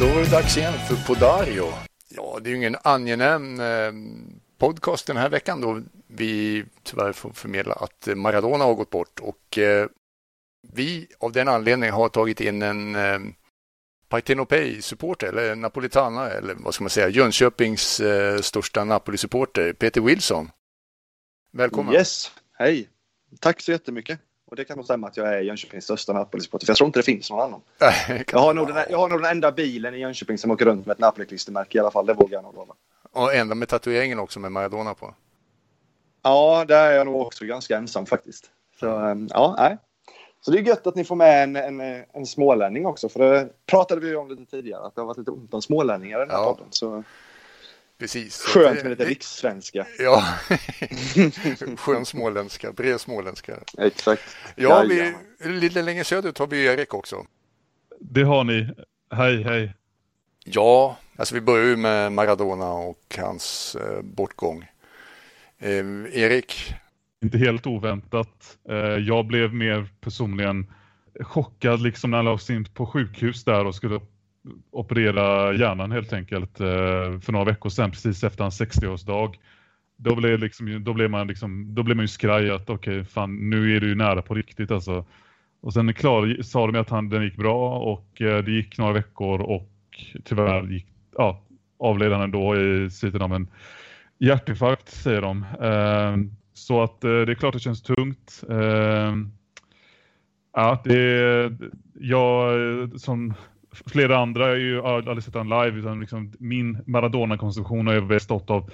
Då 0.00 0.06
var 0.06 0.20
det 0.20 0.30
dags 0.30 0.56
igen 0.56 0.72
för 0.88 1.06
Podario. 1.06 1.66
Ja, 2.08 2.38
det 2.40 2.48
är 2.48 2.50
ju 2.50 2.56
ingen 2.56 2.76
angenäm 2.82 3.60
eh, 3.60 3.92
podcast 4.58 5.06
den 5.06 5.16
här 5.16 5.28
veckan 5.28 5.60
då 5.60 5.82
vi 6.06 6.64
tyvärr 6.82 7.12
får 7.12 7.30
förmedla 7.30 7.74
att 7.74 8.08
Maradona 8.16 8.64
har 8.64 8.74
gått 8.74 8.90
bort 8.90 9.20
och 9.20 9.58
eh, 9.58 9.88
vi 10.72 11.08
av 11.18 11.32
den 11.32 11.48
anledningen 11.48 11.94
har 11.94 12.08
tagit 12.08 12.40
in 12.40 12.62
en 12.62 12.94
eh, 12.94 13.18
Partenopei-supporter 14.08 15.26
eller 15.26 15.54
Napolitana 15.54 16.30
eller 16.30 16.54
vad 16.54 16.74
ska 16.74 16.84
man 16.84 16.90
säga, 16.90 17.08
Jönköpings 17.08 18.00
eh, 18.00 18.40
största 18.40 18.84
Napoli-supporter, 18.84 19.72
Peter 19.72 20.00
Wilson. 20.00 20.50
Välkommen! 21.52 21.94
Yes, 21.94 22.32
hej! 22.52 22.88
Tack 23.40 23.60
så 23.60 23.70
jättemycket! 23.72 24.20
Och 24.50 24.56
det 24.56 24.64
kan 24.64 24.76
nog 24.76 24.84
stämma 24.84 25.06
att 25.06 25.16
jag 25.16 25.34
är 25.34 25.40
Jönköpings 25.40 25.84
största 25.84 26.12
Napoli-supporter, 26.12 26.66
för 26.66 26.70
jag 26.70 26.76
tror 26.76 26.86
inte 26.86 26.98
det 26.98 27.02
finns 27.02 27.30
någon 27.30 27.40
annan. 27.40 27.60
jag, 28.32 28.38
har 28.38 28.54
nog 28.54 28.68
den, 28.68 28.84
jag 28.90 28.98
har 28.98 29.08
nog 29.08 29.22
den 29.22 29.30
enda 29.30 29.52
bilen 29.52 29.94
i 29.94 29.98
Jönköping 29.98 30.38
som 30.38 30.50
åker 30.50 30.64
runt 30.64 30.86
med 30.86 30.94
ett 30.94 31.00
Napoli-klistermärke 31.00 31.78
i 31.78 31.80
alla 31.80 31.90
fall, 31.90 32.06
det 32.06 32.14
vågar 32.14 32.38
jag 32.38 32.42
nog 32.42 32.54
lova. 32.54 32.74
Och 33.12 33.34
enda 33.34 33.54
med 33.54 33.68
tatueringen 33.68 34.18
också 34.18 34.40
med 34.40 34.52
Maradona 34.52 34.94
på. 34.94 35.14
Ja, 36.22 36.64
där 36.68 36.90
är 36.90 36.96
jag 36.96 37.06
nog 37.06 37.20
också 37.20 37.44
ganska 37.44 37.76
ensam 37.76 38.06
faktiskt. 38.06 38.50
Så 38.80 38.98
ehm, 38.98 39.28
ja, 39.30 39.54
nej. 39.58 39.76
Så 40.40 40.50
det 40.50 40.58
är 40.58 40.62
gött 40.62 40.86
att 40.86 40.94
ni 40.94 41.04
får 41.04 41.16
med 41.16 41.42
en, 41.42 41.56
en, 41.56 42.04
en 42.12 42.26
smålänning 42.26 42.86
också, 42.86 43.08
för 43.08 43.18
det 43.18 43.48
pratade 43.66 44.00
vi 44.00 44.16
om 44.16 44.28
lite 44.28 44.44
tidigare, 44.44 44.86
att 44.86 44.94
det 44.94 45.00
har 45.00 45.06
varit 45.06 45.18
lite 45.18 45.30
ont 45.30 45.54
om 45.54 45.62
smålänningar 45.62 46.18
i 46.18 46.20
den 46.20 46.30
här 46.30 46.38
ja. 46.38 46.52
podden. 46.52 46.66
Så... 46.70 47.04
Precis. 48.00 48.42
Skönt 48.42 48.82
med 48.82 48.90
lite 48.90 49.04
rikssvenska. 49.04 49.86
Ja, 49.98 50.24
skön 51.76 52.06
småländska, 52.06 52.72
bred 52.72 53.00
småländska. 53.00 53.58
Exakt. 53.78 54.36
Ja, 54.56 54.84
vi, 54.88 55.14
lite 55.38 55.82
längre 55.82 56.04
söderut 56.04 56.38
har 56.38 56.46
vi 56.46 56.64
Erik 56.64 56.94
också. 56.94 57.26
Det 58.00 58.22
har 58.22 58.44
ni. 58.44 58.68
Hej, 59.14 59.42
hej. 59.42 59.74
Ja, 60.44 60.98
alltså 61.16 61.34
vi 61.34 61.40
börjar 61.40 61.66
ju 61.66 61.76
med 61.76 62.12
Maradona 62.12 62.72
och 62.72 63.16
hans 63.18 63.76
eh, 63.80 64.02
bortgång. 64.02 64.66
Eh, 65.58 65.84
Erik? 66.12 66.74
Inte 67.22 67.38
helt 67.38 67.66
oväntat. 67.66 68.58
Eh, 68.68 68.76
jag 68.76 69.26
blev 69.26 69.54
mer 69.54 69.88
personligen 70.00 70.72
chockad 71.20 71.82
liksom 71.82 72.10
när 72.10 72.18
han 72.18 72.24
lades 72.24 72.50
in 72.50 72.64
på 72.64 72.86
sjukhus 72.86 73.44
där 73.44 73.64
och 73.64 73.74
skulle 73.74 74.00
operera 74.70 75.52
hjärnan 75.52 75.92
helt 75.92 76.12
enkelt 76.12 76.60
eh, 76.60 77.20
för 77.20 77.32
några 77.32 77.44
veckor 77.44 77.70
sedan 77.70 77.90
precis 77.90 78.24
efter 78.24 78.44
hans 78.44 78.60
60-årsdag. 78.60 79.34
Då 79.96 80.16
blev, 80.16 80.38
liksom, 80.38 80.84
då 80.84 80.92
blev 80.92 81.10
man 81.10 81.26
liksom, 81.26 81.74
då 81.74 81.82
blev 81.82 81.96
man 81.96 82.04
ju 82.04 82.08
skraj 82.08 82.50
att 82.50 82.70
okej, 82.70 83.00
okay, 83.00 83.04
fan 83.04 83.50
nu 83.50 83.76
är 83.76 83.80
du 83.80 83.88
ju 83.88 83.94
nära 83.94 84.22
på 84.22 84.34
riktigt 84.34 84.70
alltså. 84.70 85.04
Och 85.60 85.72
sen 85.72 85.94
klar, 85.94 86.42
sa 86.42 86.66
de 86.66 86.80
att 86.80 86.90
han, 86.90 87.08
den 87.08 87.22
gick 87.22 87.36
bra 87.36 87.78
och 87.78 88.22
eh, 88.22 88.44
det 88.44 88.50
gick 88.50 88.78
några 88.78 88.92
veckor 88.92 89.40
och 89.40 89.70
tyvärr 90.24 90.62
gick, 90.62 90.86
ja, 91.16 91.42
avled 91.78 92.12
han 92.12 92.22
ändå 92.22 92.56
i 92.56 92.90
slutet 92.90 93.22
av 93.22 93.34
en 93.34 93.48
hjärtinfarkt 94.18 94.88
säger 94.88 95.22
de. 95.22 95.44
Eh, 95.60 96.16
så 96.54 96.82
att 96.82 97.00
det 97.00 97.08
är 97.08 97.34
klart 97.34 97.54
det 97.54 97.60
känns 97.60 97.82
tungt. 97.82 98.44
Ja, 100.52 100.82
det 100.84 101.52
jag 101.94 103.00
som 103.00 103.34
flera 103.86 104.18
andra 104.18 104.44
har 104.44 104.54
ju 104.54 104.82
aldrig 104.82 105.22
sett 105.22 105.34
honom 105.34 105.64
live 105.64 105.78
utan 105.78 106.00
liksom 106.00 106.32
min 106.38 106.78
Maradona-konsumtion 106.86 107.86
har 107.86 107.94
ju 107.94 108.00
bestått 108.00 108.50
av 108.50 108.70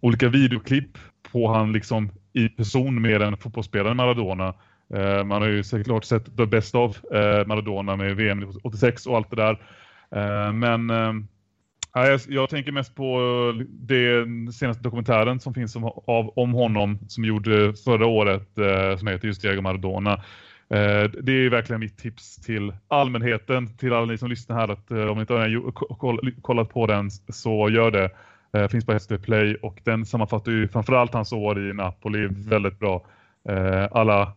olika 0.00 0.28
videoklipp 0.28 0.98
på 1.32 1.48
han 1.48 1.72
liksom 1.72 2.10
i 2.32 2.48
person 2.48 3.02
mer 3.02 3.20
än 3.20 3.36
fotbollsspelaren 3.36 3.96
Maradona. 3.96 4.54
Eh, 4.94 5.24
man 5.24 5.42
har 5.42 5.48
ju 5.48 5.64
såklart 5.64 6.04
sett 6.04 6.36
The 6.36 6.46
Best 6.46 6.74
of 6.74 7.04
eh, 7.04 7.46
Maradona 7.46 7.96
med 7.96 8.16
VM 8.16 8.52
86 8.64 9.06
och 9.06 9.16
allt 9.16 9.30
det 9.30 9.36
där. 9.36 9.58
Eh, 10.16 10.52
men 10.52 10.90
eh, 10.90 11.12
jag, 11.94 12.20
jag, 12.28 12.50
tänker 12.50 12.72
mest 12.72 12.94
på 12.94 13.20
den 13.68 14.52
senaste 14.52 14.82
dokumentären 14.82 15.40
som 15.40 15.54
finns 15.54 15.76
om, 15.76 15.84
av, 15.84 16.32
om 16.36 16.52
honom 16.52 16.98
som 17.08 17.24
gjorde 17.24 17.74
förra 17.84 18.06
året 18.06 18.58
eh, 18.58 18.96
som 18.98 19.08
heter 19.08 19.26
just 19.26 19.42
Diego 19.42 19.62
Maradona. 19.62 20.22
Eh, 20.72 21.10
det 21.22 21.32
är 21.32 21.50
verkligen 21.50 21.80
mitt 21.80 21.98
tips 21.98 22.36
till 22.36 22.72
allmänheten, 22.88 23.76
till 23.76 23.92
alla 23.92 24.06
ni 24.06 24.18
som 24.18 24.30
lyssnar 24.30 24.56
här 24.56 24.68
att 24.68 24.90
eh, 24.90 25.06
om 25.06 25.16
ni 25.16 25.20
inte 25.20 25.34
har 25.34 26.40
kollat 26.40 26.68
på 26.68 26.86
den 26.86 27.10
så 27.10 27.68
gör 27.70 27.90
det. 27.90 28.10
Eh, 28.56 28.68
finns 28.68 28.86
på 28.86 28.98
SD 28.98 29.12
Play 29.22 29.54
och 29.54 29.80
den 29.84 30.06
sammanfattar 30.06 30.52
ju 30.52 30.68
framförallt 30.68 31.14
hans 31.14 31.32
år 31.32 31.70
i 31.70 31.72
Napoli 31.72 32.28
väldigt 32.30 32.78
bra. 32.78 33.06
Eh, 33.48 33.88
alla 33.90 34.32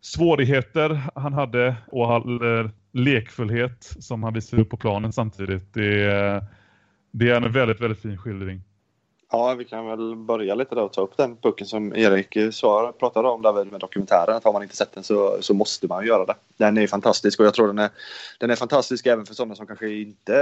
svårigheter 0.00 1.02
han 1.14 1.32
hade 1.32 1.76
och 1.86 2.12
all 2.12 2.58
eh, 2.58 2.70
lekfullhet 2.92 3.84
som 3.98 4.22
han 4.22 4.34
visade 4.34 4.62
upp 4.62 4.70
på 4.70 4.76
planen 4.76 5.12
samtidigt. 5.12 5.74
Det, 5.74 6.04
eh, 6.04 6.42
det 7.12 7.30
är 7.30 7.36
en 7.36 7.52
väldigt, 7.52 7.80
väldigt 7.80 8.02
fin 8.02 8.18
skildring. 8.18 8.62
Ja, 9.34 9.54
vi 9.54 9.64
kan 9.64 9.86
väl 9.86 10.16
börja 10.16 10.54
lite 10.54 10.74
där 10.74 10.82
och 10.82 10.92
ta 10.92 11.00
upp 11.00 11.16
den 11.16 11.36
pucken 11.36 11.66
som 11.66 11.96
Erik 11.96 12.36
eh, 12.36 12.50
Svar 12.50 12.92
pratade 12.92 13.28
om 13.28 13.42
där 13.42 13.64
med 13.64 13.80
dokumentären. 13.80 14.36
Att 14.36 14.44
har 14.44 14.52
man 14.52 14.62
inte 14.62 14.76
sett 14.76 14.92
den 14.92 15.04
så, 15.04 15.36
så 15.40 15.54
måste 15.54 15.86
man 15.86 16.06
göra 16.06 16.24
det. 16.24 16.34
Den 16.56 16.78
är 16.78 16.86
fantastisk 16.86 17.40
och 17.40 17.46
jag 17.46 17.54
tror 17.54 17.66
den 17.66 17.78
är, 17.78 17.90
den 18.38 18.50
är 18.50 18.56
fantastisk 18.56 19.06
även 19.06 19.26
för 19.26 19.34
sådana 19.34 19.54
som 19.54 19.66
kanske 19.66 19.90
inte 19.90 20.36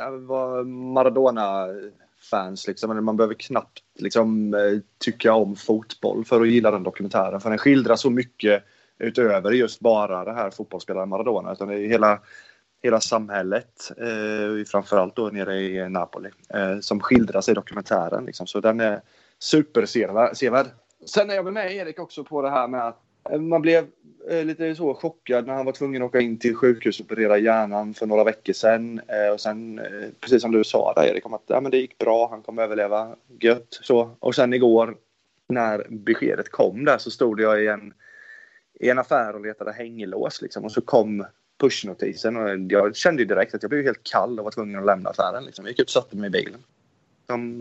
eh, 0.00 0.10
var 0.10 0.64
Maradona-fans. 0.64 2.66
Liksom. 2.66 3.04
Man 3.04 3.16
behöver 3.16 3.34
knappt 3.34 3.82
liksom, 3.98 4.54
eh, 4.54 4.78
tycka 4.98 5.34
om 5.34 5.56
fotboll 5.56 6.24
för 6.24 6.40
att 6.40 6.48
gilla 6.48 6.70
den 6.70 6.82
dokumentären. 6.82 7.40
För 7.40 7.50
den 7.50 7.58
skildrar 7.58 7.96
så 7.96 8.10
mycket 8.10 8.64
utöver 8.98 9.50
just 9.50 9.80
bara 9.80 10.24
det 10.24 10.32
här 10.32 10.50
fotbollsspelaren 10.50 11.08
Maradona. 11.08 11.52
Utan 11.52 11.68
det 11.68 11.74
är 11.74 11.88
hela 11.88 12.20
hela 12.82 13.00
samhället, 13.00 13.92
eh, 13.96 14.64
framförallt 14.66 15.16
då 15.16 15.26
nere 15.28 15.60
i 15.60 15.88
Napoli, 15.88 16.30
eh, 16.54 16.78
som 16.80 17.00
skildras 17.00 17.48
i 17.48 17.54
dokumentären. 17.54 18.24
Liksom. 18.24 18.46
Så 18.46 18.60
den 18.60 18.80
är 18.80 19.00
supersevärd. 19.38 20.66
Sen 21.06 21.30
är 21.30 21.34
jag 21.34 21.42
väl 21.42 21.52
med 21.52 21.72
Erik 21.72 21.98
också 21.98 22.24
på 22.24 22.42
det 22.42 22.50
här 22.50 22.68
med 22.68 22.86
att 22.86 22.98
eh, 23.30 23.40
man 23.40 23.62
blev 23.62 23.86
eh, 24.30 24.44
lite 24.44 24.74
så 24.74 24.94
chockad 24.94 25.46
när 25.46 25.54
han 25.54 25.66
var 25.66 25.72
tvungen 25.72 26.02
att 26.02 26.08
åka 26.08 26.20
in 26.20 26.38
till 26.38 26.56
sjukhus 26.56 27.00
och 27.00 27.06
operera 27.06 27.38
hjärnan 27.38 27.94
för 27.94 28.06
några 28.06 28.24
veckor 28.24 28.52
sedan. 28.52 29.00
Eh, 29.08 29.32
och 29.32 29.40
sen, 29.40 29.78
eh, 29.78 30.08
precis 30.20 30.42
som 30.42 30.52
du 30.52 30.64
sa 30.64 30.92
där 30.96 31.04
Erik, 31.04 31.26
om 31.26 31.34
att 31.34 31.44
ja, 31.46 31.60
men 31.60 31.70
det 31.70 31.78
gick 31.78 31.98
bra, 31.98 32.28
han 32.30 32.42
kommer 32.42 32.62
överleva, 32.62 33.16
gött. 33.40 33.78
Så. 33.82 34.10
Och 34.18 34.34
sen 34.34 34.52
igår 34.52 34.96
när 35.48 35.86
beskedet 35.90 36.48
kom 36.48 36.84
där 36.84 36.98
så 36.98 37.10
stod 37.10 37.40
jag 37.40 37.62
i 37.62 37.66
en, 37.66 37.94
i 38.80 38.90
en 38.90 38.98
affär 38.98 39.34
och 39.34 39.40
letade 39.40 39.72
hänglås 39.72 40.42
liksom. 40.42 40.64
Och 40.64 40.72
så 40.72 40.80
kom 40.80 41.24
pushnotisen 41.60 42.36
och 42.36 42.48
jag 42.68 42.96
kände 42.96 43.24
direkt 43.24 43.54
att 43.54 43.62
jag 43.62 43.70
blev 43.70 43.84
helt 43.84 44.02
kall 44.02 44.38
och 44.38 44.44
var 44.44 44.50
tvungen 44.50 44.78
att 44.78 44.86
lämna 44.86 45.10
affären. 45.10 45.44
Liksom. 45.44 45.64
Jag 45.64 45.70
gick 45.70 45.80
ut 45.80 45.86
och 45.86 45.90
satte 45.90 46.16
mig 46.16 46.26
i 46.26 46.30
bilen. 46.30 46.64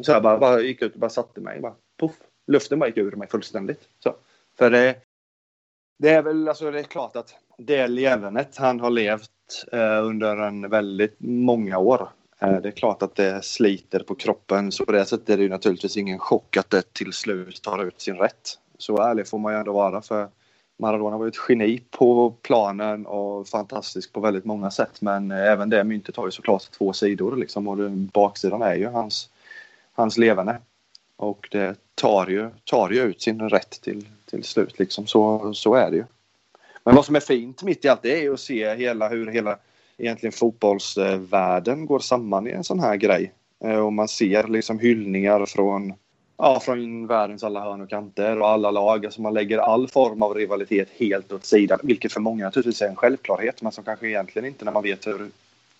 så 0.03 0.11
jag 0.11 0.23
bara, 0.23 0.37
bara 0.37 0.61
gick 0.61 0.81
ut 0.81 0.93
och 0.93 0.99
bara 0.99 1.09
satte 1.09 1.41
mig. 1.41 1.59
Bara, 1.59 1.73
puff, 1.99 2.15
luften 2.47 2.79
bara 2.79 2.87
gick 2.87 2.97
ur 2.97 3.11
mig 3.11 3.27
fullständigt. 3.27 3.81
Så. 4.03 4.15
För 4.57 4.69
det, 4.69 4.95
det 5.99 6.09
är 6.09 6.21
väl 6.21 6.47
alltså 6.47 6.71
det 6.71 6.79
är 6.79 6.83
klart 6.83 7.15
att 7.15 7.35
det 7.57 7.87
levernet 7.87 8.57
han 8.57 8.79
har 8.79 8.89
levt 8.89 9.29
eh, 9.71 10.05
under 10.05 10.37
en 10.37 10.69
väldigt 10.69 11.15
många 11.19 11.77
år. 11.77 12.09
Eh, 12.39 12.61
det 12.61 12.67
är 12.67 12.71
klart 12.71 13.03
att 13.03 13.15
det 13.15 13.45
sliter 13.45 13.99
på 13.99 14.15
kroppen 14.15 14.71
så 14.71 14.85
på 14.85 14.91
det 14.91 15.05
sättet 15.05 15.29
är 15.29 15.37
det 15.37 15.43
ju 15.43 15.49
naturligtvis 15.49 15.97
ingen 15.97 16.19
chock 16.19 16.57
att 16.57 16.69
det 16.69 16.93
till 16.93 17.13
slut 17.13 17.61
tar 17.61 17.83
ut 17.83 18.01
sin 18.01 18.17
rätt. 18.17 18.59
Så 18.77 19.01
ärlig 19.01 19.27
får 19.27 19.39
man 19.39 19.53
ju 19.53 19.59
ändå 19.59 19.73
vara 19.73 20.01
för 20.01 20.29
Maradona 20.79 21.17
var 21.17 21.25
ju 21.25 21.29
ett 21.29 21.49
geni 21.49 21.81
på 21.91 22.35
planen 22.41 23.05
och 23.05 23.47
fantastisk 23.47 24.13
på 24.13 24.19
väldigt 24.19 24.45
många 24.45 24.71
sätt. 24.71 25.01
Men 25.01 25.31
eh, 25.31 25.51
även 25.51 25.69
det 25.69 25.83
myntet 25.83 26.15
har 26.15 26.25
ju 26.25 26.31
såklart 26.31 26.71
två 26.71 26.93
sidor 26.93 27.35
liksom 27.35 27.67
och 27.67 27.91
baksidan 27.91 28.61
är 28.61 28.75
ju 28.75 28.87
hans, 28.87 29.29
hans 29.93 30.17
levande. 30.17 30.57
Och 31.15 31.47
det 31.51 31.75
tar 31.95 32.27
ju, 32.27 32.49
tar 32.63 32.89
ju 32.89 33.01
ut 33.01 33.21
sin 33.21 33.49
rätt 33.49 33.81
till, 33.81 34.07
till 34.25 34.43
slut 34.43 34.79
liksom. 34.79 35.07
Så, 35.07 35.53
så 35.53 35.75
är 35.75 35.91
det 35.91 35.97
ju. 35.97 36.03
Men 36.83 36.95
vad 36.95 37.05
som 37.05 37.15
är 37.15 37.19
fint 37.19 37.63
mitt 37.63 37.85
i 37.85 37.87
allt 37.89 38.01
det 38.01 38.17
är 38.17 38.21
ju 38.21 38.33
att 38.33 38.39
se 38.39 38.75
hela, 38.75 39.09
hur 39.09 39.27
hela 39.27 39.57
egentligen 39.97 40.33
fotbollsvärlden 40.33 41.85
går 41.85 41.99
samman 41.99 42.47
i 42.47 42.51
en 42.51 42.63
sån 42.63 42.79
här 42.79 42.95
grej. 42.95 43.33
Eh, 43.63 43.79
och 43.79 43.93
man 43.93 44.07
ser 44.07 44.47
liksom 44.47 44.79
hyllningar 44.79 45.45
från 45.45 45.93
ja, 46.39 46.59
från 46.59 47.07
världens 47.07 47.43
alla 47.43 47.61
hörn 47.61 47.81
och 47.81 47.89
kanter 47.89 48.39
och 48.39 48.47
alla 48.47 48.71
lag. 48.71 49.05
Alltså 49.05 49.21
man 49.21 49.33
lägger 49.33 49.57
all 49.57 49.87
form 49.87 50.21
av 50.21 50.33
rivalitet 50.33 50.89
helt 50.89 51.31
åt 51.31 51.45
sidan, 51.45 51.79
vilket 51.83 52.13
för 52.13 52.19
många 52.19 52.45
naturligtvis 52.45 52.81
är 52.81 52.87
en 52.87 52.95
självklarhet, 52.95 53.61
men 53.61 53.71
som 53.71 53.83
kanske 53.83 54.07
egentligen 54.07 54.45
inte 54.45 54.65
när 54.65 54.71
man 54.71 54.83
vet 54.83 55.07
hur 55.07 55.29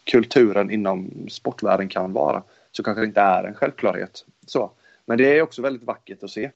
kulturen 0.03 0.71
inom 0.71 1.11
sportvärlden 1.29 1.89
kan 1.89 2.13
vara, 2.13 2.43
så 2.71 2.83
kanske 2.83 3.01
det 3.01 3.07
inte 3.07 3.21
är 3.21 3.43
en 3.43 3.53
självklarhet. 3.53 4.25
Så. 4.45 4.71
Men 5.05 5.17
det 5.17 5.37
är 5.37 5.41
också 5.41 5.61
väldigt 5.61 5.83
vackert 5.83 6.23
att 6.23 6.31
se. 6.31 6.51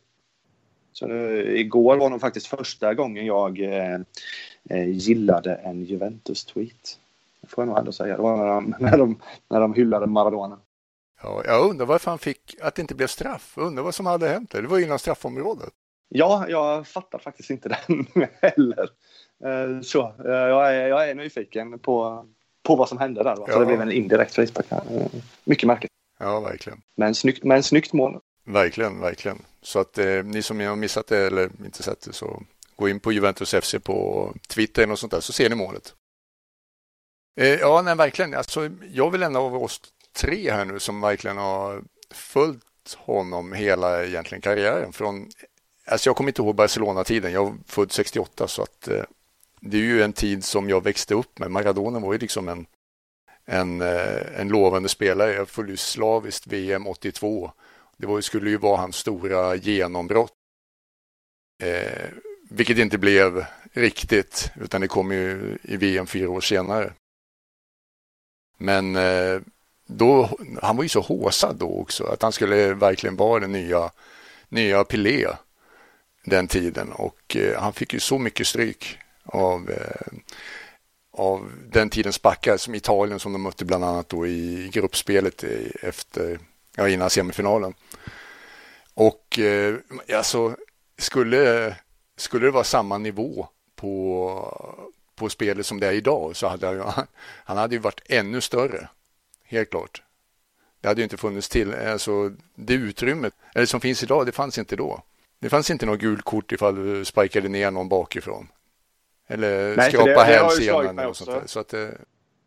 Så 0.94 1.08
nu, 1.08 1.58
igår 1.58 1.98
var 1.98 2.10
nog 2.10 2.22
faktiskt 2.22 2.48
första 2.48 2.94
gången 2.94 3.26
jag 3.26 3.60
eh, 3.60 4.00
eh 4.70 4.90
gillade 4.90 5.56
en 5.56 5.84
Juventus-tweet. 5.84 6.98
Det 7.42 7.48
får 7.48 7.62
jag 7.62 7.68
nog 7.68 7.78
ändå 7.78 7.92
säga. 7.92 8.16
Det 8.16 8.22
var 8.22 8.38
när 8.38 8.46
de, 8.46 8.76
när 8.80 8.98
de, 8.98 9.20
när 9.50 9.60
de 9.60 9.74
hyllade 9.74 10.08
Maradona. 10.08 10.60
Ja, 11.24 11.42
jag 11.46 11.70
undrar 11.70 11.86
varför 11.86 12.12
han 12.12 12.20
fick 12.20 12.56
att 12.62 12.76
det 12.76 12.82
inte 12.82 12.96
blev 12.96 13.08
straff. 13.08 13.54
Jag 13.56 13.66
undrar 13.66 13.84
vad 13.84 13.96
som 13.96 14.06
hade 14.06 14.28
hänt. 14.28 14.52
Det 14.52 14.62
var 14.62 14.80
inom 14.80 15.00
straffområdet. 15.00 15.70
Ja, 16.10 16.46
jag 16.50 16.88
fattar 16.88 17.20
faktiskt 17.20 17.50
inte 17.50 17.70
den 17.88 18.08
heller. 18.42 18.90
Eh, 19.46 19.82
så, 19.82 20.02
eh, 20.26 20.32
jag 20.32 20.76
är, 20.76 20.88
jag 20.88 21.10
är 21.10 21.16
nyfiken 21.16 21.80
på, 21.80 22.26
på 22.64 22.76
vad 22.76 22.90
som 22.90 22.98
hände 22.98 23.24
där. 23.24 23.36
Va? 23.36 23.46
Så 23.46 23.52
Ja. 23.52 23.60
det 23.60 23.66
blev 23.66 23.82
en 23.82 23.92
indirekt 23.92 24.34
frispark. 24.34 24.72
Eh, 24.72 24.80
Mycket 25.44 25.68
märkligt. 25.68 25.92
Ja, 26.20 26.40
verkligen. 26.40 26.82
Men 26.98 27.16
snyggt, 27.16 27.44
men 27.44 27.64
snyggt 27.64 27.94
mål. 27.94 28.20
Verkligen, 28.46 29.00
verkligen. 29.00 29.42
Så 29.62 29.80
att 29.80 29.98
eh, 29.98 30.24
ni 30.24 30.42
som 30.42 30.60
har 30.60 30.76
missat 30.76 31.08
det 31.08 31.18
eller 31.28 31.50
inte 31.66 31.84
sett 31.84 32.02
det 32.02 32.14
så 32.14 32.44
gå 32.76 32.90
in 32.90 33.00
på 33.00 33.12
Juventus 33.12 33.54
FC 33.62 33.76
på 33.84 34.30
Twitter 34.48 34.92
och 34.92 35.00
sånt 35.00 35.12
där 35.12 35.20
så 35.20 35.34
ser 35.34 35.50
ni 35.50 35.56
målet. 35.56 35.94
Eh, 37.40 37.48
ja, 37.54 37.82
nej, 37.82 37.96
verkligen. 37.96 38.34
Alltså, 38.34 38.70
jag 38.92 39.12
vill 39.12 39.24
en 39.24 39.36
av 39.36 39.56
oss 39.64 39.82
tre 40.14 40.52
här 40.52 40.66
nu 40.66 40.80
som 40.80 41.02
verkligen 41.02 41.38
har 41.38 41.84
följt 42.12 42.94
honom 42.98 43.54
hela 43.54 44.06
egentligen 44.06 44.42
karriären. 44.42 44.94
Från, 44.94 45.30
alltså 45.86 46.10
jag 46.10 46.16
kommer 46.16 46.30
inte 46.30 46.42
ihåg 46.42 46.56
Barcelona-tiden. 46.56 47.32
Jag 47.32 47.48
är 47.48 47.54
född 47.66 47.92
68 47.92 48.48
så 48.48 48.62
att 48.62 48.88
eh, 48.88 49.04
det 49.60 49.78
är 49.78 49.82
ju 49.82 50.04
en 50.04 50.14
tid 50.14 50.44
som 50.44 50.70
jag 50.70 50.84
växte 50.84 51.14
upp 51.14 51.40
med. 51.40 51.52
Maradona 51.52 52.00
var 52.00 52.14
ju 52.14 52.20
liksom 52.20 52.50
en, 52.50 52.66
en, 53.46 53.82
eh, 53.82 54.40
en 54.40 54.48
lovande 54.48 54.90
spelare. 54.90 55.34
Jag 55.34 55.50
följde 55.50 55.74
ju 55.74 55.78
slaviskt 55.78 56.48
VM 56.48 56.88
82. 56.88 57.52
Det 57.98 58.08
var, 58.08 58.22
skulle 58.22 58.50
ju 58.50 58.58
vara 58.58 58.78
hans 58.78 58.96
stora 58.96 59.56
genombrott. 59.56 60.34
Eh, 61.64 62.10
vilket 62.50 62.78
inte 62.78 62.98
blev 62.98 63.46
riktigt, 63.72 64.52
utan 64.62 64.82
det 64.82 64.88
kom 64.88 65.12
ju 65.12 65.58
i 65.64 65.78
VM 65.78 66.08
fyra 66.08 66.30
år 66.30 66.42
senare. 66.42 66.94
Men 68.58 68.96
eh, 68.96 69.42
då, 69.98 70.30
han 70.62 70.78
var 70.78 70.84
ju 70.84 70.90
så 70.90 71.02
håsad 71.02 71.56
då 71.56 71.80
också, 71.80 72.04
att 72.04 72.22
han 72.22 72.32
skulle 72.32 72.74
verkligen 72.74 73.16
vara 73.16 73.40
den 73.40 73.52
nya, 73.52 73.92
nya 74.50 74.84
Pelé 74.84 75.28
den 76.26 76.48
tiden. 76.48 76.92
Och 76.92 77.36
eh, 77.36 77.62
han 77.62 77.74
fick 77.74 77.94
ju 77.94 78.00
så 78.00 78.20
mycket 78.20 78.48
stryk 78.48 78.98
av, 79.26 79.70
eh, 79.70 80.18
av 81.12 81.52
den 81.72 81.90
tidens 81.90 82.22
backar 82.22 82.58
som 82.58 82.76
Italien 82.76 83.20
som 83.20 83.34
de 83.34 83.42
mötte 83.42 83.66
bland 83.66 83.84
annat 83.86 84.10
då 84.10 84.28
i 84.28 84.70
gruppspelet 84.74 85.44
i- 85.44 85.72
efter, 85.82 86.40
ja, 86.76 86.90
innan 86.90 87.10
semifinalen. 87.10 87.74
Och 88.94 89.40
eh, 89.40 89.76
alltså, 90.18 90.56
skulle, 90.98 91.76
skulle 92.18 92.46
det 92.46 92.52
vara 92.52 92.64
samma 92.64 92.98
nivå 92.98 93.48
på, 93.76 94.80
på 95.16 95.30
spelet 95.30 95.66
som 95.66 95.80
det 95.80 95.88
är 95.88 95.92
idag 95.94 96.36
så 96.36 96.48
hade 96.48 96.68
han, 96.68 97.06
han 97.44 97.58
hade 97.58 97.76
ju 97.76 97.80
varit 97.80 98.02
ännu 98.06 98.42
större. 98.42 98.88
Helt 99.54 99.70
klart. 99.70 100.02
Det 100.82 100.88
hade 100.88 101.02
ju 101.02 101.04
inte 101.04 101.18
funnits 101.18 101.50
till, 101.50 101.74
alltså 101.74 102.32
det 102.56 102.74
utrymmet, 102.74 103.34
eller 103.56 103.66
som 103.66 103.82
finns 103.82 104.04
idag, 104.04 104.26
det 104.26 104.32
fanns 104.32 104.58
inte 104.58 104.76
då. 104.76 105.04
Det 105.40 105.50
fanns 105.50 105.72
inte 105.72 105.86
något 105.86 106.00
gult 106.00 106.22
kort 106.22 106.52
ifall 106.52 106.76
du 106.76 107.06
sparkade 107.06 107.50
ner 107.50 107.72
någon 107.72 107.90
bakifrån. 107.90 108.48
Eller 109.28 109.76
Nej, 109.78 109.92
skrapa 109.92 110.24
hälsenan 110.24 111.00
och 111.00 111.18
sånt 111.18 111.30
där. 111.30 111.44
Så 111.46 111.60
att, 111.60 111.74
eh, 111.74 111.90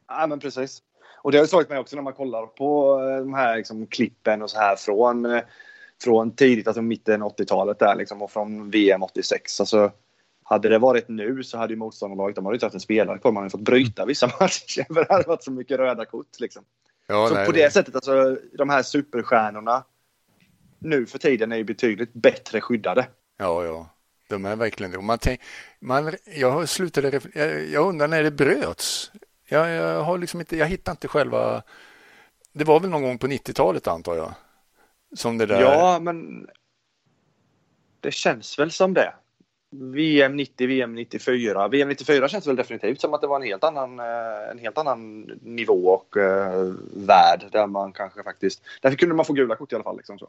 Ja, 0.08 0.26
men 0.26 0.40
precis. 0.40 0.82
Och 1.22 1.32
det 1.32 1.38
har 1.38 1.44
ju 1.44 1.48
slagit 1.48 1.68
mig 1.68 1.78
också 1.78 1.96
när 1.96 2.02
man 2.02 2.12
kollar 2.12 2.46
på 2.46 3.00
eh, 3.00 3.18
de 3.18 3.34
här 3.34 3.56
liksom, 3.56 3.86
klippen 3.86 4.42
och 4.42 4.50
så 4.50 4.58
här 4.58 4.76
från, 4.76 5.24
eh, 5.24 5.42
från 6.02 6.36
tidigt, 6.36 6.66
alltså 6.66 6.82
mitten 6.82 7.22
80-talet 7.22 7.78
där 7.78 7.94
liksom 7.94 8.22
och 8.22 8.30
från 8.30 8.70
VM 8.70 9.02
86. 9.02 9.60
Alltså, 9.60 9.92
hade 10.42 10.68
det 10.68 10.78
varit 10.78 11.08
nu 11.08 11.44
så 11.44 11.58
hade 11.58 11.72
ju 11.72 11.78
motståndarlaget, 11.78 12.36
de 12.36 12.44
hade 12.44 12.54
ju 12.54 12.56
inte 12.56 12.66
haft 12.66 12.74
en 12.74 12.80
spelare 12.80 13.18
kvar, 13.18 13.32
man 13.32 13.42
hade 13.42 13.50
fått 13.50 13.60
bryta 13.60 14.04
vissa 14.04 14.26
matcher 14.40 14.94
för 14.94 15.04
det 15.04 15.12
hade 15.12 15.28
varit 15.28 15.44
så 15.44 15.50
mycket 15.50 15.78
röda 15.78 16.04
kort 16.04 16.40
liksom. 16.40 16.64
Ja, 17.06 17.28
så 17.28 17.34
nej, 17.34 17.46
på 17.46 17.52
det 17.52 17.72
sättet, 17.72 17.94
alltså 17.94 18.36
de 18.52 18.68
här 18.68 18.82
superstjärnorna 18.82 19.84
nu 20.78 21.06
för 21.06 21.18
tiden 21.18 21.52
är 21.52 21.56
ju 21.56 21.64
betydligt 21.64 22.12
bättre 22.12 22.60
skyddade. 22.60 23.08
Ja, 23.36 23.64
ja. 23.64 23.88
De 24.28 24.44
är 24.44 24.56
verkligen 24.56 24.92
det. 24.92 25.00
Man 25.00 25.18
tänk, 25.18 25.40
man, 25.80 26.12
jag 26.36 26.68
slutade, 26.68 27.20
jag, 27.34 27.64
jag 27.64 27.88
undrar 27.88 28.08
när 28.08 28.22
det 28.22 28.30
bröts. 28.30 29.12
Jag, 29.48 29.70
jag 29.70 30.02
har 30.02 30.18
liksom 30.18 30.40
inte, 30.40 30.56
jag 30.56 30.66
hittar 30.66 30.92
inte 30.92 31.08
själva, 31.08 31.62
det 32.52 32.64
var 32.64 32.80
väl 32.80 32.90
någon 32.90 33.02
gång 33.02 33.18
på 33.18 33.26
90-talet 33.26 33.86
antar 33.86 34.16
jag. 34.16 34.34
Som 35.16 35.38
det 35.38 35.46
där. 35.46 35.60
Ja, 35.60 35.98
men 36.00 36.48
det 38.00 38.12
känns 38.12 38.58
väl 38.58 38.70
som 38.70 38.94
det. 38.94 39.14
VM 39.80 40.36
90, 40.36 40.66
VM 40.66 40.94
94. 40.94 41.68
VM 41.68 41.88
94 41.88 42.28
känns 42.28 42.46
väl 42.46 42.56
definitivt 42.56 43.00
som 43.00 43.14
att 43.14 43.20
det 43.20 43.26
var 43.26 43.36
en 43.36 43.46
helt 43.46 43.64
annan, 43.64 43.98
eh, 43.98 44.50
en 44.50 44.58
helt 44.58 44.78
annan 44.78 45.20
nivå 45.42 45.88
och 45.88 46.16
uh, 46.16 46.74
värld 46.94 47.44
där 47.52 47.66
man 47.66 47.92
kanske 47.92 48.22
faktiskt... 48.22 48.62
Därför 48.82 48.96
kunde 48.96 49.14
man 49.14 49.24
få 49.24 49.32
gula 49.32 49.56
kort 49.56 49.72
i 49.72 49.74
alla 49.74 49.84
fall. 49.84 49.96
Liksom 49.96 50.18
så. 50.18 50.28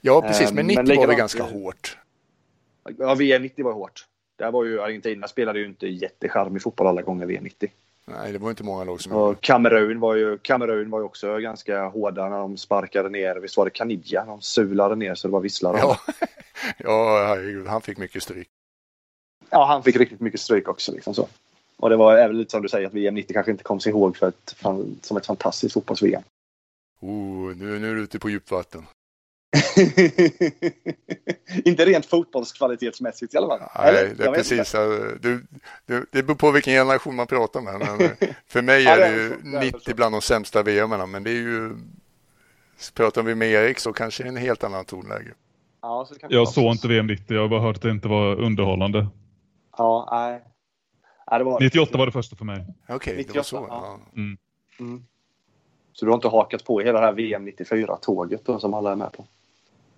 ja, 0.00 0.22
precis. 0.22 0.50
Eh, 0.50 0.54
Men 0.54 0.66
men 0.66 0.84
90 0.84 0.96
var 0.96 1.06
det 1.06 1.14
ganska 1.14 1.42
hårt. 1.42 1.98
Ja, 2.98 3.14
VM 3.14 3.42
90 3.42 3.64
var 3.64 3.72
hårt. 3.72 4.06
Där 4.38 4.50
var 4.50 4.64
ju 4.64 4.80
Argentina 4.80 5.28
spelade 5.28 5.58
ju 5.58 5.66
inte 5.66 5.86
jättecharmig 5.86 6.62
fotboll 6.62 6.86
alla 6.86 7.02
gånger 7.02 7.26
VM 7.26 7.44
90. 7.44 7.70
Nej, 8.06 8.32
det 8.32 8.38
var 8.38 8.50
inte 8.50 8.64
många 8.64 8.84
lag 8.84 9.00
som 9.00 9.12
Och 9.12 9.40
Kamerun 9.40 10.00
var 10.00 10.14
ju, 10.14 10.38
Kamerun 10.38 10.90
var 10.90 10.98
ju 10.98 11.04
också 11.04 11.38
ganska 11.38 11.88
hårda 11.88 12.28
när 12.28 12.38
de 12.38 12.56
sparkade 12.56 13.08
ner. 13.08 13.36
Visst 13.36 13.56
var 13.56 13.64
det 13.64 13.70
Kanidja? 13.70 14.24
De 14.24 14.40
sulade 14.40 14.96
ner 14.96 15.14
så 15.14 15.28
det 15.28 15.32
var 15.32 15.40
visslar. 15.40 15.78
Ja, 15.78 15.98
ja 16.78 17.26
herregud, 17.26 17.66
han 17.66 17.82
fick 17.82 17.98
mycket 17.98 18.22
stryk. 18.22 18.48
Ja, 19.54 19.64
han 19.64 19.82
fick 19.82 19.96
riktigt 19.96 20.20
mycket 20.20 20.40
stryk 20.40 20.68
också. 20.68 20.92
Liksom 20.92 21.14
så. 21.14 21.28
Och 21.76 21.90
det 21.90 21.96
var 21.96 22.16
även 22.16 22.38
lite 22.38 22.50
som 22.50 22.62
du 22.62 22.68
säger 22.68 22.86
att 22.86 22.94
VM 22.94 23.14
90 23.14 23.32
kanske 23.32 23.52
inte 23.52 23.64
kom 23.64 23.80
sig 23.80 23.90
ihåg 23.90 24.16
för 24.16 24.28
ett, 24.28 24.56
som 25.02 25.16
ett 25.16 25.26
fantastiskt 25.26 25.74
fotbolls-VM. 25.74 26.22
Oh, 27.00 27.56
nu, 27.56 27.78
nu 27.78 27.90
är 27.90 27.94
du 27.94 28.00
ute 28.00 28.18
på 28.18 28.30
djupvatten. 28.30 28.86
inte 31.64 31.84
rent 31.84 32.06
fotbollskvalitetsmässigt 32.06 33.34
i 33.34 33.36
alla 33.36 33.48
fall. 33.48 33.60
Nej, 33.76 33.88
Eller? 33.88 34.14
det 34.14 34.24
är 34.24 34.32
precis. 34.32 34.72
Du, 35.20 35.46
du, 35.86 36.06
det 36.10 36.22
beror 36.22 36.36
på 36.36 36.50
vilken 36.50 36.72
generation 36.72 37.14
man 37.14 37.26
pratar 37.26 37.60
med. 37.60 37.78
Men 37.78 38.00
eh, 38.00 38.10
för 38.46 38.62
mig 38.62 38.86
är 38.86 38.98
det 38.98 39.16
ju 39.16 39.30
så, 39.30 39.36
det 39.42 39.48
är 39.48 39.60
väl 39.60 39.72
90 39.72 39.80
så. 39.80 39.94
bland 39.94 40.14
de 40.14 40.22
sämsta 40.22 40.62
VMerna. 40.62 41.06
Men 41.06 41.24
det 41.24 41.30
är 41.30 41.42
ju, 41.42 41.76
pratar 42.94 43.22
vi 43.22 43.34
med 43.34 43.48
Erik 43.48 43.78
så 43.78 43.92
kanske 43.92 44.22
det 44.22 44.26
är 44.26 44.30
en 44.30 44.36
helt 44.36 44.64
annan 44.64 44.84
tonläge. 44.84 45.34
Ja, 45.82 46.06
så 46.08 46.14
Jag 46.28 46.48
såg 46.48 46.72
inte 46.72 46.88
VM 46.88 47.06
90, 47.06 47.34
jag 47.34 47.40
har 47.40 47.48
bara 47.48 47.60
hört 47.60 47.76
att 47.76 47.82
det 47.82 47.90
inte 47.90 48.08
var 48.08 48.40
underhållande. 48.40 49.06
Ja, 49.78 50.08
nej. 50.12 50.42
nej 51.30 51.38
det 51.38 51.44
var... 51.44 51.60
98 51.60 51.98
var 51.98 52.06
det 52.06 52.12
första 52.12 52.36
för 52.36 52.44
mig. 52.44 52.64
Okej, 52.88 53.12
det 53.12 53.18
98, 53.18 53.36
var 53.38 53.42
så. 53.42 53.66
ja. 53.68 53.98
Ja. 54.14 54.20
Mm. 54.80 55.04
Så 55.92 56.04
du 56.04 56.10
har 56.10 56.14
inte 56.16 56.28
hakat 56.28 56.64
på 56.64 56.82
i 56.82 56.84
hela 56.84 57.00
det 57.00 57.06
här 57.06 57.12
VM 57.12 57.48
94-tåget 57.48 58.44
då, 58.46 58.58
som 58.58 58.74
alla 58.74 58.92
är 58.92 58.96
med 58.96 59.12
på? 59.12 59.26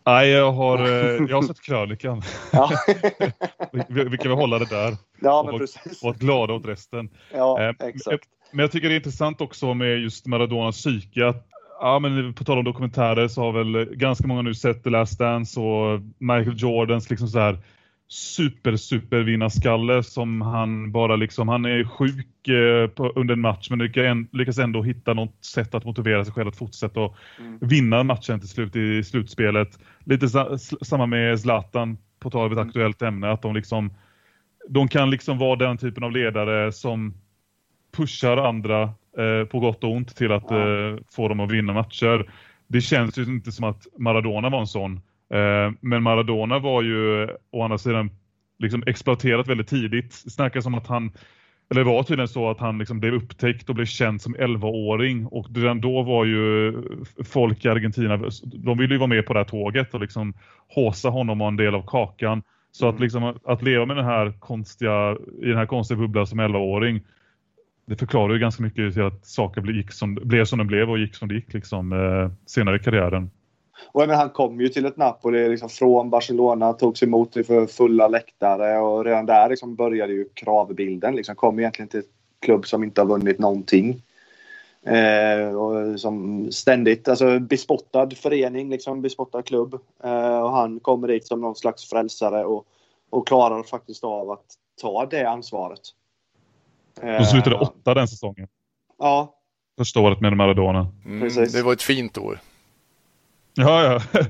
Nej, 0.06 0.28
jag 0.30 0.52
har, 0.52 0.78
eh, 0.86 1.26
jag 1.28 1.36
har 1.36 1.42
sett 1.42 1.60
krönikan. 1.60 2.22
Ja, 2.52 2.70
Vi, 3.88 4.04
vi 4.04 4.18
kan 4.18 4.30
väl 4.30 4.38
hålla 4.40 4.58
det 4.58 4.64
där 4.70 4.96
ja 5.20 5.42
men 5.46 5.54
Och- 5.54 5.60
precis. 5.60 6.02
och 6.02 6.06
vara 6.06 6.16
glada 6.16 6.54
åt 6.54 6.66
resten. 6.66 7.08
Ja, 7.32 7.62
Eh, 7.62 7.74
exakt. 7.86 8.28
Men 8.50 8.58
jag 8.62 8.72
tycker 8.72 8.88
det 8.88 8.94
är 8.94 8.96
intressant 8.96 9.40
också 9.40 9.74
med 9.74 9.98
just 9.98 10.26
Maradonas 10.26 10.76
psyke. 10.76 11.26
Att, 11.26 11.46
ja, 11.80 11.98
men 11.98 12.34
på 12.34 12.44
tal 12.44 12.58
om 12.58 12.64
dokumentärer 12.64 13.28
så 13.28 13.40
har 13.42 13.52
väl 13.52 13.84
ganska 13.94 14.26
många 14.26 14.42
nu 14.42 14.54
sett 14.54 14.84
The 14.84 14.90
Last 14.90 15.18
Dance 15.18 15.60
och 15.60 16.00
Michael 16.18 16.54
Jordans 16.56 17.10
liksom 17.10 17.28
så 17.28 17.38
här 17.38 17.58
super 18.08 18.76
super 18.76 19.20
vinnarskalle 19.20 20.02
som 20.02 20.40
han 20.40 20.92
bara 20.92 21.16
liksom, 21.16 21.48
han 21.48 21.64
är 21.64 21.84
sjuk 21.84 22.48
eh, 22.48 22.88
på, 22.88 23.08
under 23.08 23.32
en 23.34 23.40
match 23.40 23.70
men 23.70 23.78
lyckas, 23.78 24.04
en, 24.04 24.28
lyckas 24.32 24.58
ändå 24.58 24.82
hitta 24.82 25.14
något 25.14 25.44
sätt 25.44 25.74
att 25.74 25.84
motivera 25.84 26.24
sig 26.24 26.34
själv 26.34 26.48
att 26.48 26.56
fortsätta 26.56 27.00
och 27.00 27.16
Mm. 27.40 27.58
vinna 27.60 28.02
matchen 28.02 28.40
till 28.40 28.48
slut 28.48 28.76
i 28.76 29.04
slutspelet. 29.04 29.78
Lite 30.04 30.28
sa, 30.28 30.58
samma 30.82 31.06
med 31.06 31.40
Zlatan 31.40 31.98
på 32.20 32.30
tal 32.30 32.46
om 32.46 32.52
ett 32.52 32.58
Mm. 32.58 32.68
aktuellt 32.68 33.02
ämne 33.02 33.30
att 33.30 33.42
de 33.42 33.54
liksom 33.54 33.90
de 34.68 34.88
kan 34.88 35.10
liksom 35.10 35.38
vara 35.38 35.56
den 35.56 35.78
typen 35.78 36.04
av 36.04 36.12
ledare 36.12 36.72
som 36.72 37.14
pushar 37.96 38.36
andra 38.36 38.82
eh, 39.18 39.44
på 39.50 39.60
gott 39.60 39.84
och 39.84 39.92
ont 39.92 40.16
till 40.16 40.32
att 40.32 40.50
eh, 40.50 40.96
få 41.10 41.28
dem 41.28 41.40
att 41.40 41.50
vinna 41.52 41.72
matcher. 41.72 42.30
Det 42.66 42.80
känns 42.80 43.18
ju 43.18 43.22
inte 43.24 43.52
som 43.52 43.64
att 43.64 43.86
Maradona 43.98 44.48
var 44.48 44.60
en 44.60 44.66
sån. 44.66 45.00
Eh, 45.30 45.72
men 45.80 46.02
Maradona 46.02 46.58
var 46.58 46.82
ju 46.82 47.28
å 47.50 47.62
andra 47.62 47.78
sidan 47.78 48.10
liksom 48.58 48.82
exploaterat 48.86 49.48
väldigt 49.48 49.68
tidigt. 49.68 50.12
Snackas 50.12 50.66
om 50.66 50.74
att 50.74 50.86
han, 50.86 51.12
eller 51.70 51.84
det 51.84 51.90
var 51.90 52.02
tydligen 52.02 52.28
så 52.28 52.50
att 52.50 52.60
han 52.60 52.78
liksom 52.78 53.00
blev 53.00 53.14
upptäckt 53.14 53.68
och 53.68 53.74
blev 53.74 53.86
känd 53.86 54.22
som 54.22 54.36
11-åring 54.36 55.26
och 55.26 55.46
redan 55.54 55.80
då 55.80 56.02
var 56.02 56.24
ju 56.24 56.72
folk 57.24 57.64
i 57.64 57.68
Argentina, 57.68 58.16
de 58.44 58.78
ville 58.78 58.94
ju 58.94 58.98
vara 58.98 59.08
med 59.08 59.26
på 59.26 59.32
det 59.32 59.38
här 59.38 59.44
tåget 59.44 59.94
och 59.94 60.00
liksom 60.00 60.34
håsa 60.68 61.08
honom 61.08 61.40
och 61.40 61.48
en 61.48 61.56
del 61.56 61.74
av 61.74 61.82
kakan. 61.86 62.42
Så 62.72 62.88
att, 62.88 62.94
Mm. 62.94 63.02
liksom, 63.02 63.38
att 63.44 63.62
leva 63.62 63.86
med 63.86 63.96
den 63.96 64.04
här 64.04 64.32
konstiga, 64.38 65.16
i 65.42 65.46
den 65.48 65.56
här 65.56 65.66
konstiga 65.66 65.98
bubblan 66.00 66.26
som 66.26 66.40
11-åring 66.40 67.00
det 67.86 67.96
förklarar 67.96 68.32
ju 68.32 68.38
ganska 68.38 68.62
mycket 68.62 68.94
till 68.94 69.02
att 69.02 69.26
saker 69.26 69.60
blev, 69.60 69.76
gick 69.76 69.92
som, 69.92 70.14
blev 70.14 70.44
som 70.44 70.58
de 70.58 70.66
blev 70.66 70.90
och 70.90 70.98
gick 70.98 71.14
som 71.14 71.28
det 71.28 71.34
gick 71.34 71.52
liksom, 71.54 71.92
eh, 71.92 72.30
senare 72.46 72.76
i 72.76 72.78
karriären. 72.78 73.30
Och 73.84 74.02
jag 74.02 74.08
menar, 74.08 74.20
han 74.20 74.30
kom 74.30 74.60
ju 74.60 74.68
till 74.68 74.86
ett 74.86 74.96
Napoli 74.96 75.48
liksom 75.48 75.68
från 75.68 76.10
Barcelona, 76.10 76.72
togs 76.72 77.02
emot 77.02 77.32
för 77.32 77.66
fulla 77.66 78.08
läktare 78.08 78.78
och 78.78 79.04
redan 79.04 79.26
där 79.26 79.48
liksom 79.48 79.74
började 79.74 80.12
ju 80.12 80.28
kravbilden. 80.34 81.16
Liksom 81.16 81.36
kom 81.36 81.58
egentligen 81.58 81.88
till 81.88 82.00
en 82.00 82.06
klubb 82.40 82.66
som 82.66 82.84
inte 82.84 83.00
har 83.00 83.08
vunnit 83.08 83.38
någonting. 83.38 84.02
Eh, 84.86 85.48
och 85.48 86.00
som 86.00 86.46
ständigt, 86.52 87.08
alltså 87.08 87.38
bespottad 87.38 88.10
förening, 88.10 88.70
liksom 88.70 89.02
bespottad 89.02 89.42
klubb. 89.42 89.74
Eh, 90.04 90.38
och 90.38 90.50
han 90.50 90.80
kommer 90.80 91.08
dit 91.08 91.26
som 91.26 91.40
någon 91.40 91.56
slags 91.56 91.90
frälsare 91.90 92.44
och, 92.44 92.66
och 93.10 93.26
klarar 93.26 93.62
faktiskt 93.62 94.04
av 94.04 94.30
att 94.30 94.44
ta 94.82 95.06
det 95.06 95.28
ansvaret. 95.28 95.80
Eh, 97.02 97.18
De 97.18 97.24
slutade 97.24 97.56
åtta 97.56 97.94
den 97.94 98.08
säsongen. 98.08 98.48
Ja. 98.98 99.32
Första 99.78 100.00
året 100.00 100.20
med 100.20 100.36
Maradona. 100.36 100.86
Mm, 101.04 101.20
Precis. 101.20 101.52
det 101.52 101.62
var 101.62 101.72
ett 101.72 101.82
fint 101.82 102.18
år. 102.18 102.40
Ja, 103.56 103.82
ja. 103.84 104.00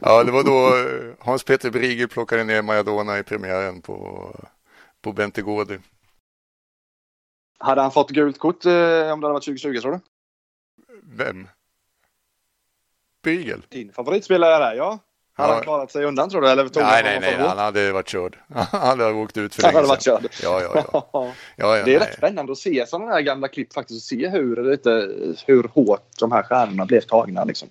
Ja, 0.00 0.24
det 0.24 0.32
var 0.32 0.44
då 0.44 0.76
eh, 0.76 1.14
Hans-Peter 1.18 1.70
Brigger 1.70 2.06
plockade 2.06 2.44
ner 2.44 2.62
Maradona 2.62 3.18
i 3.18 3.22
premiären 3.22 3.82
på, 3.82 4.30
på 5.02 5.12
Bente 5.12 5.42
Gårder. 5.42 5.80
hade 7.58 7.80
han 7.80 7.92
fått 7.92 8.10
gult 8.10 8.38
kort 8.38 8.66
eh, 8.66 8.72
om 8.72 9.20
det 9.20 9.26
hade 9.26 9.32
varit 9.32 9.44
2020 9.44 9.80
tror 9.80 9.92
du? 9.92 10.00
Vem? 11.02 11.48
Brigel? 13.22 13.62
Din 13.68 13.92
favoritspelare 13.92 14.64
där, 14.64 14.74
ja. 14.74 14.98
Hade 15.36 15.52
han 15.52 15.62
klarat 15.62 15.90
sig 15.90 16.04
undan 16.04 16.30
tror 16.30 16.40
du? 16.40 16.48
Eller 16.50 16.68
tog 16.68 16.82
Nej, 16.82 17.02
nej, 17.02 17.20
nej, 17.20 17.34
han 17.34 17.58
hade 17.58 17.92
varit 17.92 18.08
körd. 18.08 18.38
Han 18.54 19.00
hade 19.00 19.12
åkt 19.12 19.36
ut 19.36 19.54
för 19.54 19.62
Han 19.62 19.74
hade 19.74 19.86
varit 19.86 20.02
körd. 20.02 20.28
Ja, 20.42 20.62
ja, 20.62 20.84
ja. 20.92 21.10
ja, 21.12 21.32
ja 21.56 21.84
Det 21.84 21.94
är 21.94 21.98
nej. 21.98 22.08
rätt 22.08 22.16
spännande 22.16 22.52
att 22.52 22.58
se 22.58 22.86
sådana 22.86 23.12
här 23.12 23.20
gamla 23.20 23.48
klipp 23.48 23.72
faktiskt 23.72 23.98
och 23.98 24.18
se 24.18 24.28
hur, 24.28 24.70
lite, 24.70 24.90
hur 25.46 25.68
hårt 25.74 26.08
de 26.18 26.32
här 26.32 26.42
stjärnorna 26.42 26.86
blev 26.86 27.00
tagna. 27.00 27.44
Liksom. 27.44 27.68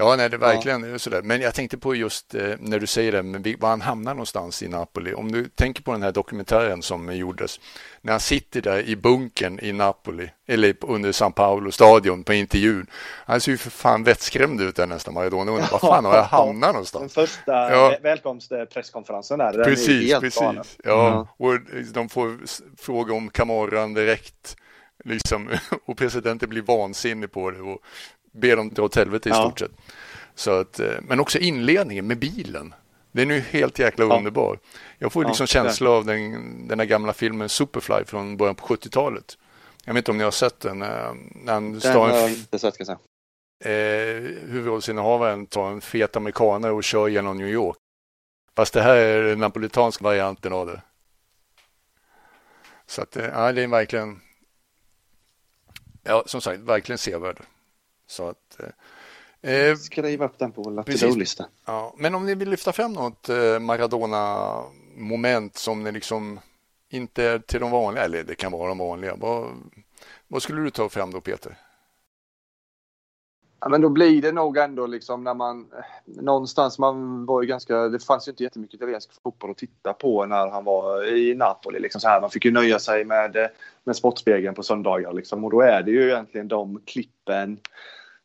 Ja, 0.00 0.16
nej, 0.16 0.28
det 0.30 0.36
verkligen 0.36 0.94
är 0.94 0.98
sådär. 0.98 1.22
Men 1.22 1.40
jag 1.40 1.54
tänkte 1.54 1.78
på 1.78 1.94
just 1.94 2.34
eh, 2.34 2.54
när 2.58 2.78
du 2.78 2.86
säger 2.86 3.12
det, 3.12 3.22
men 3.22 3.56
var 3.58 3.68
han 3.68 3.80
hamnar 3.80 4.14
någonstans 4.14 4.62
i 4.62 4.68
Napoli. 4.68 5.14
Om 5.14 5.32
du 5.32 5.48
tänker 5.48 5.82
på 5.82 5.92
den 5.92 6.02
här 6.02 6.12
dokumentären 6.12 6.82
som 6.82 7.16
gjordes, 7.16 7.60
när 8.00 8.12
han 8.12 8.20
sitter 8.20 8.60
där 8.62 8.78
i 8.88 8.96
bunkern 8.96 9.58
i 9.62 9.72
Napoli, 9.72 10.30
eller 10.48 10.74
under 10.80 11.12
San 11.12 11.32
Paolo 11.32 11.72
stadion 11.72 12.24
på 12.24 12.32
intervjun. 12.34 12.86
Han 13.26 13.40
ser 13.40 13.52
ju 13.52 13.58
för 13.58 13.70
fan 13.70 14.04
vettskrämd 14.04 14.60
ut 14.60 14.76
där 14.76 14.86
nästan, 14.86 15.14
Maradona. 15.14 15.50
Undrar, 15.52 15.68
Var 15.70 15.78
fan 15.78 16.04
har 16.04 16.16
jag 16.16 16.22
hamnat 16.22 16.60
Den 16.60 16.72
någonstans? 16.72 17.14
första 17.14 17.52
Ja. 17.52 17.90
vä- 17.98 18.02
välkomstpresskonferensen 18.02 19.38
där. 19.38 19.52
Den 19.52 19.60
är 19.60 19.64
Precis, 19.64 20.10
helt 20.10 20.20
precis. 20.20 20.40
galen. 20.40 20.64
Ja, 20.84 21.28
och 21.36 21.60
de 21.94 22.08
får 22.08 22.38
fråga 22.82 23.14
om 23.14 23.30
Camorran 23.30 23.94
direkt. 23.94 24.56
Liksom, 25.04 25.48
och 25.86 25.96
presidenten 25.96 26.48
blir 26.48 26.62
vansinnig 26.62 27.32
på 27.32 27.50
det 27.50 27.60
och 27.60 27.78
ber 28.32 28.56
dem 28.56 28.68
dra 28.74 28.82
åt 28.82 28.94
helvete 28.96 29.28
i 29.28 29.32
Ja. 29.32 29.36
stort 29.44 29.58
sett. 29.58 29.70
Så 30.34 30.50
att, 30.60 30.80
eh, 30.80 30.94
men 31.02 31.20
också 31.20 31.38
inledningen 31.38 32.06
med 32.06 32.18
bilen. 32.18 32.74
Den 33.12 33.30
är 33.30 33.34
ju 33.34 33.40
helt 33.40 33.78
jäkla 33.78 34.04
Ja. 34.04 34.16
underbar. 34.16 34.58
Jag 34.98 35.12
får 35.12 35.24
Ja, 35.24 35.28
liksom 35.28 35.46
känsla 35.46 35.90
av 35.90 36.04
den, 36.04 36.68
den 36.68 36.78
här 36.80 36.86
gamla 36.86 37.12
filmen 37.12 37.48
Superfly 37.48 38.04
från 38.04 38.36
början 38.36 38.54
på 38.54 38.66
70-talet. 38.66 39.38
Jag 39.84 39.94
vet 39.94 40.00
inte 40.00 40.10
om 40.10 40.18
ni 40.18 40.24
har 40.24 40.30
sett 40.30 40.60
den. 40.60 40.82
eh, 40.82 40.88
När 41.34 41.52
han 41.52 41.78
Den 41.78 41.96
har 41.96 42.08
jag 42.08 42.24
en, 42.24 42.30
inte 42.30 42.58
sett 42.58 42.74
ska 42.74 42.84
jag 42.84 42.86
säga. 42.86 42.98
eh, 43.74 44.22
huvudrollsinnehavaren 44.48 45.46
tar 45.46 45.70
en 45.70 45.80
fet 45.80 46.16
amerikanare 46.16 46.72
och 46.72 46.84
kör 46.84 47.08
genom 47.08 47.38
New 47.38 47.48
York. 47.48 47.76
Fast 48.56 48.74
det 48.74 48.82
här 48.82 48.96
är 48.96 49.22
den 49.22 49.38
napolitanska 49.38 50.04
varianten 50.04 50.52
av 50.52 50.66
det. 50.66 50.82
Så 52.86 53.02
att, 53.02 53.16
eh, 53.16 53.24
ja, 53.24 53.52
det 53.52 53.62
är 53.62 53.66
verkligen, 53.68 54.20
ja, 56.02 56.22
som 56.26 56.40
sagt, 56.40 56.60
verkligen 56.60 56.98
sevärd. 56.98 57.40
Så 58.10 58.28
att, 58.28 58.60
eh, 59.42 59.50
eh, 59.52 59.76
Skriv 59.76 60.22
upp 60.22 60.38
den 60.38 60.52
på 60.52 60.64
to-do-lista. 60.64 61.46
ja, 61.64 61.94
men 61.96 62.14
om 62.14 62.26
ni 62.26 62.34
vill 62.34 62.50
lyfta 62.50 62.72
fram 62.72 62.92
något 62.92 63.28
eh, 63.28 63.58
Maradona-moment 63.58 65.56
som 65.56 65.84
ni 65.84 65.92
liksom 65.92 66.40
inte 66.88 67.24
är 67.24 67.38
till 67.38 67.60
de 67.60 67.70
vanliga, 67.70 68.04
eller 68.04 68.24
det 68.24 68.34
kan 68.34 68.52
vara 68.52 68.68
de 68.68 68.78
vanliga. 68.78 69.16
Vad, 69.16 69.50
vad 70.28 70.42
skulle 70.42 70.62
du 70.62 70.70
ta 70.70 70.88
fram 70.88 71.10
då 71.10 71.20
Peter? 71.20 71.56
Ja, 73.60 73.68
men 73.68 73.80
då 73.80 73.88
blir 73.88 74.22
det 74.22 74.32
nog 74.32 74.56
ändå 74.56 74.86
liksom 74.86 75.24
när 75.24 75.34
man 75.34 75.66
någonstans 76.04 76.78
man 76.78 77.26
var 77.26 77.42
ju 77.42 77.48
ganska 77.48 77.88
det 77.88 78.04
fanns 78.04 78.28
ju 78.28 78.30
inte 78.30 78.42
jättemycket 78.42 78.74
italiensk 78.74 79.22
fotboll 79.22 79.50
att 79.50 79.56
titta 79.56 79.92
på 79.92 80.26
när 80.26 80.48
han 80.50 80.64
var 80.64 81.04
i 81.06 81.34
Napoli 81.34 81.80
liksom 81.80 82.00
så 82.00 82.08
här 82.08 82.20
man 82.20 82.30
fick 82.30 82.44
ju 82.44 82.50
nöja 82.50 82.78
sig 82.78 83.04
med 83.04 83.50
med 83.84 83.96
Sportspegeln 83.96 84.54
på 84.54 84.62
söndagar 84.62 85.12
liksom 85.12 85.44
och 85.44 85.50
då 85.50 85.60
är 85.60 85.82
det 85.82 85.90
ju 85.90 86.08
egentligen 86.10 86.48
de 86.48 86.80
klippen 86.86 87.58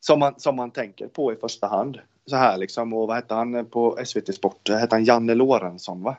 som 0.08 0.20
man 0.20 0.34
som 0.38 0.56
man 0.56 0.72
tänker 0.72 1.08
på 1.08 1.34
i 1.34 1.36
första 1.36 1.68
hand 1.68 2.00
så 2.26 2.36
här 2.36 2.58
liksom 2.58 2.94
och 2.94 3.08
vad 3.08 3.16
hette 3.16 3.34
han 3.34 3.66
på 3.66 4.00
SVT 4.06 4.36
Sport 4.36 4.70
hette 4.70 4.96
han 4.96 5.06
Janne 5.06 5.36
Lorentzon 5.36 6.04
va? 6.04 6.18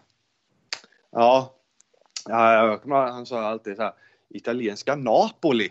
Ja. 1.10 1.54
Ja, 2.28 2.78
jag 2.84 3.10
han 3.10 3.26
sa 3.26 3.42
alltid 3.42 3.76
så 3.76 3.82
här 3.82 3.92
italienska 4.28 4.96
Napoli. 4.96 5.68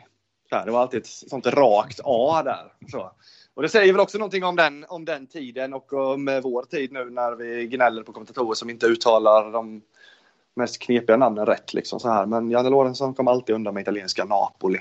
Så 0.49 0.55
här, 0.55 0.65
det 0.65 0.71
var 0.71 0.81
alltid 0.81 0.99
ett 0.99 1.07
sånt 1.07 1.45
rakt 1.45 1.99
A 2.03 2.41
där. 2.43 2.73
Så. 2.91 3.11
Och 3.53 3.61
det 3.61 3.69
säger 3.69 3.93
väl 3.93 4.01
också 4.01 4.17
någonting 4.17 4.43
om 4.43 4.55
den, 4.55 4.85
om 4.87 5.05
den 5.05 5.27
tiden 5.27 5.73
och 5.73 5.93
om 5.93 6.27
eh, 6.27 6.41
vår 6.41 6.63
tid 6.63 6.91
nu 6.91 7.09
när 7.09 7.35
vi 7.35 7.67
gnäller 7.67 8.03
på 8.03 8.13
kommentatorer 8.13 8.55
som 8.55 8.69
inte 8.69 8.85
uttalar 8.85 9.51
de 9.51 9.81
mest 10.53 10.79
knepiga 10.79 11.17
namnen 11.17 11.45
rätt. 11.45 11.73
Liksom 11.73 11.99
så 11.99 12.09
här. 12.09 12.25
Men 12.25 12.51
Janne 12.51 12.69
Lorentzon 12.69 13.13
kom 13.13 13.27
alltid 13.27 13.55
undan 13.55 13.73
med 13.73 13.81
italienska 13.81 14.25
Napoli. 14.25 14.79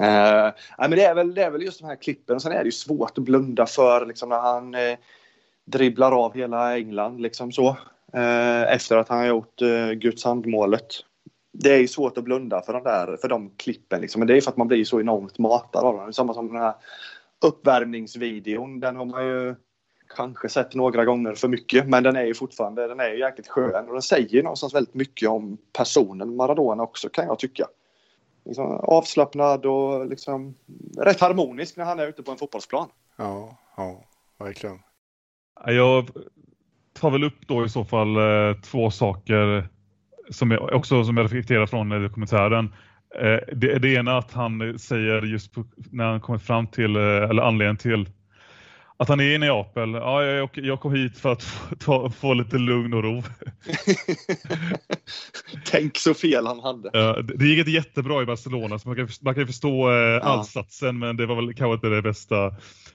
Uh, 0.00 0.50
men 0.78 0.90
det, 0.90 1.04
är 1.04 1.14
väl, 1.14 1.34
det 1.34 1.42
är 1.42 1.50
väl 1.50 1.62
just 1.62 1.80
de 1.80 1.86
här 1.86 1.96
klippen. 1.96 2.40
Sen 2.40 2.52
är 2.52 2.58
det 2.58 2.64
ju 2.64 2.72
svårt 2.72 3.18
att 3.18 3.24
blunda 3.24 3.66
för 3.66 4.06
liksom, 4.06 4.28
när 4.28 4.40
han 4.40 4.74
eh, 4.74 4.98
dribblar 5.64 6.24
av 6.24 6.34
hela 6.34 6.76
England. 6.76 7.20
Liksom 7.20 7.52
så, 7.52 7.68
eh, 8.12 8.62
efter 8.62 8.96
att 8.96 9.08
han 9.08 9.18
har 9.18 9.26
gjort 9.26 9.62
eh, 9.62 9.90
Guds 9.90 10.24
handmålet. 10.24 10.86
Det 11.52 11.74
är 11.74 11.78
ju 11.78 11.88
svårt 11.88 12.18
att 12.18 12.24
blunda 12.24 12.62
för 12.62 12.72
de, 12.72 12.82
där, 12.82 13.16
för 13.16 13.28
de 13.28 13.50
klippen. 13.56 14.00
Liksom. 14.00 14.18
Men 14.18 14.28
det 14.28 14.36
är 14.36 14.40
för 14.40 14.50
att 14.50 14.56
man 14.56 14.68
blir 14.68 14.84
så 14.84 15.00
enormt 15.00 15.38
matad 15.38 15.84
av 15.84 15.96
dem. 15.96 16.12
Samma 16.12 16.34
som 16.34 16.48
den 16.48 16.62
här 16.62 16.74
uppvärmningsvideon. 17.44 18.80
Den 18.80 18.96
har 18.96 19.04
man 19.04 19.26
ju 19.26 19.54
kanske 20.16 20.48
sett 20.48 20.74
några 20.74 21.04
gånger 21.04 21.34
för 21.34 21.48
mycket. 21.48 21.88
Men 21.88 22.02
den 22.02 22.16
är 22.16 22.24
ju 22.24 22.34
fortfarande 22.34 22.88
den 22.88 23.00
är 23.00 23.08
ju 23.08 23.18
jäkligt 23.18 23.48
skön. 23.48 23.86
Och 23.86 23.92
den 23.92 24.02
säger 24.02 24.42
någonstans 24.42 24.74
väldigt 24.74 24.94
mycket 24.94 25.28
om 25.28 25.58
personen 25.72 26.36
Maradona 26.36 26.82
också 26.82 27.08
kan 27.08 27.26
jag 27.26 27.38
tycka. 27.38 27.66
Liksom 28.44 28.66
avslappnad 28.82 29.66
och 29.66 30.06
liksom 30.06 30.54
rätt 30.98 31.20
harmonisk 31.20 31.76
när 31.76 31.84
han 31.84 31.98
är 31.98 32.06
ute 32.06 32.22
på 32.22 32.30
en 32.30 32.36
fotbollsplan. 32.36 32.88
Ja, 33.16 33.58
ja, 33.76 34.04
verkligen. 34.38 34.78
Ja, 35.64 35.72
Jag 35.72 36.10
tar 36.92 37.10
väl 37.10 37.24
upp 37.24 37.46
då 37.46 37.64
i 37.64 37.68
så 37.68 37.84
fall 37.84 38.16
eh, 38.16 38.60
två 38.60 38.90
saker 38.90 39.68
som 40.30 40.50
jag, 40.50 40.72
också 40.72 41.04
som 41.04 41.16
jag 41.16 41.24
reflekterar 41.24 41.66
från 41.66 41.92
eh, 41.92 42.00
dokumentären. 42.00 42.74
Eh, 43.14 43.38
det, 43.56 43.78
det 43.78 43.94
ena 43.94 44.18
att 44.18 44.32
han 44.32 44.78
säger 44.78 45.22
just 45.22 45.52
när 45.90 46.04
han 46.04 46.20
kommer 46.20 46.38
fram 46.38 46.66
till, 46.66 46.96
eh, 46.96 47.02
eller 47.02 47.42
anledningen 47.42 47.76
till 47.76 48.08
att 48.96 49.08
han 49.08 49.20
är 49.20 49.24
i 49.24 49.38
Neapel. 49.38 49.92
Ja, 49.92 50.24
jag, 50.24 50.50
jag 50.52 50.80
kom 50.80 50.94
hit 50.94 51.18
för 51.18 51.32
att 51.32 51.42
få, 51.42 51.76
ta, 51.76 52.10
få 52.10 52.34
lite 52.34 52.58
lugn 52.58 52.94
och 52.94 53.02
ro. 53.02 53.22
Tänk 55.66 55.98
så 55.98 56.14
fel 56.14 56.46
han 56.46 56.60
hade. 56.60 56.90
Ja, 56.92 57.22
det 57.22 57.36
det 57.36 57.44
gick 57.44 57.58
inte 57.58 57.70
jättebra 57.70 58.22
i 58.22 58.26
Barcelona, 58.26 58.78
så 58.78 58.88
man 58.88 58.96
kan, 58.96 59.08
man 59.20 59.34
kan 59.34 59.46
förstå 59.46 59.92
eh, 59.92 60.26
allsatsen, 60.26 60.98
men 60.98 61.16
det 61.16 61.26
var 61.26 61.36
väl 61.36 61.54
kanske 61.54 61.74
inte 61.74 61.88
det 61.88 62.02
bästa. 62.02 62.50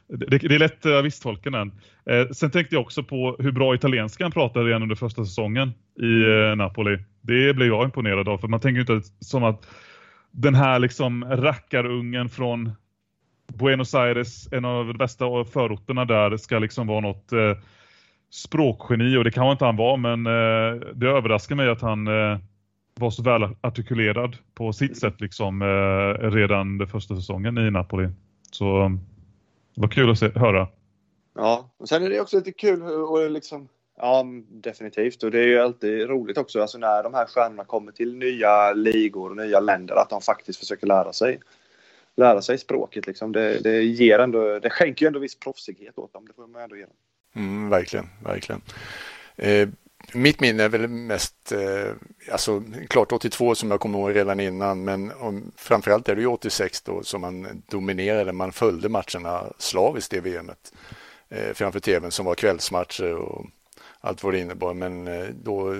Det, 0.07 0.37
det 0.37 0.55
är 0.55 0.59
lätt 0.59 0.85
att 0.85 1.03
misstolka 1.03 1.49
den. 1.49 1.71
Eh, 2.09 2.29
sen 2.31 2.51
tänkte 2.51 2.75
jag 2.75 2.81
också 2.81 3.03
på 3.03 3.35
hur 3.39 3.51
bra 3.51 3.75
italienska 3.75 4.23
han 4.23 4.31
pratade 4.31 4.65
redan 4.65 4.83
under 4.83 4.95
första 4.95 5.25
säsongen 5.25 5.73
i 5.99 6.23
eh, 6.23 6.55
Napoli. 6.55 6.97
Det 7.21 7.53
blev 7.53 7.67
jag 7.67 7.85
imponerad 7.85 8.29
av, 8.29 8.37
för 8.37 8.47
man 8.47 8.59
tänker 8.59 8.75
ju 8.75 8.97
inte 8.97 9.09
som 9.19 9.43
att 9.43 9.67
den 10.31 10.55
här 10.55 10.79
liksom 10.79 11.25
rackarungen 11.25 12.29
från 12.29 12.71
Buenos 13.53 13.95
Aires, 13.95 14.47
en 14.51 14.65
av 14.65 14.87
de 14.87 14.97
bästa 14.97 15.25
förorterna 15.45 16.05
där, 16.05 16.37
ska 16.37 16.59
liksom 16.59 16.87
vara 16.87 16.99
något 16.99 17.31
eh, 17.31 17.57
språkgeni 18.29 19.17
och 19.17 19.23
det 19.23 19.31
kan 19.31 19.51
inte 19.51 19.65
han 19.65 19.75
vara, 19.75 19.97
men 19.97 20.25
eh, 20.25 20.81
det 20.95 21.07
överraskar 21.07 21.55
mig 21.55 21.69
att 21.69 21.81
han 21.81 22.07
eh, 22.07 22.37
var 22.95 23.09
så 23.09 23.23
väl 23.23 23.43
artikulerad 23.61 24.37
på 24.53 24.73
sitt 24.73 24.97
sätt 24.97 25.21
liksom 25.21 25.61
eh, 25.61 26.31
redan 26.31 26.77
den 26.77 26.87
första 26.87 27.15
säsongen 27.15 27.57
i 27.57 27.71
Napoli. 27.71 28.09
Så 28.51 28.81
eh, 28.81 28.89
det 29.75 29.81
var 29.81 29.87
kul 29.87 30.11
att 30.11 30.19
se, 30.19 30.29
höra. 30.35 30.67
Ja, 31.35 31.69
och 31.77 31.89
sen 31.89 32.03
är 32.03 32.09
det 32.09 32.21
också 32.21 32.37
lite 32.37 32.51
kul 32.51 32.81
och 32.81 33.31
liksom 33.31 33.67
Ja, 33.99 34.25
definitivt. 34.49 35.23
Och 35.23 35.31
det 35.31 35.39
är 35.39 35.47
ju 35.47 35.59
alltid 35.59 36.09
roligt 36.09 36.37
också 36.37 36.61
alltså 36.61 36.77
när 36.77 37.03
de 37.03 37.13
här 37.13 37.25
stjärnorna 37.25 37.63
kommer 37.63 37.91
till 37.91 38.15
nya 38.15 38.73
ligor 38.73 39.29
och 39.29 39.37
nya 39.37 39.59
länder 39.59 39.95
att 39.95 40.09
de 40.09 40.21
faktiskt 40.21 40.59
försöker 40.59 40.87
lära 40.87 41.13
sig 41.13 41.39
lära 42.17 42.41
sig 42.41 42.57
språket. 42.57 43.07
Liksom. 43.07 43.31
Det, 43.31 43.59
det, 43.59 43.83
ger 43.83 44.19
ändå, 44.19 44.59
det 44.59 44.69
skänker 44.69 45.05
ju 45.05 45.07
ändå 45.07 45.19
viss 45.19 45.39
proffsighet 45.39 45.97
åt 45.97 46.13
dem. 46.13 46.25
Det 46.27 46.33
får 46.33 46.47
man 46.47 46.61
ändå 46.61 46.75
ge 46.75 46.83
dem. 46.83 46.95
Mm, 47.35 47.69
verkligen, 47.69 48.09
verkligen. 48.23 48.61
Eh, 49.35 49.69
mitt 50.13 50.39
minne 50.39 50.63
är 50.63 50.69
väl 50.69 50.87
mest, 50.87 51.51
eh, 51.51 51.91
alltså 52.31 52.63
klart 52.89 53.11
82 53.11 53.55
som 53.55 53.71
jag 53.71 53.79
kommer 53.79 53.99
ihåg 53.99 54.15
redan 54.15 54.39
innan, 54.39 54.83
men 54.83 55.11
om, 55.11 55.51
framförallt 55.55 56.09
är 56.09 56.15
det 56.15 56.21
ju 56.21 56.27
86 56.27 56.81
då 56.81 57.03
som 57.03 57.21
man 57.21 57.63
dominerade, 57.71 58.31
man 58.31 58.51
följde 58.51 58.89
matcherna 58.89 59.43
slaviskt 59.57 60.13
i 60.13 60.19
VMet 60.19 60.73
eh, 61.29 61.53
framför 61.53 61.79
tvn 61.79 62.11
som 62.11 62.25
var 62.25 62.35
kvällsmatcher 62.35 63.15
och 63.15 63.45
allt 63.99 64.23
vad 64.23 64.33
det 64.33 64.39
innebar. 64.39 64.73
Men 64.73 65.07
eh, 65.07 65.27
då 65.43 65.75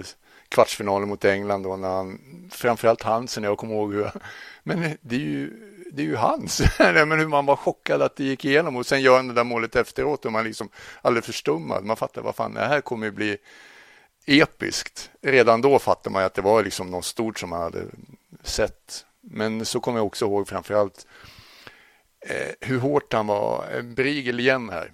kvartsfinalen 0.50 1.10
mot 1.10 1.26
England 1.26 1.64
då 1.64 1.76
när 1.76 1.90
han, 1.90 2.20
framförallt 2.52 3.04
Hansen, 3.04 3.44
jag 3.44 3.58
kommer 3.58 3.74
ihåg 3.74 3.94
hur, 3.94 4.12
men 4.64 4.84
eh, 4.84 4.92
det 5.02 5.16
är 5.16 5.20
ju 5.20 5.52
det 5.92 6.02
är 6.02 6.06
ju 6.06 6.16
hans. 6.16 6.62
men 6.80 7.12
hur 7.12 7.28
man 7.28 7.46
var 7.46 7.56
chockad 7.56 8.02
att 8.02 8.16
det 8.16 8.24
gick 8.24 8.46
igenom 8.46 8.76
och 8.76 8.86
sen 8.86 9.02
gör 9.02 9.16
han 9.16 9.28
det 9.28 9.34
där 9.34 9.44
målet 9.44 9.76
efteråt 9.76 10.26
och 10.26 10.32
man 10.32 10.44
liksom 10.44 10.70
alldeles 11.02 11.26
förstummad. 11.26 11.86
Man 11.86 11.98
fattar 11.98 12.22
vad 12.22 12.36
fan 12.36 12.54
det 12.54 12.66
här 12.66 12.82
kommer 12.82 13.06
ju 13.06 13.12
bli 13.12 13.38
episkt. 14.26 15.12
Redan 15.22 15.62
då 15.62 15.80
fattar 15.80 16.12
man 16.12 16.24
att 16.24 16.34
det 16.34 16.42
var 16.42 16.64
liksom 16.64 16.92
något 16.92 17.06
stort 17.06 17.40
som 17.40 17.50
man 17.50 17.62
hade 17.62 17.86
sett 18.44 19.06
Men 19.22 19.66
så 19.66 19.80
kommer 19.80 20.00
jag 20.00 20.06
också 20.06 20.26
ihåg 20.26 20.48
framförallt 20.48 21.08
eh, 22.26 22.68
hur 22.68 22.80
hårt 22.80 23.14
han 23.14 23.28
var. 23.28 23.66
Eh, 23.76 23.82
Briegel 23.82 24.40
igen 24.40 24.70
här. 24.70 24.92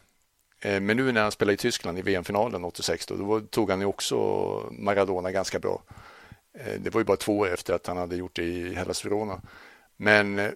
Eh, 0.62 0.80
men 0.82 0.98
nu 0.98 1.12
när 1.12 1.22
han 1.22 1.32
spelade 1.32 1.54
i 1.54 1.58
Tyskland 1.58 2.00
i 2.00 2.02
VM-finalen 2.02 2.64
86 2.64 3.06
då, 3.06 3.16
då 3.16 3.40
tog 3.40 3.70
han 3.70 3.80
ju 3.80 3.86
också 3.86 4.16
Maradona 4.72 5.32
ganska 5.32 5.60
bra. 5.60 5.82
Eh, 6.60 6.80
det 6.80 6.94
var 6.94 7.02
ju 7.02 7.06
bara 7.06 7.18
två 7.18 7.38
år 7.38 7.54
efter 7.54 7.74
att 7.74 7.88
han 7.88 7.98
hade 7.98 8.16
gjort 8.16 8.36
det 8.36 8.44
i 8.44 8.76
Hellas 8.76 9.06
Verona. 9.06 9.42
Men 9.98 10.40
eh, 10.40 10.52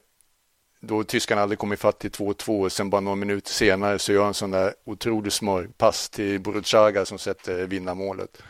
då 0.79 1.03
tyskarna 1.03 1.41
hade 1.41 1.55
kommit 1.55 1.79
fatt 1.79 2.00
till 2.00 2.12
2-2 2.12 2.69
sen 2.69 2.89
bara 2.89 3.01
några 3.01 3.15
minuter 3.15 3.51
senare 3.51 4.00
så 4.00 4.13
gör 4.13 4.24
han 4.24 4.34
sån 4.34 4.51
där 4.51 4.74
otroligt 4.86 5.34
smart 5.34 5.77
pass 5.77 6.10
till 6.10 6.41
Boruchaga 6.41 7.05
som 7.05 7.17
sätter 7.17 7.67
vinnarmålet. 7.67 8.41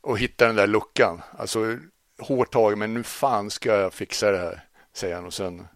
Och 0.00 0.18
hittar 0.18 0.46
den 0.46 0.56
där 0.56 0.66
luckan. 0.66 1.22
Alltså 1.38 1.76
hårt 2.20 2.52
tag 2.52 2.78
men 2.78 2.94
nu 2.94 3.02
fan 3.02 3.50
ska 3.50 3.80
jag 3.80 3.92
fixa 3.92 4.30
det 4.30 4.38
här, 4.38 4.60
säger 4.92 5.14
han 5.14 5.26
och 5.26 5.34
sen 5.34 5.66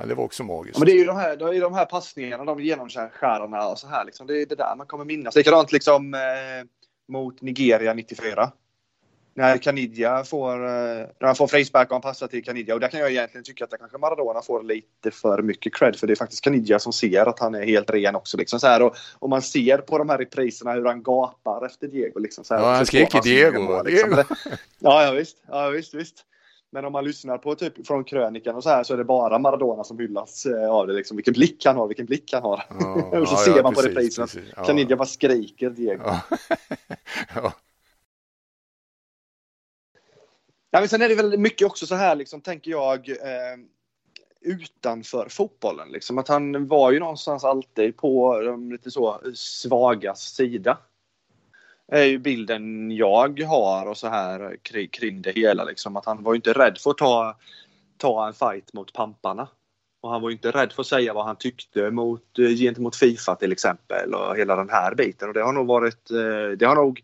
Ja, 0.00 0.06
det 0.06 0.14
var 0.14 0.24
också 0.24 0.44
magiskt. 0.44 0.78
men 0.78 0.86
det 0.86 0.92
är 0.92 0.96
ju 0.96 1.04
de 1.04 1.16
här, 1.16 1.36
det 1.36 1.56
är 1.56 1.60
de 1.60 1.74
här 1.74 1.84
passningarna, 1.84 2.44
de 2.44 2.60
genomskärarna 2.60 3.68
och 3.68 3.78
så 3.78 3.86
här 3.86 4.04
liksom. 4.04 4.26
Det 4.26 4.42
är 4.42 4.46
det 4.46 4.54
där 4.54 4.76
man 4.76 4.86
kommer 4.86 5.04
minnas. 5.04 5.36
Likadant 5.36 5.72
liksom 5.72 6.14
eh, 6.14 6.20
mot 7.08 7.40
Nigeria 7.40 7.94
94 7.94 8.52
när 9.40 9.58
Canidia 9.58 10.24
får, 10.24 10.54
eh, 10.64 11.06
när 11.18 11.26
han 11.26 11.36
får 11.36 11.46
frispark 11.46 11.88
och 11.88 11.94
han 11.94 12.02
passar 12.02 12.26
till 12.26 12.44
Canidia. 12.44 12.74
Och 12.74 12.80
där 12.80 12.88
kan 12.88 13.00
jag 13.00 13.10
egentligen 13.10 13.44
tycka 13.44 13.64
att 13.64 13.78
kanske 13.78 13.98
Maradona 13.98 14.42
får 14.42 14.62
lite 14.62 15.10
för 15.10 15.42
mycket 15.42 15.74
cred. 15.74 15.96
För 15.96 16.06
det 16.06 16.12
är 16.12 16.16
faktiskt 16.16 16.44
Canidia 16.44 16.78
som 16.78 16.92
ser 16.92 17.26
att 17.26 17.38
han 17.38 17.54
är 17.54 17.66
helt 17.66 17.90
ren 17.90 18.14
också. 18.14 18.36
Liksom 18.36 18.60
så 18.60 18.66
här. 18.66 18.82
Och, 18.82 18.96
och 19.18 19.30
man 19.30 19.42
ser 19.42 19.78
på 19.78 19.98
de 19.98 20.08
här 20.08 20.18
repriserna 20.18 20.72
hur 20.72 20.84
han 20.84 21.02
gapar 21.02 21.66
efter 21.66 21.88
Diego. 21.88 22.18
Liksom 22.18 22.44
så 22.44 22.54
här. 22.54 22.62
Ja, 22.62 22.72
han 22.72 22.86
skrek 22.86 23.14
ju 23.14 23.20
Diego. 23.20 23.62
Mål, 23.62 23.86
liksom. 23.86 24.10
Diego. 24.10 24.24
ja, 24.78 25.04
ja, 25.04 25.12
visst. 25.12 25.36
Ja, 25.48 25.68
visst, 25.68 25.94
visst. 25.94 26.24
Men 26.72 26.84
om 26.84 26.92
man 26.92 27.04
lyssnar 27.04 27.38
på 27.38 27.54
typ 27.54 27.86
från 27.86 28.04
krönikan 28.04 28.56
och 28.56 28.62
så 28.62 28.68
här 28.68 28.84
så 28.84 28.92
är 28.92 28.98
det 28.98 29.04
bara 29.04 29.38
Maradona 29.38 29.84
som 29.84 29.98
hyllas 29.98 30.46
eh, 30.46 30.70
av 30.70 30.86
det. 30.86 30.92
Liksom. 30.92 31.16
Vilken 31.16 31.34
blick 31.34 31.66
han 31.66 31.76
har, 31.76 31.86
vilken 31.86 32.06
blick 32.06 32.32
han 32.32 32.42
har. 32.42 32.62
Ja, 32.80 32.94
och 33.20 33.28
så 33.28 33.34
ja, 33.34 33.38
ser 33.38 33.56
ja, 33.56 33.62
man 33.62 33.74
på 33.74 33.80
reprisen 33.80 34.24
att 34.24 34.36
ja. 34.56 34.64
Canidia 34.64 34.96
bara 34.96 35.08
skriker 35.08 35.70
Diego. 35.70 36.02
Ja. 37.34 37.52
Ja, 40.70 40.80
men 40.80 40.88
sen 40.88 41.02
är 41.02 41.08
det 41.08 41.14
väl 41.14 41.38
mycket 41.38 41.66
också 41.66 41.86
så 41.86 41.94
här, 41.94 42.16
liksom, 42.16 42.40
tänker 42.40 42.70
jag, 42.70 43.08
eh, 43.08 43.56
utanför 44.40 45.28
fotbollen. 45.28 45.88
Liksom. 45.88 46.18
Att 46.18 46.28
han 46.28 46.66
var 46.66 46.92
ju 46.92 46.98
någonstans 46.98 47.44
alltid 47.44 47.96
på 47.96 48.40
de 48.40 48.72
lite 48.72 48.90
så 48.90 49.20
svagas 49.34 50.20
sida. 50.20 50.78
Det 51.88 51.98
är 51.98 52.04
ju 52.04 52.18
bilden 52.18 52.90
jag 52.90 53.40
har 53.40 53.86
och 53.86 53.96
så 53.96 54.08
här 54.08 54.56
kring, 54.62 54.88
kring 54.88 55.22
det 55.22 55.32
hela. 55.32 55.64
Liksom. 55.64 55.96
Att 55.96 56.06
han 56.06 56.22
var 56.22 56.32
ju 56.32 56.36
inte 56.36 56.52
rädd 56.52 56.78
för 56.78 56.90
att 56.90 56.98
ta, 56.98 57.38
ta 57.96 58.26
en 58.26 58.34
fight 58.34 58.72
mot 58.72 58.92
pamparna. 58.92 59.48
Och 60.00 60.10
han 60.10 60.22
var 60.22 60.30
ju 60.30 60.36
inte 60.36 60.50
rädd 60.50 60.72
för 60.72 60.82
att 60.82 60.86
säga 60.86 61.12
vad 61.12 61.24
han 61.24 61.36
tyckte 61.36 61.90
mot, 61.90 62.38
eh, 62.38 62.48
gentemot 62.48 62.96
Fifa 62.96 63.34
till 63.34 63.52
exempel 63.52 64.14
och 64.14 64.36
hela 64.36 64.56
den 64.56 64.70
här 64.70 64.94
biten. 64.94 65.28
Och 65.28 65.34
det 65.34 65.42
har 65.42 65.52
nog 65.52 65.66
varit, 65.66 66.10
eh, 66.10 66.56
det 66.58 66.66
har 66.66 66.74
nog 66.74 67.02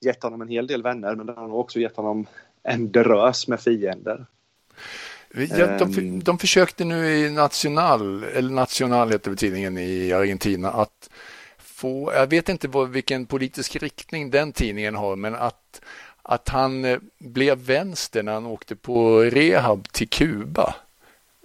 gett 0.00 0.22
honom 0.22 0.42
en 0.42 0.48
hel 0.48 0.66
del 0.66 0.82
vänner 0.82 1.14
men 1.14 1.26
det 1.26 1.32
har 1.32 1.48
nog 1.48 1.60
också 1.60 1.80
gett 1.80 1.96
honom 1.96 2.26
en 2.68 2.92
drös 2.92 3.48
med 3.48 3.60
fiender. 3.60 4.26
Ja, 5.34 5.66
de, 5.78 5.98
ehm. 5.98 6.22
de 6.22 6.38
försökte 6.38 6.84
nu 6.84 7.16
i 7.16 7.30
National, 7.30 8.24
eller 8.24 8.50
National 8.50 9.10
heter 9.10 9.34
tidningen 9.34 9.78
i 9.78 10.12
Argentina, 10.12 10.70
att 10.70 11.10
få, 11.58 12.12
jag 12.14 12.26
vet 12.26 12.48
inte 12.48 12.68
vad, 12.68 12.88
vilken 12.88 13.26
politisk 13.26 13.76
riktning 13.76 14.30
den 14.30 14.52
tidningen 14.52 14.94
har, 14.94 15.16
men 15.16 15.34
att, 15.34 15.80
att 16.22 16.48
han 16.48 16.84
eh, 16.84 16.98
blev 17.18 17.58
vänster 17.58 18.22
när 18.22 18.32
han 18.32 18.46
åkte 18.46 18.76
på 18.76 19.20
rehab 19.20 19.88
till 19.92 20.08
Kuba. 20.08 20.74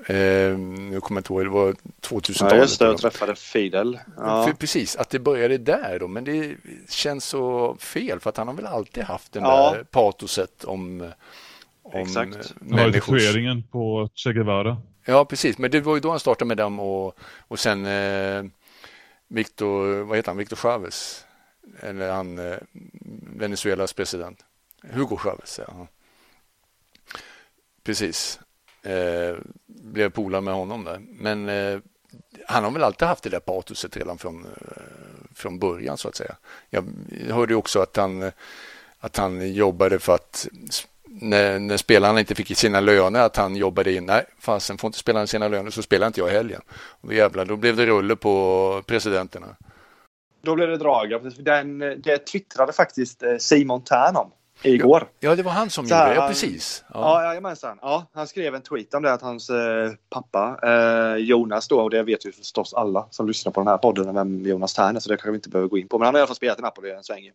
Eh, 0.05 0.57
nu 0.57 0.99
kommer 1.01 1.17
jag 1.17 1.19
inte 1.19 1.33
ihåg, 1.33 1.43
det 1.43 1.49
var 1.49 1.75
2000-talet. 2.01 2.53
Ja, 2.53 2.61
just 2.61 2.79
det, 2.79 2.85
jag 2.85 2.97
träffade 2.97 3.35
Fidel. 3.35 3.99
Ja. 4.17 4.53
precis, 4.59 4.95
att 4.95 5.09
det 5.09 5.19
började 5.19 5.57
där 5.57 5.99
då, 5.99 6.07
men 6.07 6.23
det 6.23 6.55
känns 6.89 7.25
så 7.25 7.75
fel 7.75 8.19
för 8.19 8.29
att 8.29 8.37
han 8.37 8.47
har 8.47 8.55
väl 8.55 8.65
alltid 8.65 9.03
haft 9.03 9.31
den 9.31 9.43
ja. 9.43 9.73
där 9.73 9.83
patoset 9.83 10.63
om, 10.63 11.11
om 11.83 12.01
Exakt. 12.01 12.53
människors... 12.59 13.23
Tatueringen 13.23 13.63
på 13.63 14.09
Che 14.15 14.33
Guevara. 14.33 14.77
Ja, 15.05 15.25
precis, 15.25 15.57
men 15.57 15.71
det 15.71 15.81
var 15.81 15.95
ju 15.95 15.99
då 15.99 16.09
han 16.09 16.19
startade 16.19 16.47
med 16.47 16.57
dem 16.57 16.79
och, 16.79 17.17
och 17.47 17.59
sen 17.59 17.85
eh, 17.85 18.43
Victor, 19.27 20.03
vad 20.03 20.17
heter 20.17 20.29
han, 20.29 20.37
Victor 20.37 20.55
Chavez, 20.55 21.25
eller 21.79 22.11
han, 22.11 22.39
eh, 22.39 22.57
Venezuelas 23.37 23.93
president, 23.93 24.39
Hugo 24.91 25.17
Chavez, 25.17 25.59
ja. 25.67 25.87
Precis 27.83 28.39
eh, 28.83 29.35
blev 29.67 30.09
polare 30.09 30.41
med 30.41 30.53
honom 30.53 30.83
där. 30.83 31.01
Men 31.09 31.49
eh, 31.49 31.79
han 32.47 32.63
har 32.63 32.71
väl 32.71 32.83
alltid 32.83 33.07
haft 33.07 33.23
det 33.23 33.29
där 33.29 33.39
patoset 33.39 33.97
redan 33.97 34.17
från, 34.17 34.45
eh, 34.45 34.81
från 35.35 35.59
början 35.59 35.97
så 35.97 36.07
att 36.07 36.15
säga. 36.15 36.35
Jag 36.69 36.85
hörde 37.29 37.55
också 37.55 37.79
att 37.79 37.97
han, 37.97 38.23
eh, 38.23 38.31
att 38.99 39.17
han 39.17 39.53
jobbade 39.53 39.99
för 39.99 40.15
att 40.15 40.47
när, 41.05 41.59
när 41.59 41.77
spelarna 41.77 42.19
inte 42.19 42.35
fick 42.35 42.57
sina 42.57 42.79
löner 42.79 43.19
att 43.19 43.35
han 43.35 43.55
jobbade 43.55 43.93
in, 43.93 44.05
nej 44.05 44.25
fasen 44.39 44.77
får 44.77 44.87
inte 44.87 44.99
spelarna 44.99 45.27
sina 45.27 45.47
löner 45.47 45.71
så 45.71 45.81
spelar 45.81 46.07
inte 46.07 46.19
jag 46.19 46.29
i 46.29 46.33
helgen. 46.33 46.61
Och 47.01 47.13
jävlar, 47.13 47.45
då 47.45 47.55
blev 47.55 47.75
det 47.75 47.85
rulle 47.85 48.15
på 48.15 48.83
presidenterna. 48.85 49.55
Då 50.41 50.55
blev 50.55 50.69
det 50.69 50.77
drag. 50.77 51.31
Den, 51.39 51.79
det 51.79 52.17
twittrade 52.17 52.73
faktiskt 52.73 53.23
eh, 53.23 53.37
Simon 53.37 53.83
Tern 53.83 54.15
om 54.15 54.31
igår. 54.63 55.07
Ja, 55.19 55.35
det 55.35 55.43
var 55.43 55.51
han 55.51 55.69
som 55.69 55.87
så 55.87 55.95
gjorde 55.95 56.09
det, 56.09 56.15
ja 56.15 56.27
precis. 56.27 56.85
Ja, 56.93 56.99
ja 56.99 57.27
jajamensan. 57.27 57.79
Ja, 57.81 58.05
han 58.13 58.27
skrev 58.27 58.55
en 58.55 58.61
tweet 58.61 58.93
om 58.93 59.03
det 59.03 59.13
att 59.13 59.21
hans 59.21 59.49
eh, 59.49 59.91
pappa 60.09 60.59
eh, 60.63 61.15
Jonas 61.15 61.67
då, 61.67 61.81
och 61.81 61.89
det 61.89 62.03
vet 62.03 62.25
ju 62.25 62.31
förstås 62.31 62.73
alla 62.73 63.07
som 63.09 63.27
lyssnar 63.27 63.51
på 63.51 63.59
den 63.59 63.67
här 63.67 63.77
podden 63.77 64.15
vem 64.15 64.45
Jonas 64.45 64.73
Tern 64.73 65.01
så 65.01 65.09
det 65.09 65.17
kanske 65.17 65.31
vi 65.31 65.35
inte 65.35 65.49
behöver 65.49 65.69
gå 65.69 65.77
in 65.77 65.87
på. 65.87 65.97
Men 65.97 66.05
han 66.05 66.15
har 66.15 66.19
i 66.19 66.21
alla 66.21 66.27
fall 66.27 66.35
spelat 66.35 66.59
i 66.59 66.61
Napoli 66.61 66.91
en 66.91 67.03
sväng. 67.03 67.31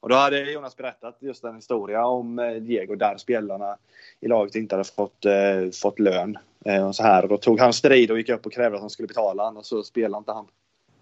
Och 0.00 0.08
då 0.08 0.14
hade 0.14 0.52
Jonas 0.52 0.76
berättat 0.76 1.16
just 1.20 1.44
en 1.44 1.54
historia 1.54 2.06
om 2.06 2.38
eh, 2.38 2.52
Diego 2.52 2.94
där 2.94 3.16
spelarna 3.16 3.76
i 4.20 4.28
laget 4.28 4.54
inte 4.54 4.74
hade 4.74 4.88
fått, 4.88 5.24
eh, 5.24 5.70
fått 5.82 5.98
lön. 5.98 6.38
Eh, 6.64 6.86
och 6.88 6.96
så 6.96 7.02
här. 7.02 7.22
Och 7.22 7.28
då 7.28 7.36
tog 7.36 7.60
han 7.60 7.72
strid 7.72 8.10
och 8.10 8.18
gick 8.18 8.28
upp 8.28 8.46
och 8.46 8.52
krävde 8.52 8.76
att 8.76 8.80
han 8.80 8.90
skulle 8.90 9.06
betala 9.06 9.44
han 9.44 9.56
och 9.56 9.66
så 9.66 9.82
spelade 9.82 10.18
inte 10.18 10.32
han. 10.32 10.46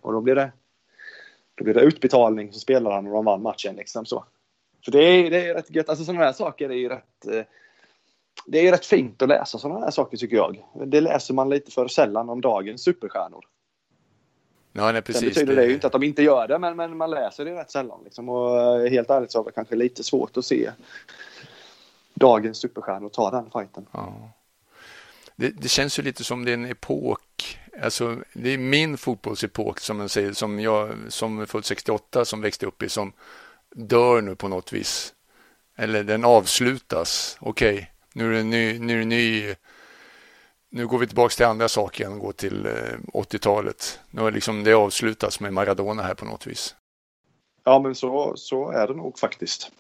Och 0.01 0.13
då 0.13 0.21
blev 0.21 0.37
det, 0.37 0.53
då 1.55 1.65
blev 1.65 1.77
det 1.77 1.83
utbetalning 1.83 2.53
så 2.53 2.61
spelade 2.61 2.95
han 2.95 3.07
och 3.07 3.13
de 3.13 3.25
vann 3.25 3.43
matchen 3.43 3.77
liksom 3.77 4.07
så. 4.07 4.25
Så 4.81 4.91
det 4.91 4.99
är, 4.99 5.31
det 5.31 5.49
är 5.49 5.55
rätt 5.55 5.71
gött. 5.71 5.89
Alltså 5.89 6.05
sådana 6.05 6.25
här 6.25 6.33
saker 6.33 6.71
är 6.71 6.75
ju 6.75 6.89
rätt... 6.89 7.27
Eh, 7.27 7.43
det 8.47 8.69
är 8.69 8.73
rätt 8.73 8.87
fint 8.87 9.23
att 9.23 9.29
läsa 9.29 9.59
sådana 9.59 9.81
här 9.81 9.91
saker 9.91 10.17
tycker 10.17 10.37
jag. 10.37 10.65
Det 10.87 11.01
läser 11.01 11.35
man 11.35 11.49
lite 11.49 11.71
för 11.71 11.89
sällan 11.89 12.29
om 12.29 12.41
dagens 12.41 12.83
superstjärnor. 12.83 13.45
Ja, 14.73 14.93
nej, 14.93 15.03
precis. 15.03 15.21
Sen 15.21 15.29
betyder 15.29 15.57
det 15.57 15.67
ju 15.69 15.75
inte 15.75 15.87
att 15.87 15.93
de 15.93 16.03
inte 16.03 16.23
gör 16.23 16.49
det, 16.49 16.59
men, 16.59 16.77
men 16.77 16.97
man 16.97 17.11
läser 17.11 17.45
det 17.45 17.55
rätt 17.55 17.71
sällan. 17.71 18.01
Liksom. 18.05 18.29
Och 18.29 18.61
eh, 18.61 18.91
helt 18.91 19.11
ärligt 19.11 19.33
så 19.33 19.41
är 19.41 19.45
det 19.45 19.53
kanske 19.53 19.77
lite 19.77 20.05
svårt 20.05 20.37
att 20.37 20.45
se 20.45 20.71
dagens 22.15 22.59
superstjärnor 22.59 23.09
ta 23.09 23.31
den 23.31 23.51
fighten. 23.51 23.87
Ja. 23.93 24.33
Det, 25.37 25.49
det, 25.49 25.69
känns 25.69 25.99
ju 25.99 26.03
lite 26.03 26.25
som 26.25 26.45
det 26.45 26.51
är 26.51 26.55
en 26.55 26.67
epok. 26.67 27.59
Alltså, 27.83 28.17
det 28.33 28.51
är 28.51 28.59
min 28.59 28.97
fotbollsepok 28.97 29.81
som, 29.81 29.97
man 29.97 30.09
säger, 30.09 30.33
som 30.33 30.61
jag 30.61 30.91
som 31.09 31.47
född 31.47 31.65
68 31.65 32.25
som 32.25 32.41
växte 32.41 32.67
upp 32.67 32.83
i 32.83 32.89
som 32.89 33.13
dör 33.75 34.23
nu 34.23 34.37
på 34.37 34.49
något 34.49 34.73
vis. 34.73 35.15
Eller 35.77 36.05
den 36.05 36.25
avslutas. 36.25 37.39
Okej, 37.41 37.75
okay, 37.75 37.87
nu 38.15 38.33
är 38.33 38.37
det 38.37 38.43
ny, 38.43 38.79
nu 38.79 38.95
är 38.95 38.99
det 38.99 39.05
ny 39.05 39.55
nu 40.73 40.87
går 40.87 40.99
vi 40.99 41.07
tillbaka 41.07 41.35
till 41.35 41.47
andra 41.47 41.69
saker 41.69 42.07
än 42.07 42.19
går 42.19 42.33
till 42.33 42.67
80-talet. 43.13 44.01
Nu 44.11 44.21
har 44.23 44.31
liksom 44.31 44.65
det 44.65 44.75
avslutats 44.75 45.41
med 45.41 45.53
Maradona 45.53 46.03
här 46.03 46.15
på 46.15 46.25
något 46.25 46.47
vis. 46.47 46.75
Ja, 47.65 47.79
men 47.79 47.95
så, 47.95 48.37
så 48.37 48.71
är 48.71 48.87
det 48.87 48.95
nog 48.95 49.19
faktiskt. 49.19 49.71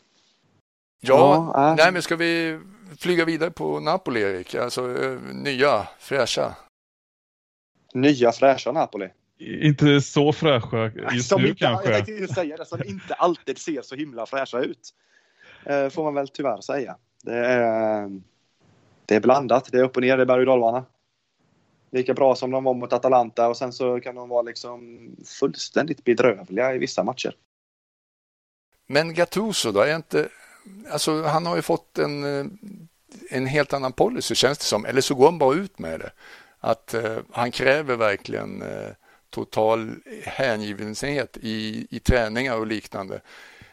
Ja, 1.00 1.52
ja 1.54 1.70
äh. 1.70 1.76
nej, 1.76 1.92
men 1.92 2.02
ska 2.02 2.16
vi 2.16 2.60
flyga 2.98 3.24
vidare 3.24 3.50
på 3.50 3.80
Napoli, 3.80 4.20
Erik? 4.20 4.54
Alltså 4.54 5.02
eh, 5.02 5.18
nya, 5.20 5.88
fräscha. 5.98 6.54
Nya, 7.94 8.32
fräscha 8.32 8.72
Napoli. 8.72 9.08
Inte 9.40 10.00
så 10.00 10.32
fräscha 10.32 10.90
just 11.12 11.28
som 11.28 11.42
nu 11.42 11.48
inte, 11.48 11.58
kanske. 11.58 11.92
Jag 11.92 12.06
tänkte 12.06 12.34
säga 12.34 12.56
det, 12.56 12.66
som 12.66 12.84
inte 12.84 13.14
alltid 13.14 13.58
ser 13.58 13.82
så 13.82 13.94
himla 13.94 14.26
fräscha 14.26 14.60
ut. 14.60 14.94
Eh, 15.64 15.88
får 15.88 16.04
man 16.04 16.14
väl 16.14 16.28
tyvärr 16.28 16.60
säga. 16.60 16.96
Det 17.22 17.36
är, 17.36 18.20
det 19.06 19.14
är 19.14 19.20
blandat, 19.20 19.68
det 19.72 19.78
är 19.78 19.82
upp 19.82 19.96
och 19.96 20.02
ner, 20.02 20.16
det 20.16 20.22
är 20.22 20.26
berg 20.26 20.40
och 20.40 20.46
dalbana. 20.46 20.84
Lika 21.90 22.14
bra 22.14 22.34
som 22.34 22.50
de 22.50 22.64
var 22.64 22.74
mot 22.74 22.92
Atalanta 22.92 23.48
och 23.48 23.56
sen 23.56 23.72
så 23.72 24.00
kan 24.00 24.14
de 24.14 24.28
vara 24.28 24.42
liksom 24.42 25.00
fullständigt 25.26 26.04
bedrövliga 26.04 26.74
i 26.74 26.78
vissa 26.78 27.04
matcher. 27.04 27.34
Men 28.86 29.14
Gattuso 29.14 29.72
då, 29.72 29.80
är 29.80 29.96
inte... 29.96 30.28
Alltså 30.92 31.22
han 31.22 31.46
har 31.46 31.56
ju 31.56 31.62
fått 31.62 31.98
en, 31.98 32.24
en 33.30 33.46
helt 33.46 33.72
annan 33.72 33.92
policy 33.92 34.34
känns 34.34 34.58
det 34.58 34.64
som, 34.64 34.84
eller 34.84 35.00
så 35.00 35.14
går 35.14 35.24
han 35.24 35.38
bara 35.38 35.54
ut 35.54 35.78
med 35.78 36.00
det. 36.00 36.12
Att 36.60 36.94
uh, 36.94 37.18
han 37.32 37.50
kräver 37.50 37.96
verkligen 37.96 38.62
uh, 38.62 38.90
total 39.30 39.94
hängivenhet 40.24 41.36
i, 41.40 41.86
i 41.90 42.00
träningar 42.00 42.56
och 42.56 42.66
liknande. 42.66 43.20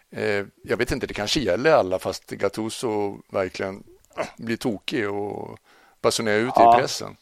Eh, 0.10 0.46
jag 0.64 0.78
vet 0.78 0.92
inte, 0.92 1.08
det 1.08 1.14
kanske 1.14 1.40
gäller 1.40 1.72
alla 1.72 2.00
fast 2.00 2.30
Gattuso 2.30 3.18
verkligen 3.32 3.84
blir 4.38 4.58
tokig 4.58 5.10
och 5.10 5.60
basunerar 6.02 6.40
ut 6.40 6.54
ja. 6.56 6.78
i 6.78 6.80
pressen. 6.80 7.16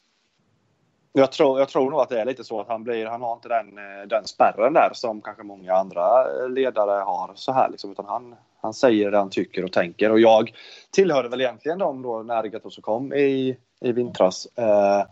Jag 1.17 1.31
tror, 1.31 1.59
jag 1.59 1.69
tror 1.69 1.91
nog 1.91 1.99
att 1.99 2.09
det 2.09 2.21
är 2.21 2.25
lite 2.25 2.43
så 2.43 2.61
att 2.61 2.67
han 2.67 2.83
blir, 2.83 3.05
han 3.05 3.21
har 3.21 3.33
inte 3.33 3.47
den, 3.47 3.77
eh, 3.77 4.07
den 4.07 4.27
spärren 4.27 4.73
där 4.73 4.89
som 4.93 5.21
kanske 5.21 5.43
många 5.43 5.73
andra 5.73 6.27
ledare 6.47 7.01
har 7.01 7.31
så 7.35 7.51
här 7.51 7.69
liksom, 7.69 7.91
utan 7.91 8.05
han, 8.05 8.35
han 8.61 8.73
säger 8.73 9.11
det 9.11 9.17
han 9.17 9.29
tycker 9.29 9.63
och 9.65 9.71
tänker 9.71 10.11
och 10.11 10.19
jag 10.19 10.53
tillhörde 10.91 11.29
väl 11.29 11.41
egentligen 11.41 11.79
dem 11.79 12.01
då 12.01 12.23
när 12.23 12.43
Gattuso 12.43 12.81
kom 12.81 13.13
i, 13.13 13.57
i 13.81 13.91
vintras. 13.91 14.47
Eh, 14.55 15.03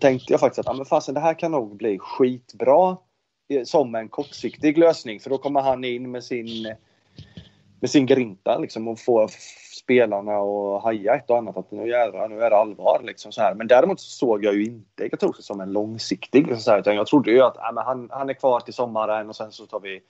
tänkte 0.00 0.32
jag 0.32 0.40
faktiskt 0.40 0.58
att, 0.58 0.74
ah, 0.74 0.76
men 0.76 0.86
fasen 0.86 1.14
det 1.14 1.20
här 1.20 1.34
kan 1.34 1.50
nog 1.50 1.76
bli 1.76 1.98
skitbra 1.98 2.96
som 3.64 3.94
en 3.94 4.08
kortsiktig 4.08 4.78
lösning 4.78 5.20
för 5.20 5.30
då 5.30 5.38
kommer 5.38 5.60
han 5.60 5.84
in 5.84 6.10
med 6.10 6.24
sin 6.24 6.74
med 7.80 7.90
sin 7.90 8.06
grinta 8.06 8.58
liksom 8.58 8.88
och 8.88 9.00
får 9.00 9.30
spelarna 9.82 10.32
att 10.32 10.82
haja 10.82 11.14
ett 11.14 11.30
och 11.30 11.38
annat 11.38 11.56
att 11.56 11.70
nu 11.70 11.88
jädrar, 11.88 12.28
nu 12.28 12.40
är 12.42 12.50
det 12.50 12.56
allvar 12.56 13.00
liksom 13.04 13.32
så 13.32 13.40
här. 13.40 13.54
Men 13.54 13.66
däremot 13.66 14.00
såg 14.00 14.44
jag 14.44 14.54
ju 14.54 14.64
inte 14.64 15.08
Gattuso 15.08 15.42
som 15.42 15.60
en 15.60 15.72
långsiktig 15.72 16.46
liksom 16.46 16.60
så 16.60 16.70
här, 16.70 16.78
utan 16.78 16.96
jag 16.96 17.06
trodde 17.06 17.30
ju 17.30 17.40
att 17.40 17.56
äh, 17.56 17.84
han, 17.84 18.08
han 18.12 18.30
är 18.30 18.34
kvar 18.34 18.60
till 18.60 18.74
sommaren 18.74 19.28
och 19.28 19.36
sen 19.36 19.52
så 19.52 19.66
tar 19.66 19.80
vi 19.80 20.00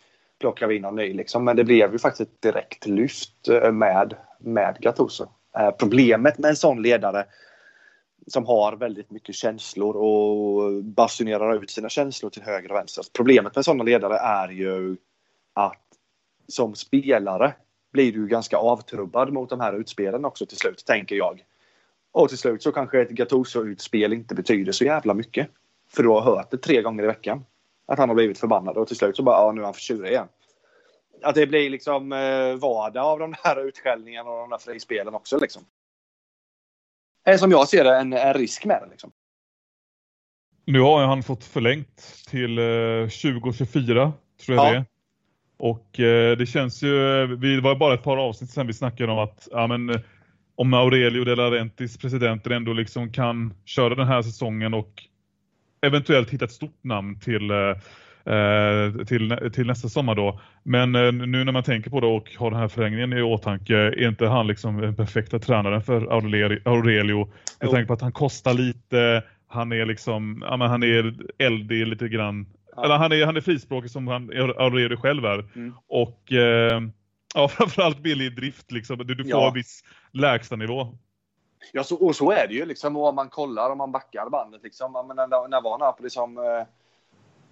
plockar 0.41 0.67
vi 0.67 0.77
in 0.77 0.83
någon 0.83 0.97
ny 0.97 1.13
liksom. 1.13 1.45
Men 1.45 1.57
det 1.57 1.65
blev 1.65 1.93
ju 1.93 1.99
faktiskt 1.99 2.31
ett 2.31 2.43
direkt 2.43 2.87
lyft 2.87 3.49
eh, 3.49 3.73
med, 3.73 4.15
med 4.39 4.77
Gattuso. 4.81 5.27
Eh, 5.59 5.71
problemet 5.71 6.39
med 6.39 6.49
en 6.49 6.57
sån 6.57 6.83
ledare 6.83 7.25
som 8.27 8.47
har 8.47 8.77
väldigt 8.77 9.11
mycket 9.11 9.35
känslor 9.35 9.97
och 9.97 10.85
basunerar 10.85 11.63
ut 11.63 11.71
sina 11.71 11.89
känslor 11.89 12.31
till 12.31 12.43
höger 12.43 12.71
och 12.71 12.77
vänster. 12.77 13.05
Problemet 13.13 13.57
med 13.57 13.65
sådana 13.65 13.85
ledare 13.85 14.17
är 14.17 14.49
ju 14.49 14.97
att 15.53 15.83
som 16.49 16.75
spelare 16.75 17.55
blir 17.93 18.13
du 18.13 18.27
ganska 18.27 18.57
avtrubbad 18.57 19.33
mot 19.33 19.51
de 19.51 19.61
här 19.61 19.73
utspelen 19.81 20.25
också 20.25 20.47
till 20.47 20.59
slut, 20.59 20.85
tänker 20.87 21.17
jag. 21.17 21.45
Och 22.13 22.29
till 22.29 22.39
slut 22.39 22.63
så 22.63 22.73
kanske 22.73 23.01
ett 23.01 23.11
Gattuso-utspel 23.11 24.13
inte 24.13 24.35
betyder 24.35 24.73
så 24.73 24.85
jävla 24.85 25.15
mycket. 25.15 25.49
För 25.89 26.03
du 26.03 26.09
har 26.09 26.21
hört 26.21 26.51
det 26.51 26.59
tre 26.59 26.83
gånger 26.83 27.05
i 27.05 27.07
veckan. 27.07 27.45
Att 27.87 27.99
han 27.99 28.09
har 28.09 28.17
blivit 28.17 28.39
förbannad 28.39 28.77
och 28.77 28.89
till 28.89 28.97
slut 28.97 29.17
så 29.17 29.23
bara, 29.23 29.37
ja 29.37 29.53
nu 29.53 29.61
är 29.61 29.65
han 29.65 29.75
förtjurig 29.75 30.11
igen. 30.11 30.29
Att 31.23 31.35
det 31.35 31.47
blir 31.47 31.71
liksom 31.71 32.13
eh, 32.13 32.55
vardag 32.55 33.05
av 33.05 33.19
de 33.19 33.35
här 33.43 33.69
utskällningarna 33.69 34.31
och 34.31 34.41
de 34.41 34.51
här 34.51 34.59
frispelen 34.59 35.15
också 35.15 35.39
liksom. 35.39 35.63
Är 37.25 37.37
som 37.37 37.51
jag 37.51 37.69
ser 37.69 37.85
det 37.85 37.97
en, 37.97 38.13
en 38.13 38.35
risk 38.35 38.65
med 38.65 38.83
det 38.83 38.91
liksom. 38.91 39.13
Nu 40.65 40.81
har 40.81 41.05
han 41.05 41.23
fått 41.23 41.45
förlängt 41.45 42.25
till 42.29 42.59
eh, 42.59 43.03
2024, 43.03 44.13
tror 44.47 44.57
jag 44.57 44.67
ja. 44.67 44.71
det 44.71 44.77
är. 44.77 44.85
Och 45.57 46.01
eh, 46.01 46.37
det 46.37 46.47
känns 46.47 46.83
ju, 46.83 47.27
vi, 47.37 47.61
var 47.61 47.75
bara 47.75 47.95
ett 47.95 48.03
par 48.03 48.17
avsnitt 48.17 48.51
sen 48.51 48.67
vi 48.67 48.73
snackade 48.73 49.13
om 49.13 49.19
att 49.19 49.49
ja, 49.51 49.67
men, 49.67 50.03
om 50.55 50.75
Aurelio 50.75 51.25
De 51.25 51.35
Laurentiis 51.35 51.99
presidenter 51.99 52.51
ändå 52.51 52.73
liksom 52.73 53.13
kan 53.13 53.55
köra 53.65 53.95
den 53.95 54.07
här 54.07 54.23
säsongen 54.23 54.75
och 54.75 55.03
eventuellt 55.81 56.31
hitta 56.31 56.45
ett 56.45 56.53
stort 56.53 56.85
namn 56.85 57.21
till, 57.21 57.51
eh, 57.51 57.77
till, 59.07 59.51
till 59.53 59.67
nästa 59.67 59.89
sommar 59.89 60.15
då. 60.15 60.41
Men 60.63 60.95
eh, 60.95 61.13
nu 61.13 61.45
när 61.45 61.53
man 61.53 61.63
tänker 61.63 61.91
på 61.91 62.01
det 62.01 62.07
och 62.07 62.31
har 62.37 62.51
den 62.51 62.61
här 62.61 62.69
förlängningen 62.69 63.13
i 63.13 63.23
åtanke, 63.23 63.77
är 63.77 64.09
inte 64.09 64.27
han 64.27 64.47
liksom 64.47 64.81
den 64.81 64.97
perfekta 64.97 65.39
tränaren 65.39 65.83
för 65.83 66.13
Aurelio? 66.65 67.33
Med 67.61 67.71
tanke 67.71 67.87
på 67.87 67.93
att 67.93 68.01
han 68.01 68.13
kostar 68.13 68.55
lite, 68.55 69.23
han 69.49 69.73
är 69.73 69.87
liksom, 69.87 70.45
ja, 70.49 70.57
men 70.57 70.71
han 70.71 70.83
är 70.83 71.15
eldig 71.39 71.87
lite 71.87 72.09
grann 72.09 72.47
Ja. 72.77 72.85
Eller 72.85 72.97
han 72.97 73.13
är, 73.13 73.27
han 73.27 73.37
är 73.37 73.41
frispråkig 73.41 73.91
som 73.91 74.09
han 74.09 74.31
Aurelio 74.59 74.97
själv 74.97 75.25
är. 75.25 75.39
Mm. 75.39 75.75
Och 75.87 76.33
eh, 76.33 76.81
ja, 77.35 77.49
framförallt 77.59 77.99
billig 77.99 78.37
drift 78.37 78.73
liksom. 78.73 78.99
Du, 78.99 79.15
du 79.15 79.25
får 79.25 79.31
ja. 79.31 79.49
en 79.49 79.55
viss 79.55 79.85
lägstanivå. 80.13 80.95
Ja, 81.73 81.85
så, 81.85 82.07
och 82.07 82.17
så 82.17 82.31
är 82.31 82.49
det 82.49 82.55
ju 82.55 82.67
liksom. 82.67 82.97
om 82.97 83.15
man 83.15 83.29
kollar, 83.29 83.71
om 83.71 83.79
man 83.79 83.93
backar 83.93 84.31
bandet 84.31 84.63
liksom. 84.63 84.93
Men 84.93 85.17
när, 85.17 85.49
när 85.49 85.61
var 85.61 85.79
Napoli 85.79 86.11
som, 86.11 86.39
eh, 86.39 86.67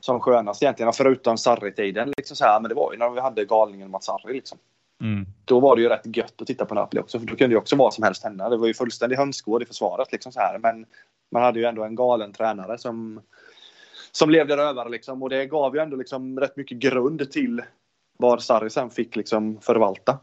som 0.00 0.20
skönast 0.20 0.62
egentligen? 0.62 0.92
Förutom 0.92 1.38
Sarri-tiden 1.38 2.12
liksom 2.16 2.36
så 2.36 2.44
här. 2.44 2.60
Men 2.60 2.68
det 2.68 2.74
var 2.74 2.92
ju 2.92 2.98
när 2.98 3.10
vi 3.10 3.20
hade 3.20 3.44
galningen 3.44 3.90
Mats 3.90 4.04
Sarri 4.04 4.32
liksom. 4.32 4.58
Mm. 5.02 5.26
Då 5.44 5.60
var 5.60 5.76
det 5.76 5.82
ju 5.82 5.88
rätt 5.88 6.16
gött 6.16 6.40
att 6.40 6.46
titta 6.46 6.64
på 6.64 6.74
Napoli 6.74 7.00
också. 7.00 7.18
För 7.18 7.26
då 7.26 7.36
kunde 7.36 7.54
ju 7.54 7.58
också 7.58 7.76
vad 7.76 7.94
som 7.94 8.04
helst 8.04 8.24
hända. 8.24 8.48
Det 8.48 8.56
var 8.56 8.66
ju 8.66 8.74
fullständig 8.74 9.16
hönsgård 9.16 9.62
i 9.62 9.66
försvaret 9.66 10.12
liksom 10.12 10.32
så 10.32 10.40
här. 10.40 10.58
Men 10.58 10.86
man 11.32 11.42
hade 11.42 11.58
ju 11.58 11.64
ändå 11.64 11.84
en 11.84 11.94
galen 11.94 12.32
tränare 12.32 12.78
som 12.78 13.20
som 14.12 14.30
levde 14.30 14.56
rövare 14.56 14.88
liksom. 14.88 15.22
Och 15.22 15.30
det 15.30 15.46
gav 15.46 15.74
ju 15.74 15.82
ändå 15.82 15.96
liksom 15.96 16.40
rätt 16.40 16.56
mycket 16.56 16.78
grund 16.78 17.30
till 17.30 17.62
vad 18.18 18.42
Sarri 18.42 18.70
sen 18.70 18.90
fick 18.90 19.16
liksom 19.16 19.60
förvalta. 19.60 20.18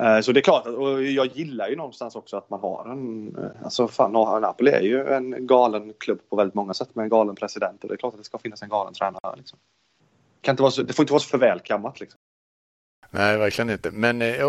Eh, 0.00 0.20
så 0.20 0.32
det 0.32 0.40
är 0.40 0.42
klart, 0.42 0.66
och 0.66 1.02
jag 1.02 1.26
gillar 1.26 1.68
ju 1.68 1.76
någonstans 1.76 2.16
också 2.16 2.36
att 2.36 2.50
man 2.50 2.60
har 2.60 2.88
en, 2.92 3.36
eh, 3.36 3.64
alltså 3.64 3.88
fan 3.88 4.12
Napoli 4.12 4.70
är 4.70 4.80
ju 4.80 5.06
en 5.06 5.46
galen 5.46 5.92
klubb 5.98 6.20
på 6.28 6.36
väldigt 6.36 6.54
många 6.54 6.74
sätt 6.74 6.94
med 6.94 7.02
en 7.02 7.08
galen 7.08 7.34
president 7.34 7.82
och 7.82 7.88
det 7.88 7.94
är 7.94 7.96
klart 7.96 8.14
att 8.14 8.20
det 8.20 8.24
ska 8.24 8.38
finnas 8.38 8.62
en 8.62 8.68
galen 8.68 8.94
tränare. 8.94 9.36
Liksom. 9.36 9.58
Kan 10.40 10.52
inte 10.52 10.62
vara 10.62 10.72
så, 10.72 10.82
det 10.82 10.92
får 10.92 11.02
inte 11.02 11.12
vara 11.12 11.20
så 11.20 11.28
för 11.28 11.38
välkammat 11.38 12.00
liksom. 12.00 12.20
Nej, 13.10 13.38
verkligen 13.38 13.70
inte. 13.70 13.90
Men 13.90 14.22
eh, 14.22 14.46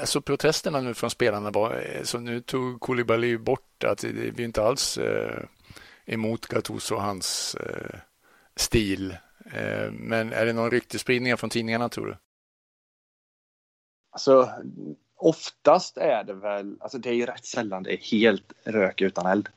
alltså 0.00 0.20
protesterna 0.20 0.80
nu 0.80 0.94
från 0.94 1.10
spelarna 1.10 1.50
var, 1.50 1.82
så 2.02 2.18
nu 2.18 2.40
tog 2.40 2.80
Koulibaly 2.80 3.38
bort 3.38 3.84
att 3.84 4.04
vi 4.04 4.44
inte 4.44 4.62
alls 4.62 4.98
emot 6.08 6.46
Gattuso 6.46 6.94
och 6.94 7.02
hans 7.02 7.54
eh, 7.54 7.98
stil. 8.56 9.16
Eh, 9.52 9.92
men 9.92 10.32
är 10.32 10.46
det 10.46 10.52
någon 10.52 10.70
ryktesspridning 10.70 11.36
från 11.36 11.50
tidningarna 11.50 11.88
tror 11.88 12.06
du? 12.06 12.16
Alltså, 14.18 14.50
oftast 15.16 15.96
är 15.96 16.24
det 16.24 16.34
väl, 16.34 16.76
alltså 16.80 16.98
det 16.98 17.08
är 17.08 17.14
ju 17.14 17.26
rätt 17.26 17.44
sällan 17.44 17.82
det 17.82 17.92
är 17.92 17.96
helt 17.96 18.52
rök 18.64 19.00
utan 19.00 19.26
eld. 19.26 19.48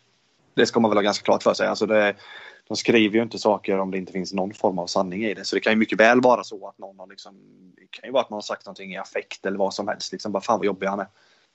Det 0.53 0.65
ska 0.65 0.79
man 0.79 0.91
väl 0.91 0.97
ha 0.97 1.01
ganska 1.01 1.25
klart 1.25 1.43
för 1.43 1.53
sig. 1.53 1.67
Alltså 1.67 1.85
det, 1.85 2.15
de 2.67 2.77
skriver 2.77 3.15
ju 3.15 3.23
inte 3.23 3.39
saker 3.39 3.79
om 3.79 3.91
det 3.91 3.97
inte 3.97 4.11
finns 4.11 4.33
någon 4.33 4.53
form 4.53 4.79
av 4.79 4.87
sanning 4.87 5.25
i 5.25 5.33
det. 5.33 5.45
Så 5.45 5.55
det 5.55 5.59
kan 5.59 5.73
ju 5.73 5.77
mycket 5.77 5.99
väl 5.99 6.21
vara 6.21 6.43
så 6.43 6.67
att 6.67 6.77
någon 6.77 6.99
har 6.99 7.07
liksom, 7.07 7.35
det 7.75 7.87
kan 7.89 8.07
ju 8.07 8.11
vara 8.11 8.23
att 8.23 8.29
man 8.29 8.37
har 8.37 8.41
sagt 8.41 8.65
någonting 8.65 8.93
i 8.93 8.97
affekt 8.97 9.45
eller 9.45 9.57
vad 9.57 9.73
som 9.73 9.87
helst. 9.87 10.11
Liksom 10.11 10.31
bara 10.31 10.43
fan 10.43 10.59
vad 10.59 10.65
jobbig 10.65 10.87
han 10.87 10.99
är. 10.99 11.07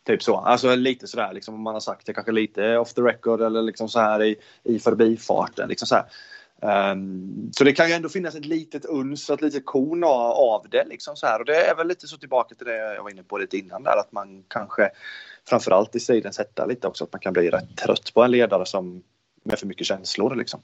Typ 0.07 0.23
så. 0.23 0.37
Alltså 0.37 0.75
lite 0.75 1.07
sådär 1.07 1.33
liksom 1.33 1.55
om 1.55 1.61
man 1.61 1.75
har 1.75 1.81
sagt 1.81 2.07
det 2.07 2.13
kanske 2.13 2.33
lite 2.33 2.79
off 2.79 2.95
the 2.95 3.01
record 3.03 3.41
eller 3.41 3.63
liksom 3.63 3.89
så 3.89 4.01
här 4.01 4.23
i, 4.23 4.37
i 4.65 4.79
förbifarten. 4.79 5.69
Liksom 5.69 5.89
så, 5.89 5.95
här. 5.95 6.05
Um, 6.63 7.51
så 7.53 7.65
det 7.65 7.73
kan 7.73 7.89
ju 7.89 7.95
ändå 7.95 8.09
finnas 8.09 8.35
ett 8.35 8.45
litet 8.45 8.85
uns, 8.85 9.31
ett 9.31 9.43
litet 9.43 9.67
korn 9.67 10.05
av 10.05 10.67
det. 10.71 10.85
Liksom 10.85 11.17
så 11.17 11.27
här. 11.27 11.41
Och 11.41 11.45
det 11.45 11.57
är 11.57 11.77
väl 11.77 11.89
lite 11.89 12.07
så 12.07 12.17
tillbaka 12.17 12.55
till 12.55 12.67
det 12.67 12.77
jag 12.77 13.03
var 13.03 13.11
inne 13.11 13.23
på 13.23 13.39
lite 13.39 13.57
innan 13.57 13.83
där 13.83 13.97
att 13.97 14.13
man 14.13 14.45
kanske 14.49 14.91
framförallt 15.49 15.97
i 15.97 16.01
stridens 16.01 16.39
hetta 16.39 16.67
lite 16.67 16.89
också 16.89 17.05
att 17.05 17.13
man 17.13 17.21
kan 17.21 17.33
bli 17.33 17.51
rätt 17.51 17.77
trött 17.77 18.15
på 18.15 18.23
en 18.23 18.31
ledare 18.31 18.67
som 18.67 19.03
med 19.45 19.59
för 19.59 19.67
mycket 19.67 19.87
känslor 19.87 20.35
liksom. 20.35 20.63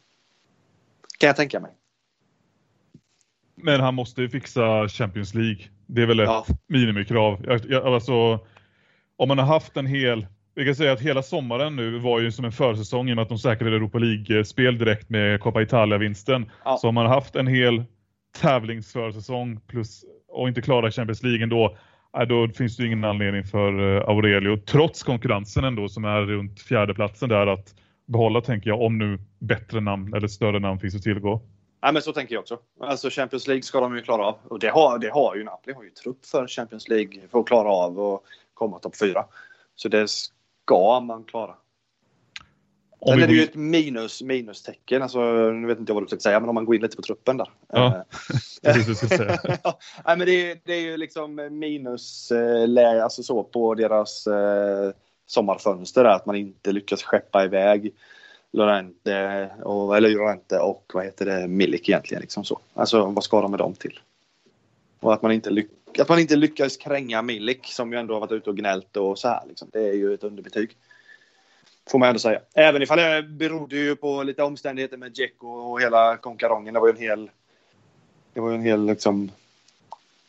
Kan 1.18 1.26
jag 1.26 1.36
tänka 1.36 1.60
mig. 1.60 1.70
Men 3.54 3.80
han 3.80 3.94
måste 3.94 4.22
ju 4.22 4.28
fixa 4.28 4.88
Champions 4.88 5.34
League. 5.34 5.64
Det 5.86 6.02
är 6.02 6.06
väl 6.06 6.20
ett 6.20 6.26
ja. 6.26 6.46
minimikrav. 6.66 7.44
Jag, 7.44 7.60
jag, 7.64 7.86
alltså, 7.86 8.46
om 9.16 9.28
man 9.28 9.38
har 9.38 9.46
haft 9.46 9.76
en 9.76 9.86
hel 9.86 10.26
vi 10.54 10.64
kan 10.64 10.74
säga 10.74 10.92
att 10.92 11.00
hela 11.00 11.22
sommaren 11.22 11.76
nu 11.76 11.98
var 11.98 12.20
ju 12.20 12.32
som 12.32 12.44
en 12.44 12.52
försäsong 12.52 13.08
i 13.08 13.12
och 13.12 13.16
med 13.16 13.22
att 13.22 13.28
de 13.28 13.38
säkrade 13.38 13.76
Europa 13.76 13.98
League-spel 13.98 14.78
direkt 14.78 15.10
med 15.10 15.40
Coppa 15.40 15.62
Italia-vinsten. 15.62 16.50
Ja. 16.64 16.76
Så 16.76 16.88
om 16.88 16.94
man 16.94 17.06
har 17.06 17.14
haft 17.14 17.36
en 17.36 17.46
hel 17.46 17.84
tävlingsförsäsong 18.40 19.60
plus 19.60 20.04
och 20.28 20.48
inte 20.48 20.62
klara 20.62 20.90
Champions 20.90 21.22
League 21.22 21.42
ändå, 21.42 21.76
då 22.28 22.48
finns 22.48 22.76
det 22.76 22.86
ingen 22.86 23.04
anledning 23.04 23.44
för 23.44 23.96
eh, 23.96 24.08
Aurelio, 24.08 24.56
trots 24.56 25.02
konkurrensen 25.02 25.64
ändå 25.64 25.88
som 25.88 26.04
är 26.04 26.20
runt 26.20 26.60
fjärdeplatsen 26.60 27.28
där, 27.28 27.46
att 27.46 27.74
behålla 28.06 28.40
tänker 28.40 28.70
jag, 28.70 28.82
om 28.82 28.98
nu 28.98 29.18
bättre 29.38 29.80
namn 29.80 30.14
eller 30.14 30.28
större 30.28 30.58
namn 30.58 30.80
finns 30.80 30.94
att 30.94 31.02
tillgå. 31.02 31.42
Nej, 31.82 31.92
men 31.92 32.02
så 32.02 32.12
tänker 32.12 32.34
jag 32.34 32.40
också. 32.40 32.58
Alltså 32.80 33.10
Champions 33.10 33.46
League 33.46 33.62
ska 33.62 33.80
de 33.80 33.96
ju 33.96 34.02
klara 34.02 34.26
av. 34.26 34.38
Och 34.44 34.58
det 34.58 34.68
har, 34.68 34.98
det 34.98 35.10
har 35.10 35.36
ju 35.36 35.44
Napoli 35.44 35.74
har 35.74 35.82
ju 35.82 35.90
trupp 35.90 36.26
för 36.26 36.46
Champions 36.46 36.88
League 36.88 37.20
för 37.30 37.40
att 37.40 37.46
klara 37.46 37.68
av. 37.68 38.00
Och 38.00 38.24
komma 38.54 38.78
topp 38.78 38.96
fyra. 38.96 39.24
Så 39.74 39.88
det 39.88 40.06
ska 40.64 41.00
man 41.00 41.24
klara. 41.24 41.54
Sen 43.06 43.22
är 43.22 43.26
det 43.26 43.32
ju 43.32 43.42
ett 43.42 43.54
minus, 43.54 44.22
minustecken. 44.22 45.02
Alltså, 45.02 45.20
nu 45.50 45.66
vet 45.66 45.78
inte 45.78 45.90
jag 45.90 45.94
vad 45.94 46.02
du 46.02 46.06
försöker 46.06 46.22
säga, 46.22 46.40
men 46.40 46.48
om 46.48 46.54
man 46.54 46.64
går 46.64 46.74
in 46.74 46.82
lite 46.82 46.96
på 46.96 47.02
truppen 47.02 47.36
där. 47.36 47.50
Ja, 47.68 48.04
det 48.62 48.68
är 48.68 48.88
det 48.88 48.94
ska 48.94 49.08
säga. 49.08 49.38
ja, 49.64 49.78
men 50.04 50.18
det, 50.18 50.50
är, 50.50 50.58
det 50.64 50.72
är 50.74 50.80
ju 50.80 50.96
liksom 50.96 51.34
minus 51.50 52.30
eh, 52.30 53.04
alltså 53.04 53.22
så 53.22 53.42
på 53.42 53.74
deras 53.74 54.26
eh, 54.26 54.92
sommarfönster. 55.26 56.04
Där, 56.04 56.10
att 56.10 56.26
man 56.26 56.36
inte 56.36 56.72
lyckas 56.72 57.02
skeppa 57.02 57.44
iväg 57.44 57.94
Lorente 58.52 59.50
och, 59.62 59.96
eller 59.96 60.10
Lorente 60.10 60.58
och 60.58 60.90
vad 60.94 61.04
heter 61.04 61.26
det, 61.26 61.48
Milik 61.48 61.88
egentligen. 61.88 62.20
Liksom 62.20 62.44
så. 62.44 62.58
Alltså 62.74 63.06
vad 63.06 63.24
ska 63.24 63.40
de 63.40 63.50
med 63.50 63.60
dem 63.60 63.74
till? 63.74 64.00
Och 65.00 65.14
att 65.14 65.22
man 65.22 65.32
inte 65.32 65.50
lyckas 65.50 65.81
att 65.98 66.08
man 66.08 66.18
inte 66.18 66.36
lyckades 66.36 66.76
kränga 66.76 67.22
Milik 67.22 67.66
som 67.66 67.92
ju 67.92 67.98
ändå 67.98 68.14
har 68.14 68.20
varit 68.20 68.32
ute 68.32 68.50
och 68.50 68.56
gnällt 68.56 68.96
och 68.96 69.18
så 69.18 69.28
här. 69.28 69.42
Liksom. 69.48 69.68
Det 69.72 69.88
är 69.88 69.92
ju 69.92 70.14
ett 70.14 70.24
underbetyg. 70.24 70.76
Får 71.90 71.98
man 71.98 72.08
ändå 72.08 72.18
säga. 72.18 72.40
Även 72.54 72.82
ifall 72.82 72.98
det 72.98 73.22
berodde 73.22 73.76
ju 73.76 73.96
på 73.96 74.22
lite 74.22 74.42
omständigheter 74.42 74.96
med 74.96 75.12
Dzeko 75.12 75.48
och 75.48 75.80
hela 75.80 76.16
konkarongen. 76.16 76.74
Det 76.74 76.80
var 76.80 76.88
ju 76.88 76.94
en 76.94 77.00
hel... 77.00 77.30
Det 78.34 78.40
var 78.40 78.48
ju 78.48 78.54
en 78.54 78.62
hel 78.62 78.86
liksom... 78.86 79.30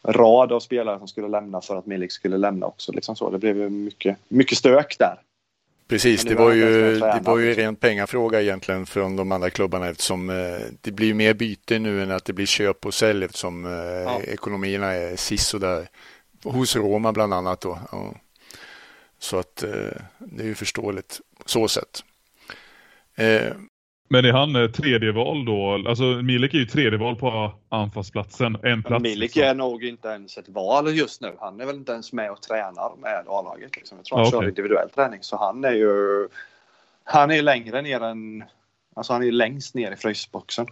rad 0.03 0.51
av 0.51 0.59
spelare 0.59 0.99
som 0.99 1.07
skulle 1.07 1.27
lämna 1.27 1.61
för 1.61 1.75
att 1.75 1.85
Milik 1.85 2.11
skulle 2.11 2.37
lämna 2.37 2.65
också. 2.65 2.91
Liksom 2.91 3.15
så. 3.15 3.29
Det 3.29 3.37
blev 3.37 3.57
ju 3.57 3.69
mycket, 3.69 4.17
mycket 4.27 4.57
stök 4.57 4.95
där. 4.99 5.21
Precis, 5.87 6.23
det 6.23 6.35
var, 6.35 6.51
ju, 6.51 6.99
det 6.99 7.21
var 7.23 7.37
ju 7.37 7.53
ren 7.53 7.75
pengafråga 7.75 8.41
egentligen 8.41 8.85
från 8.85 9.15
de 9.15 9.31
andra 9.31 9.49
klubbarna 9.49 9.89
eftersom 9.89 10.29
eh, 10.29 10.59
det 10.81 10.91
blir 10.91 11.13
mer 11.13 11.33
byte 11.33 11.79
nu 11.79 12.03
än 12.03 12.11
att 12.11 12.25
det 12.25 12.33
blir 12.33 12.45
köp 12.45 12.85
och 12.85 12.93
sälj 12.93 13.25
eftersom 13.25 13.65
eh, 13.65 13.71
ja. 13.71 14.21
ekonomierna 14.21 14.91
är 14.91 15.15
sisådär. 15.15 15.89
Hos 16.43 16.75
Roma 16.75 17.11
bland 17.11 17.33
annat 17.33 17.61
då. 17.61 17.79
Ja. 17.91 18.13
Så 19.19 19.37
att 19.39 19.63
eh, 19.63 20.01
det 20.17 20.43
är 20.43 20.47
ju 20.47 20.55
förståeligt 20.55 21.21
så 21.45 21.67
sätt. 21.67 22.03
Men 24.13 24.25
är 24.25 24.31
han 24.31 24.55
eh, 24.55 24.69
tredje 24.69 25.11
val 25.11 25.45
då? 25.45 25.83
Alltså 25.89 26.03
Milik 26.03 26.53
är 26.53 26.57
ju 26.57 26.65
tredje 26.65 26.99
val 26.99 27.15
på 27.15 27.51
anfallsplatsen. 27.69 28.57
En 28.63 28.83
plats. 28.83 29.03
Milik 29.03 29.21
liksom. 29.21 29.43
är 29.43 29.53
nog 29.53 29.83
inte 29.83 30.07
ens 30.07 30.37
ett 30.37 30.49
val 30.49 30.95
just 30.95 31.21
nu. 31.21 31.33
Han 31.39 31.61
är 31.61 31.65
väl 31.65 31.75
inte 31.75 31.91
ens 31.91 32.13
med 32.13 32.31
och 32.31 32.41
tränar 32.41 32.95
med 33.01 33.23
A-laget. 33.27 33.75
Liksom. 33.75 33.97
Jag 33.97 34.05
tror 34.05 34.17
han 34.17 34.25
ah, 34.25 34.27
okay. 34.27 34.39
kör 34.39 34.49
individuell 34.49 34.89
träning. 34.89 35.19
Så 35.23 35.37
han 35.37 35.65
är 35.65 35.71
ju... 35.71 36.27
Han 37.03 37.31
är 37.31 37.41
längre 37.41 37.81
ner 37.81 38.01
än... 38.03 38.43
Alltså 38.93 39.13
han 39.13 39.23
är 39.23 39.31
längst 39.31 39.75
ner 39.75 39.91
i 39.91 39.95
frysboxen. 39.95 40.67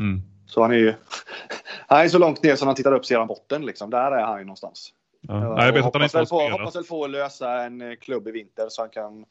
Mm. 0.00 0.22
Så 0.46 0.62
han 0.62 0.70
är 0.70 0.76
ju... 0.76 0.94
Han 1.88 2.00
är 2.00 2.08
så 2.08 2.18
långt 2.18 2.42
ner 2.42 2.56
som 2.56 2.68
han 2.68 2.76
tittar 2.76 2.92
upp 2.92 3.06
ser 3.06 3.18
han 3.18 3.26
botten 3.26 3.66
liksom. 3.66 3.90
Där 3.90 4.12
är 4.12 4.24
han 4.24 4.38
ju 4.38 4.44
någonstans. 4.44 4.92
Ja. 5.20 5.54
Nej, 5.54 5.66
jag 5.66 5.72
vet 5.72 5.84
att 5.84 5.94
han 5.94 6.02
inte 6.02 6.26
spelat. 6.26 6.52
Hoppas 6.52 6.76
väl 6.76 6.84
få 6.84 7.06
lösa 7.06 7.62
en 7.62 7.80
eh, 7.80 7.96
klubb 7.96 8.28
i 8.28 8.30
vinter 8.30 8.66
så 8.68 8.82
han 8.82 8.90
kan 8.90 9.24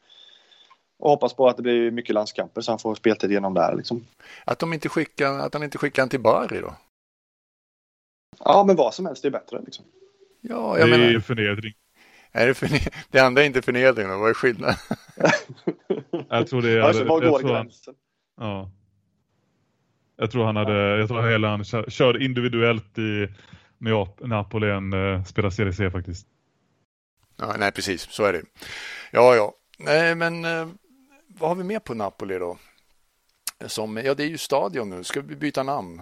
och 0.99 1.09
hoppas 1.09 1.33
på 1.33 1.47
att 1.47 1.57
det 1.57 1.63
blir 1.63 1.91
mycket 1.91 2.15
landskamper 2.15 2.61
så 2.61 2.71
han 2.71 2.79
får 2.79 2.95
speltid 2.95 3.31
igenom 3.31 3.53
där. 3.53 3.75
Liksom. 3.75 4.05
Att, 4.45 4.59
de 4.59 4.73
inte 4.73 4.89
skickar, 4.89 5.39
att 5.39 5.53
han 5.53 5.63
inte 5.63 5.77
skickar 5.77 6.03
en 6.03 6.09
till 6.09 6.19
Bari 6.19 6.61
då? 6.61 6.75
Ja, 8.39 8.63
men 8.67 8.75
vad 8.75 8.93
som 8.93 9.05
helst 9.05 9.25
är 9.25 9.29
bättre. 9.29 9.61
Liksom. 9.65 9.85
Ja, 10.41 10.79
jag 10.79 10.89
det 10.89 10.97
menar, 10.97 11.15
är 11.15 11.19
förnedring. 11.19 11.73
Är 12.31 12.47
det, 12.47 12.53
förne 12.53 12.79
det 13.11 13.19
andra 13.19 13.41
är 13.41 13.45
inte 13.45 13.61
förnedring, 13.61 14.07
då? 14.07 14.17
vad 14.17 14.29
är 14.29 14.33
skillnaden? 14.33 14.75
jag 16.29 16.47
tror 16.47 16.61
det 16.61 16.71
är... 16.71 16.79
Alltså, 16.79 17.03
var 17.03 17.21
går 17.21 17.39
gränsen? 17.39 17.93
Ja. 18.37 18.71
Jag 20.15 20.31
tror 20.31 20.45
han 20.45 20.55
hade, 20.55 20.97
jag 20.97 21.07
tror 21.07 21.29
hela 21.29 21.47
han 21.47 21.63
kör, 21.63 21.89
kör 21.89 22.21
individuellt 22.21 22.97
i 22.97 23.27
Napoli 24.21 24.69
än 24.69 24.93
uh, 24.93 25.23
spelar 25.23 25.49
Serie 25.49 25.73
C 25.73 25.91
faktiskt. 25.91 26.27
Ja, 27.37 27.55
nej, 27.59 27.71
precis, 27.71 28.01
så 28.11 28.23
är 28.25 28.33
det. 28.33 28.41
Ja, 29.11 29.35
ja. 29.35 29.53
Nej, 29.79 30.15
men 30.15 30.45
uh, 30.45 30.67
vad 31.39 31.49
har 31.49 31.55
vi 31.55 31.63
mer 31.63 31.79
på 31.79 31.93
Napoli 31.93 32.39
då? 32.39 32.57
Som, 33.65 33.97
ja, 33.97 34.13
det 34.13 34.23
är 34.23 34.27
ju 34.27 34.37
stadion 34.37 34.89
nu. 34.89 35.03
Ska 35.03 35.21
vi 35.21 35.35
byta 35.35 35.63
namn? 35.63 36.01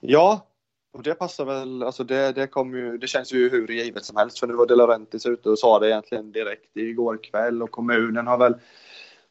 Ja, 0.00 0.46
och 0.92 1.02
det 1.02 1.14
passar 1.14 1.44
väl. 1.44 1.82
Alltså 1.82 2.04
det, 2.04 2.32
det, 2.32 2.46
kom 2.46 2.74
ju, 2.74 2.98
det 2.98 3.06
känns 3.06 3.32
ju 3.32 3.50
hur 3.50 3.68
givet 3.68 4.04
som 4.04 4.16
helst. 4.16 4.38
För 4.38 4.46
nu 4.46 4.54
var 4.54 4.66
De 4.66 4.74
Laurentiis 4.74 5.26
ute 5.26 5.48
och 5.48 5.58
sa 5.58 5.78
det 5.78 5.88
egentligen 5.88 6.32
direkt 6.32 6.76
igår 6.76 7.18
kväll 7.22 7.62
och 7.62 7.70
kommunen 7.70 8.26
har 8.26 8.38
väl 8.38 8.54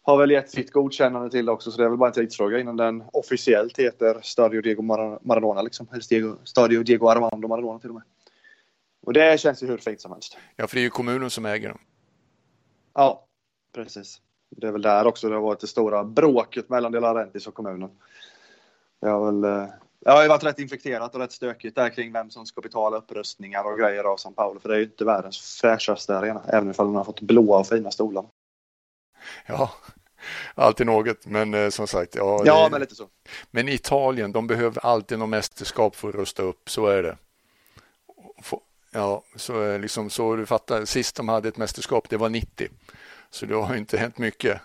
har 0.05 0.17
väl 0.17 0.31
gett 0.31 0.49
sitt 0.49 0.71
godkännande 0.71 1.29
till 1.29 1.45
det 1.45 1.51
också, 1.51 1.71
så 1.71 1.77
det 1.77 1.83
är 1.83 1.89
väl 1.89 1.97
bara 1.97 2.09
en 2.09 2.13
tidsfråga 2.13 2.59
innan 2.59 2.77
den 2.77 3.03
officiellt 3.13 3.79
heter 3.79 4.19
Stadio 4.23 4.61
Diego 4.61 4.81
Maradona, 5.21 5.61
liksom. 5.61 5.87
Eller 5.91 6.45
Stadio 6.45 6.83
Diego 6.83 7.07
Armando 7.07 7.47
Maradona 7.47 7.79
till 7.79 7.89
och 7.89 7.95
med. 7.95 8.03
Och 9.05 9.13
det 9.13 9.39
känns 9.39 9.63
ju 9.63 9.67
hur 9.67 9.77
fint 9.77 10.01
som 10.01 10.11
helst. 10.11 10.37
Ja, 10.55 10.67
för 10.67 10.75
det 10.75 10.81
är 10.81 10.83
ju 10.83 10.89
kommunen 10.89 11.29
som 11.29 11.45
äger 11.45 11.67
den. 11.67 11.77
Ja, 12.93 13.27
precis. 13.75 14.21
Det 14.57 14.67
är 14.67 14.71
väl 14.71 14.81
där 14.81 15.07
också 15.07 15.29
det 15.29 15.35
har 15.35 15.41
varit 15.41 15.59
det 15.59 15.67
stora 15.67 16.03
bråket 16.03 16.69
mellan 16.69 16.91
De 16.91 16.99
Laurentiis 16.99 17.47
och 17.47 17.53
kommunen. 17.53 17.89
Det 19.01 19.09
har 19.09 19.25
väl 19.25 19.43
eh, 19.43 19.67
det 19.99 20.11
har 20.11 20.21
ju 20.21 20.27
varit 20.27 20.43
rätt 20.43 20.59
infekterat 20.59 21.15
och 21.15 21.21
rätt 21.21 21.31
stökigt 21.31 21.75
där 21.75 21.89
kring 21.89 22.13
vem 22.13 22.29
som 22.29 22.45
ska 22.45 22.61
betala 22.61 22.97
upprustningar 22.97 23.63
och 23.63 23.79
grejer 23.79 24.03
av 24.03 24.17
San 24.17 24.33
Paolo. 24.33 24.59
För 24.59 24.69
det 24.69 24.75
är 24.75 24.79
ju 24.79 24.85
inte 24.85 25.05
världens 25.05 25.61
fräschaste 25.61 26.17
arena, 26.17 26.41
även 26.47 26.69
ifall 26.69 26.85
den 26.85 26.95
har 26.95 27.03
fått 27.03 27.21
blåa 27.21 27.59
och 27.59 27.67
fina 27.67 27.91
stolar. 27.91 28.25
Ja, 29.45 29.71
alltid 30.55 30.85
något, 30.85 31.25
men 31.25 31.53
eh, 31.53 31.69
som 31.69 31.87
sagt. 31.87 32.15
Ja, 32.15 32.41
ja 32.45 32.67
men 32.71 32.81
lite 32.81 32.95
så. 32.95 33.07
Men 33.51 33.69
Italien, 33.69 34.31
de 34.31 34.47
behöver 34.47 34.85
alltid 34.85 35.19
något 35.19 35.29
mästerskap 35.29 35.95
för 35.95 36.09
att 36.09 36.15
rusta 36.15 36.43
upp, 36.43 36.69
så 36.69 36.87
är 36.87 37.03
det. 37.03 37.17
Ja, 38.91 39.23
så 39.35 39.77
liksom 39.77 40.09
så 40.09 40.35
du 40.35 40.45
fattar. 40.45 40.85
Sist 40.85 41.15
de 41.15 41.29
hade 41.29 41.49
ett 41.49 41.57
mästerskap, 41.57 42.09
det 42.09 42.17
var 42.17 42.29
90. 42.29 42.69
Så 43.33 43.45
det 43.45 43.55
har 43.55 43.75
inte 43.75 43.97
hänt 43.97 44.17
mycket 44.17 44.61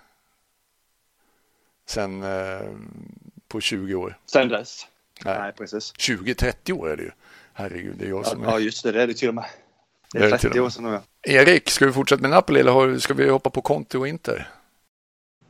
sen 1.86 2.22
eh, 2.22 2.60
på 3.48 3.60
20 3.60 3.94
år. 3.94 4.18
Sen 4.26 4.48
dess? 4.48 4.86
Nej, 5.24 5.38
Nej 5.38 5.52
precis. 5.52 5.92
20-30 5.98 6.72
år 6.72 6.90
är 6.90 6.96
det 6.96 7.02
ju. 7.02 7.10
Herregud, 7.52 7.96
det 7.98 8.04
är 8.04 8.08
jag 8.08 8.26
som 8.26 8.42
ja, 8.42 8.48
är... 8.48 8.52
Ja, 8.52 8.58
just 8.58 8.84
det, 8.84 8.92
det 8.92 9.02
är 9.02 9.06
det 9.06 9.14
till 9.14 9.28
och 9.28 9.34
med. 9.34 9.44
Det 10.12 10.18
är 10.18 10.38
30 10.38 10.60
år 10.60 10.68
sedan. 10.70 11.00
Erik, 11.22 11.70
ska 11.70 11.86
vi 11.86 11.92
fortsätta 11.92 12.22
med 12.22 12.30
Napoli 12.30 12.60
eller 12.60 12.98
ska 12.98 13.14
vi 13.14 13.28
hoppa 13.28 13.50
på 13.50 13.62
Conte 13.62 13.98
och 13.98 14.08
Inter? 14.08 14.48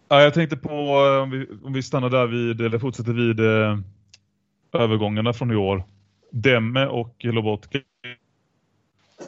Ja, 0.09 0.23
jag 0.23 0.35
tänkte 0.35 0.57
på 0.57 0.71
eh, 0.71 1.23
om 1.23 1.31
vi, 1.31 1.47
om 1.65 1.73
vi 1.73 1.83
stannar 1.83 2.11
där 2.11 2.27
vid, 2.27 2.61
eller 2.61 2.79
fortsätter 2.79 3.13
vid 3.13 3.41
eh, 3.41 3.79
övergångarna 4.83 5.33
från 5.33 5.51
i 5.53 5.57
år. 5.57 5.85
Demme 6.33 6.87
och 6.87 7.17
Lobotka. 7.25 7.79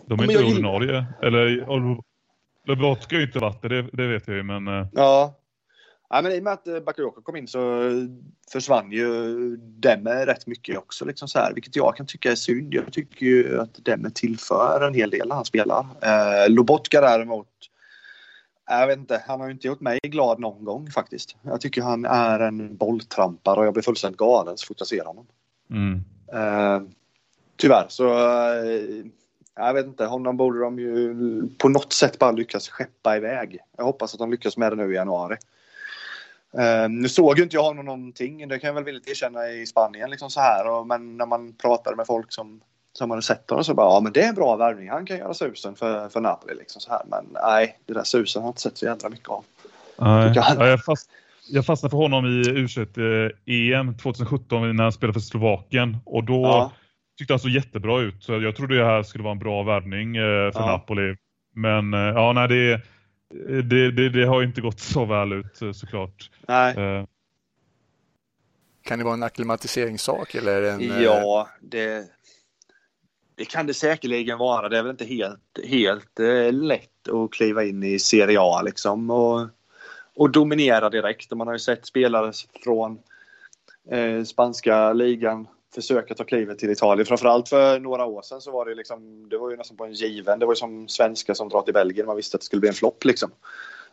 De 0.06 0.20
är 0.20 0.24
ja, 0.24 0.32
inte 0.32 0.44
ordinarie. 0.44 1.06
Eller 1.22 1.70
Lobotka 2.70 3.16
har 3.16 3.20
ju 3.20 3.26
inte 3.26 3.38
varit 3.38 3.62
det, 3.62 3.68
det, 3.68 3.88
det 3.92 4.06
vet 4.06 4.28
jag 4.28 4.36
ju. 4.36 4.42
Men, 4.42 4.68
eh... 4.68 4.86
Ja, 4.92 5.40
Ja, 6.12 6.22
men 6.22 6.32
I 6.32 6.38
och 6.38 6.42
med 6.42 6.52
att 6.52 6.66
eh, 6.66 6.80
Bakayoko 6.80 7.22
kom 7.22 7.36
in 7.36 7.48
så 7.48 7.90
försvann 8.52 8.92
ju 8.92 9.56
Demme 9.56 10.26
rätt 10.26 10.46
mycket 10.46 10.78
också. 10.78 11.04
Liksom 11.04 11.28
så 11.28 11.38
här, 11.38 11.54
vilket 11.54 11.76
jag 11.76 11.96
kan 11.96 12.06
tycka 12.06 12.30
är 12.30 12.34
synd. 12.34 12.74
Jag 12.74 12.92
tycker 12.92 13.26
ju 13.26 13.60
att 13.60 13.84
Demme 13.84 14.10
tillför 14.10 14.80
en 14.86 14.94
hel 14.94 15.10
del 15.10 15.28
när 15.28 15.34
han 15.34 15.44
spelar. 15.44 15.86
Eh, 16.02 16.50
Lobotka 16.50 17.00
däremot, 17.00 17.48
jag 18.68 18.86
vet 18.86 18.98
inte, 18.98 19.22
han 19.26 19.40
har 19.40 19.46
ju 19.46 19.52
inte 19.52 19.66
gjort 19.66 19.80
mig 19.80 19.98
glad 20.02 20.40
någon 20.40 20.64
gång 20.64 20.90
faktiskt. 20.90 21.36
Jag 21.42 21.60
tycker 21.60 21.82
han 21.82 22.04
är 22.04 22.40
en 22.40 22.76
bolltrampare 22.76 23.60
och 23.60 23.66
jag 23.66 23.72
blir 23.72 23.82
fullständigt 23.82 24.18
galen 24.18 24.58
så 24.58 24.66
fort 24.66 24.80
jag 24.80 24.88
ser 24.88 25.04
honom. 25.04 25.26
Mm. 25.70 26.04
Eh, 26.32 26.82
tyvärr 27.56 27.86
så, 27.88 28.08
eh, 28.08 29.04
jag 29.66 29.74
vet 29.74 29.86
inte, 29.86 30.04
honom 30.04 30.36
borde 30.36 30.60
de 30.60 30.78
ju 30.78 31.16
på 31.58 31.68
något 31.68 31.92
sätt 31.92 32.18
bara 32.18 32.32
lyckas 32.32 32.68
skeppa 32.68 33.16
iväg. 33.16 33.58
Jag 33.76 33.84
hoppas 33.84 34.14
att 34.14 34.20
de 34.20 34.30
lyckas 34.30 34.56
med 34.56 34.72
det 34.72 34.76
nu 34.76 34.92
i 34.92 34.96
januari. 34.96 35.36
Uh, 36.58 36.88
nu 36.88 37.08
såg 37.08 37.38
ju 37.38 37.42
inte 37.42 37.56
jag 37.56 37.62
honom 37.62 37.84
någonting, 37.84 38.48
det 38.48 38.58
kan 38.58 38.68
jag 38.68 38.74
väl 38.74 38.84
villigt 38.84 39.08
erkänna 39.08 39.48
i 39.48 39.66
Spanien 39.66 40.10
liksom 40.10 40.30
så 40.30 40.40
här. 40.40 40.70
Och, 40.70 40.86
men 40.86 41.16
när 41.16 41.26
man 41.26 41.52
pratade 41.52 41.96
med 41.96 42.06
folk 42.06 42.32
som, 42.32 42.60
som 42.92 43.10
hade 43.10 43.22
sett 43.22 43.50
honom 43.50 43.64
så 43.64 43.74
bara 43.74 43.94
ja 43.94 44.00
men 44.00 44.12
det 44.12 44.22
är 44.22 44.28
en 44.28 44.34
bra 44.34 44.56
värvning, 44.56 44.90
han 44.90 45.06
kan 45.06 45.18
göra 45.18 45.34
susen 45.34 45.74
för, 45.74 46.08
för 46.08 46.20
Napoli 46.20 46.54
liksom 46.54 46.80
så 46.80 46.90
här. 46.90 47.02
Men 47.06 47.24
nej, 47.32 47.78
det 47.86 47.94
där 47.94 48.04
susen 48.04 48.42
har 48.42 48.48
jag 48.48 48.50
inte 48.50 48.60
sett 48.60 48.78
så 48.78 48.84
jävla 48.84 49.08
mycket 49.08 49.28
av. 49.28 49.44
Nej, 49.98 50.32
jag, 50.34 50.68
jag, 50.68 50.84
fast, 50.84 51.10
jag 51.48 51.66
fastnade 51.66 51.90
för 51.90 51.98
honom 51.98 52.26
i 52.26 52.42
U21-EM 52.42 53.98
2017 53.98 54.76
när 54.76 54.82
han 54.82 54.92
spelade 54.92 55.12
för 55.12 55.20
Slovakien 55.20 55.96
och 56.04 56.24
då 56.24 56.42
ja. 56.42 56.72
Tyckte 57.20 57.32
han 57.32 57.40
så 57.40 57.48
jättebra 57.48 58.00
ut. 58.00 58.22
Så 58.22 58.32
jag 58.32 58.56
trodde 58.56 58.78
det 58.78 58.84
här 58.84 59.02
skulle 59.02 59.24
vara 59.24 59.32
en 59.32 59.38
bra 59.38 59.62
värvning 59.62 60.16
eh, 60.16 60.52
för 60.52 60.60
ja. 60.60 60.66
Napoli. 60.66 61.16
Men 61.54 61.94
eh, 61.94 62.00
ja, 62.00 62.32
nej 62.32 62.48
det 62.48 62.80
det, 63.62 63.90
det, 63.90 64.08
det, 64.08 64.24
har 64.26 64.42
inte 64.42 64.60
gått 64.60 64.80
så 64.80 65.04
väl 65.04 65.32
ut 65.32 65.62
eh, 65.62 65.72
såklart. 65.72 66.30
Nej. 66.48 66.76
Uh. 66.76 67.04
Kan 68.82 68.98
det 68.98 69.04
vara 69.04 69.14
en 69.14 69.22
akklimatiseringssak 69.22 70.34
eller? 70.34 70.62
En, 70.62 70.90
eh, 70.90 71.02
ja, 71.02 71.48
det, 71.60 72.04
det 73.34 73.44
kan 73.44 73.66
det 73.66 73.74
säkerligen 73.74 74.38
vara. 74.38 74.68
Det 74.68 74.78
är 74.78 74.82
väl 74.82 74.90
inte 74.90 75.04
helt, 75.04 75.58
helt 75.64 76.20
uh, 76.20 76.52
lätt 76.52 77.08
att 77.08 77.32
kliva 77.32 77.64
in 77.64 77.82
i 77.82 77.98
Serie 77.98 78.40
A 78.40 78.62
liksom 78.62 79.10
och, 79.10 79.48
och 80.16 80.30
dominera 80.30 80.90
direkt. 80.90 81.32
Man 81.32 81.46
har 81.46 81.54
ju 81.54 81.58
sett 81.58 81.86
spelare 81.86 82.32
från 82.64 82.98
uh, 83.94 84.24
spanska 84.24 84.92
ligan 84.92 85.46
försöka 85.74 86.14
ta 86.14 86.24
klivet 86.24 86.58
till 86.58 86.70
Italien. 86.70 87.06
Framförallt 87.06 87.48
för 87.48 87.80
några 87.80 88.04
år 88.04 88.22
sedan 88.22 88.40
så 88.40 88.50
var 88.50 88.66
det 88.66 88.74
liksom, 88.74 89.28
det 89.28 89.38
var 89.38 89.50
ju 89.50 89.56
nästan 89.56 89.76
på 89.76 89.84
en 89.84 89.92
given. 89.92 90.38
Det 90.38 90.46
var 90.46 90.52
ju 90.52 90.56
som 90.56 90.88
svenskar 90.88 91.34
som 91.34 91.48
drar 91.48 91.62
till 91.62 91.74
Belgien. 91.74 92.06
Man 92.06 92.16
visste 92.16 92.34
att 92.34 92.40
det 92.40 92.44
skulle 92.44 92.60
bli 92.60 92.68
en 92.68 92.74
flopp 92.74 93.04
liksom. 93.04 93.30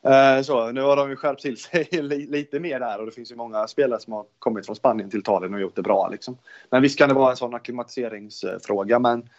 Eh, 0.01 0.41
så 0.41 0.71
nu 0.71 0.81
har 0.81 0.95
de 0.95 1.09
ju 1.09 1.15
skärpt 1.15 1.41
till 1.41 1.57
sig 1.57 1.89
lite 2.27 2.59
mer 2.59 2.79
där 2.79 2.99
och 2.99 3.05
det 3.05 3.11
finns 3.11 3.31
ju 3.31 3.35
många 3.35 3.67
spelare 3.67 3.99
som 3.99 4.13
har 4.13 4.25
kommit 4.39 4.65
från 4.65 4.75
Spanien 4.75 5.09
till 5.09 5.19
Italien 5.19 5.53
och 5.53 5.61
gjort 5.61 5.75
det 5.75 5.81
bra 5.81 6.09
liksom. 6.09 6.37
Men 6.69 6.81
visst 6.81 6.97
kan 6.97 7.09
det 7.09 7.15
vara 7.15 7.31
en 7.31 7.37
sån 7.37 7.53
akklimatiseringsfråga 7.55 8.99
men 8.99 9.29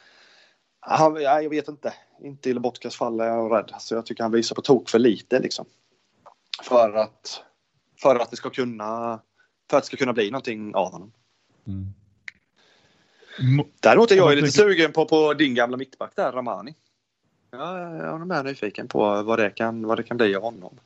han, 0.80 1.22
jag 1.22 1.50
vet 1.50 1.68
inte. 1.68 1.94
Inte 2.22 2.50
i 2.50 2.52
Lobotkas 2.52 2.96
fall 2.96 3.20
är 3.20 3.26
jag 3.26 3.52
rädd. 3.52 3.74
Så 3.78 3.94
jag 3.94 4.06
tycker 4.06 4.22
han 4.22 4.32
visar 4.32 4.54
på 4.54 4.62
tok 4.62 4.90
för 4.90 4.98
lite 4.98 5.40
liksom. 5.40 5.66
För 6.62 6.92
att, 6.92 7.42
för 8.02 8.16
att 8.16 8.30
det 8.30 8.36
ska 8.36 8.50
kunna 8.50 9.20
för 9.70 9.76
att 9.76 9.82
det 9.82 9.86
ska 9.86 9.96
kunna 9.96 10.12
bli 10.12 10.30
någonting 10.30 10.74
av 10.74 10.92
honom. 10.92 11.12
Mm. 11.66 11.94
Däremot 13.80 14.10
är 14.10 14.16
jag 14.16 14.36
lite 14.36 14.50
sugen 14.50 14.92
på, 14.92 15.04
på 15.04 15.34
din 15.34 15.54
gamla 15.54 15.76
mittback 15.76 16.12
där, 16.14 16.32
Ramani. 16.32 16.74
Ja, 17.50 17.80
jag 17.80 18.20
är 18.20 18.24
med 18.24 18.44
nyfiken 18.44 18.88
på 18.88 19.22
vad 19.22 19.38
det 19.38 19.50
kan, 19.50 19.86
vad 19.86 19.98
det 19.98 20.02
kan 20.02 20.16
bli 20.16 20.36
av 20.36 20.42
honom. 20.42 20.80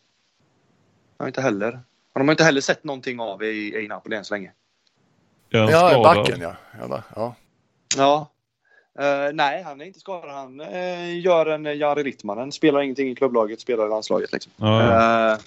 Jag 1.17 1.25
har 1.25 1.29
inte 1.29 1.41
heller, 1.41 1.81
de 2.13 2.29
har 2.29 2.31
inte 2.31 2.45
heller 2.45 2.61
sett 2.61 2.85
någonting 2.85 3.21
av 3.21 3.43
i, 3.43 3.85
i 3.85 3.89
Napoli 3.89 4.17
än 4.17 4.25
så 4.25 4.35
länge. 4.35 4.53
Ja, 5.49 6.03
backen 6.03 6.41
ja. 6.41 6.57
Ja, 6.79 7.03
ja. 7.17 7.35
ja. 7.97 8.29
Uh, 9.01 9.35
nej, 9.35 9.63
han 9.63 9.81
är 9.81 9.85
inte 9.85 10.01
skadad. 10.01 10.31
Han 10.31 10.61
uh, 10.61 11.21
gör 11.21 11.47
en 11.47 11.79
Jari 11.79 12.05
Littmanen. 12.05 12.53
Spelar 12.53 12.81
ingenting 12.81 13.11
i 13.11 13.15
klubblaget, 13.15 13.61
spelar 13.61 13.87
i 13.87 13.89
landslaget. 13.89 14.33
Liksom. 14.33 14.53
Ja, 14.57 14.83
ja. 14.83 15.33
Uh, 15.33 15.39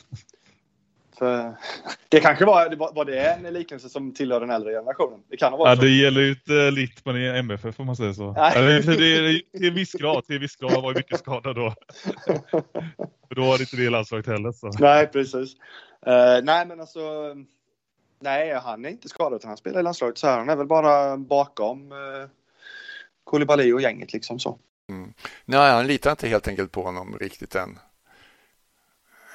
för, 1.18 1.56
det 2.10 2.20
kanske 2.20 2.46
var, 2.46 2.94
var 2.96 3.06
det 3.06 3.20
en 3.20 3.54
liknelse 3.54 3.90
som 3.90 4.14
tillhör 4.14 4.40
den 4.40 4.50
äldre 4.50 4.72
generationen. 4.72 5.20
Det 5.30 5.38
kan 5.38 5.52
ha 5.52 5.58
varit 5.58 5.70
ja, 5.70 5.76
så. 5.76 5.82
det 5.82 5.90
gäller 5.90 6.22
ju 6.22 6.30
inte 6.30 6.72
Littman 6.72 7.18
i 7.18 7.26
MFF 7.28 7.76
får 7.76 7.84
man 7.84 7.96
säga 7.96 8.14
så. 8.14 8.32
Nej. 8.38 8.54
Eller, 8.56 8.98
det 8.98 9.16
är 9.16 9.58
till 9.58 9.68
en 9.68 9.74
viss 9.74 9.92
grad. 9.92 10.26
Till 10.26 10.40
viss 10.40 10.56
grad 10.56 10.72
han 10.72 10.82
var 10.82 10.92
ju 10.92 10.98
mycket 10.98 11.20
skadad 11.20 11.56
då. 11.56 11.74
För 13.28 13.36
då 13.36 13.42
var 13.42 13.58
det 13.58 13.62
inte 13.62 13.76
det 13.76 13.90
landslaget 13.90 14.28
heller. 14.28 14.52
Så. 14.52 14.72
Nej, 14.80 15.08
precis. 15.08 15.54
Uh, 16.08 16.44
nej, 16.44 16.66
men 16.66 16.80
alltså. 16.80 17.00
Nej, 18.20 18.54
han 18.54 18.86
är 18.86 18.90
inte 18.90 19.10
skadad 19.10 19.36
utan 19.36 19.48
han 19.48 19.58
spelar 19.58 19.80
i 19.80 19.84
landslaget. 19.84 20.18
Så 20.18 20.28
här, 20.28 20.38
han 20.38 20.50
är 20.50 20.56
väl 20.56 20.68
bara 20.68 21.18
bakom 21.18 21.92
uh, 21.92 22.28
Koulibaly 23.24 23.74
och 23.74 23.82
gänget 23.82 24.14
liksom 24.14 24.40
så. 24.40 24.60
Nej, 25.46 25.72
han 25.72 25.88
litar 25.88 26.12
inte 26.12 26.28
helt 26.28 26.48
enkelt 26.48 26.72
på 26.72 26.84
honom 26.84 27.18
riktigt 27.20 27.56
än. 27.56 27.80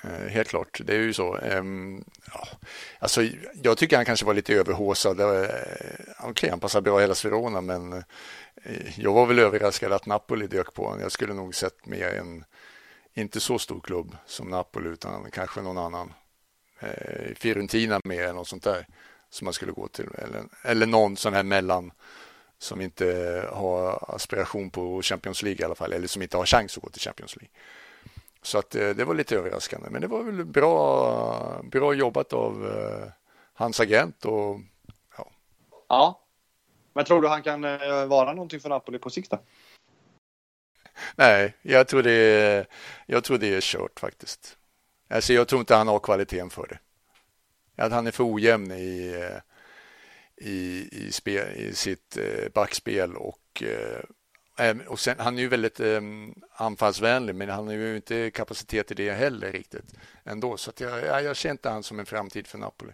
Eh, 0.04 0.28
helt 0.28 0.48
klart, 0.48 0.80
det 0.84 0.94
är 0.94 0.98
ju 0.98 1.12
så. 1.12 1.36
Ehm, 1.36 2.04
Ja, 2.32 2.48
alltså, 2.98 3.22
jag 3.62 3.78
tycker 3.78 3.96
han 3.96 4.04
kanske 4.04 4.26
var 4.26 4.34
lite 4.34 4.54
överhåsad. 4.54 5.20
Okej, 5.20 6.14
Okej, 6.18 6.50
han 6.50 6.60
passar 6.60 6.80
bra 6.80 6.98
i 6.98 7.02
hela 7.02 7.14
Sverona, 7.14 7.60
men 7.60 7.92
eh, 7.92 9.00
jag 9.00 9.12
var 9.12 9.26
väl 9.26 9.38
överraskad 9.38 9.92
att 9.92 10.06
Napoli 10.06 10.46
dök 10.46 10.74
på 10.74 10.84
honom. 10.84 11.00
Jag 11.00 11.12
skulle 11.12 11.34
nog 11.34 11.54
sett 11.54 11.86
mer 11.86 12.14
en, 12.14 12.44
inte 13.14 13.40
så 13.40 13.58
stor 13.58 13.80
klubb 13.80 14.16
som 14.26 14.48
Napoli, 14.48 14.88
utan 14.88 15.30
kanske 15.30 15.62
någon 15.62 15.78
annan. 15.78 16.12
Eh, 16.80 17.34
Fiorentina 17.36 18.00
mer 18.04 18.24
än 18.26 18.36
något 18.36 18.48
sånt 18.48 18.64
där 18.64 18.86
som 19.30 19.44
man 19.44 19.54
skulle 19.54 19.72
gå 19.72 19.88
till. 19.88 20.08
Eller, 20.18 20.44
eller 20.62 20.86
någon 20.86 21.16
sån 21.16 21.34
här 21.34 21.42
mellan 21.42 21.92
som 22.58 22.80
inte 22.80 23.44
har 23.52 24.14
aspiration 24.14 24.70
på 24.70 25.02
Champions 25.02 25.42
League 25.42 25.60
i 25.60 25.64
alla 25.64 25.74
fall, 25.74 25.92
eller 25.92 26.08
som 26.08 26.22
inte 26.22 26.36
har 26.36 26.46
chans 26.46 26.76
att 26.76 26.82
gå 26.82 26.90
till 26.90 27.02
Champions 27.02 27.36
League. 27.36 27.50
Så 28.42 28.59
att 28.59 28.74
eh, 28.74 28.90
det 28.90 29.05
var 29.05 29.14
lite 29.14 29.37
överraskande, 29.37 29.90
men 29.90 30.00
det 30.00 30.09
var 30.09 30.22
väl 30.22 30.44
bra, 30.44 31.62
bra 31.64 31.94
jobbat 31.94 32.33
av 32.33 32.66
eh, 32.66 33.09
hans 33.55 33.81
agent 33.81 34.24
och 34.24 34.61
Ja. 35.88 36.26
Men 36.92 37.05
tror 37.05 37.22
du 37.22 37.29
han 37.29 37.42
kan 37.42 37.64
eh, 37.64 38.07
vara 38.07 38.33
någonting 38.33 38.61
för 38.61 38.68
Napoli 38.68 38.98
på 38.98 39.11
sikt 39.11 39.31
då? 39.31 39.38
nej, 41.16 41.57
jag 41.62 41.88
tror 41.88 42.03
det 42.03 42.12
är, 42.12 42.66
jag 43.07 43.24
tror 43.24 43.38
det 43.38 43.55
är 43.55 43.61
kört 43.61 44.00
faktiskt. 44.00 44.57
Alltså 45.09 45.33
jag 45.33 45.48
tror 45.48 45.61
inte 45.61 45.74
han 45.74 45.88
har 45.88 45.98
kvaliteten 45.98 46.50
för 46.50 46.66
det. 46.66 46.79
Att 47.83 47.92
han 47.92 48.07
är 48.07 48.11
för 48.11 48.35
ojämn 48.35 48.72
i, 48.72 49.29
i, 50.37 50.88
i, 50.92 51.12
spel, 51.12 51.57
i 51.57 51.74
sitt 51.74 52.18
backspel 52.55 53.16
och 53.16 53.62
och 54.88 54.99
sen, 54.99 55.16
han 55.18 55.38
är 55.38 55.42
ju 55.42 55.49
väldigt 55.49 55.81
eh, 55.81 56.01
anfallsvänlig 56.53 57.35
men 57.35 57.49
han 57.49 57.66
har 57.66 57.75
ju 57.75 57.96
inte 57.96 58.31
kapacitet 58.31 58.90
i 58.90 58.94
det 58.94 59.12
heller 59.12 59.53
riktigt 59.53 59.94
ändå. 60.25 60.57
Så 60.57 60.73
jag, 60.79 61.25
jag, 61.25 61.37
känner 61.37 61.53
inte 61.53 61.70
han 61.70 61.83
som 61.83 61.99
en 61.99 62.07
framtid 62.07 62.46
för 62.46 62.59
Napoli. 62.59 62.92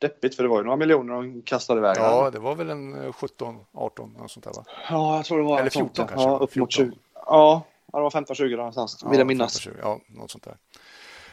Deppigt 0.00 0.34
för 0.34 0.42
det 0.42 0.48
var 0.48 0.58
ju 0.58 0.64
några 0.64 0.76
miljoner 0.76 1.14
de 1.14 1.42
kastade 1.42 1.78
iväg. 1.78 1.96
Ja, 1.96 2.30
det 2.30 2.38
var 2.38 2.54
väl 2.54 2.70
en 2.70 3.04
eh, 3.04 3.12
17, 3.12 3.64
18 3.72 4.12
något 4.12 4.30
sånt 4.30 4.44
där 4.44 4.52
va? 4.52 4.64
ja 4.90 5.16
jag 5.16 5.24
tror 5.24 5.38
det 5.38 5.44
var 5.44 5.54
Eller 5.54 5.64
något 5.64 5.72
sånt, 5.72 5.96
14 5.96 6.08
kanske. 6.08 6.28
Ja, 6.28 6.34
upp 6.34 6.40
mot 6.40 6.52
14. 6.52 6.70
20. 6.70 6.98
Ja, 7.14 7.62
ja, 7.92 7.98
det 7.98 8.02
var 8.02 8.10
15-20 8.10 8.56
någonstans 8.56 9.04
vill 9.10 9.18
jag 9.18 9.26
minnas. 9.26 9.66
15-20, 9.66 9.74
Ja, 9.82 10.00
något 10.06 10.30
sånt 10.30 10.44
där. 10.44 10.56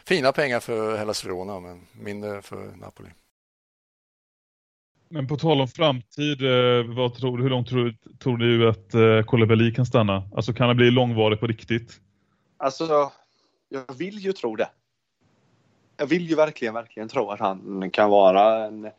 Fina 0.05 0.31
pengar 0.31 0.59
för 0.59 0.97
Hellas 0.97 1.25
Verona 1.25 1.59
men 1.59 1.87
mindre 1.91 2.41
för 2.41 2.75
Napoli. 2.75 3.09
Men 5.09 5.27
på 5.27 5.37
tal 5.37 5.61
om 5.61 5.67
framtid, 5.67 6.41
eh, 6.41 6.95
vad 6.95 7.15
tror, 7.15 7.37
hur 7.37 7.49
långt 7.49 7.67
tror, 7.69 7.95
tror 8.23 8.37
du 8.37 8.69
att 8.69 8.93
eh, 8.93 9.21
Koulibaly 9.21 9.73
kan 9.73 9.85
stanna? 9.85 10.23
Alltså 10.35 10.53
kan 10.53 10.69
det 10.69 10.75
bli 10.75 10.91
långvarigt 10.91 11.39
på 11.39 11.47
riktigt? 11.47 11.99
Alltså, 12.57 13.11
jag 13.69 13.97
vill 13.97 14.17
ju 14.17 14.33
tro 14.33 14.55
det. 14.55 14.69
Jag 15.97 16.07
vill 16.07 16.29
ju 16.29 16.35
verkligen, 16.35 16.73
verkligen 16.73 17.09
tro 17.09 17.29
att 17.29 17.39
han 17.39 17.89
kan 17.91 18.09
vara 18.09 18.65
en, 18.65 18.89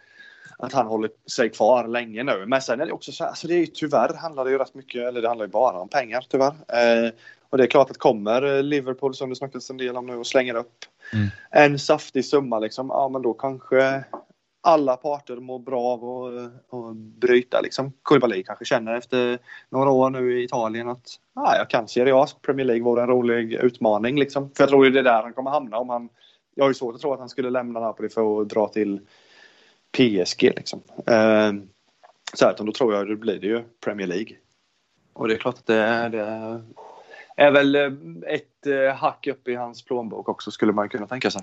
att 0.58 0.72
han 0.72 0.86
håller 0.86 1.10
sig 1.30 1.50
kvar 1.50 1.88
länge 1.88 2.22
nu. 2.22 2.44
Men 2.46 2.62
sen 2.62 2.80
är 2.80 2.86
det 2.86 2.92
också 2.92 3.12
så 3.12 3.24
här, 3.24 3.28
alltså 3.30 3.48
det 3.48 3.54
är 3.54 3.58
ju 3.58 3.66
tyvärr 3.66 4.14
handlar 4.14 4.44
det 4.44 4.50
ju 4.50 4.58
rätt 4.58 4.74
mycket, 4.74 5.08
eller 5.08 5.22
det 5.22 5.28
handlar 5.28 5.46
ju 5.46 5.52
bara 5.52 5.78
om 5.78 5.88
pengar 5.88 6.26
tyvärr. 6.28 6.54
Eh, 6.68 7.10
och 7.50 7.58
det 7.58 7.64
är 7.64 7.68
klart 7.68 7.90
att 7.90 7.98
kommer 7.98 8.62
Liverpool 8.62 9.14
som 9.14 9.30
det 9.30 9.36
snackas 9.36 9.70
en 9.70 9.76
del 9.76 9.96
om 9.96 10.06
nu 10.06 10.16
och 10.16 10.26
slänger 10.26 10.54
upp 10.54 10.84
Mm. 11.12 11.28
en 11.50 11.78
saftig 11.78 12.24
summa 12.24 12.58
liksom, 12.58 12.88
ja 12.88 13.08
men 13.08 13.22
då 13.22 13.34
kanske 13.34 14.04
alla 14.66 14.96
parter 14.96 15.36
mår 15.36 15.58
bra 15.58 15.82
av 15.82 16.04
att 16.04 16.34
eh, 16.34 16.78
att 16.78 16.96
bryta 16.96 17.60
liksom. 17.60 17.92
Koulibaly 18.02 18.42
kanske 18.42 18.64
känner 18.64 18.94
efter 18.94 19.38
några 19.68 19.90
år 19.90 20.10
nu 20.10 20.40
i 20.40 20.44
Italien 20.44 20.88
att 20.88 21.06
ah, 21.34 21.56
jag 21.56 21.70
kan 21.70 21.88
Serie 21.88 22.14
A, 22.14 22.26
Premier 22.42 22.66
League 22.66 22.84
vore 22.84 23.02
en 23.02 23.08
rolig 23.08 23.52
utmaning 23.52 24.18
liksom. 24.18 24.50
För 24.50 24.62
jag 24.62 24.68
tror 24.68 24.84
ju 24.84 24.90
det 24.90 24.98
är 24.98 25.04
där 25.04 25.22
han 25.22 25.32
kommer 25.32 25.50
hamna 25.50 25.78
om 25.78 25.88
han 25.88 26.08
jag 26.54 26.64
har 26.64 26.70
ju 26.70 26.74
svårt 26.74 26.94
att 26.94 27.00
tro 27.00 27.12
att 27.12 27.18
han 27.18 27.28
skulle 27.28 27.50
lämna 27.50 27.80
Napoli 27.80 28.08
för 28.08 28.40
att 28.40 28.48
dra 28.48 28.68
till 28.68 29.00
PSG 29.96 30.42
liksom. 30.42 30.82
Eh, 31.06 31.52
så 32.34 32.44
här, 32.44 32.52
utan 32.52 32.66
då 32.66 32.72
tror 32.72 32.94
jag 32.94 33.08
det 33.08 33.16
blir 33.16 33.40
det 33.40 33.46
ju 33.46 33.64
Premier 33.84 34.06
League. 34.06 34.36
Och 35.12 35.28
det 35.28 35.34
är 35.34 35.38
klart 35.38 35.58
att 35.58 35.66
det, 35.66 36.08
det 36.08 36.62
är 37.36 37.50
väl 37.50 37.74
eh, 37.74 37.90
ett 38.26 38.66
eh, 38.66 38.94
hack 38.96 39.26
upp 39.26 39.48
i 39.48 39.54
hans 39.54 39.84
plånbok 39.84 40.28
också 40.28 40.50
skulle 40.50 40.72
man 40.72 40.88
kunna 40.88 41.06
tänka 41.06 41.30
sig. 41.30 41.42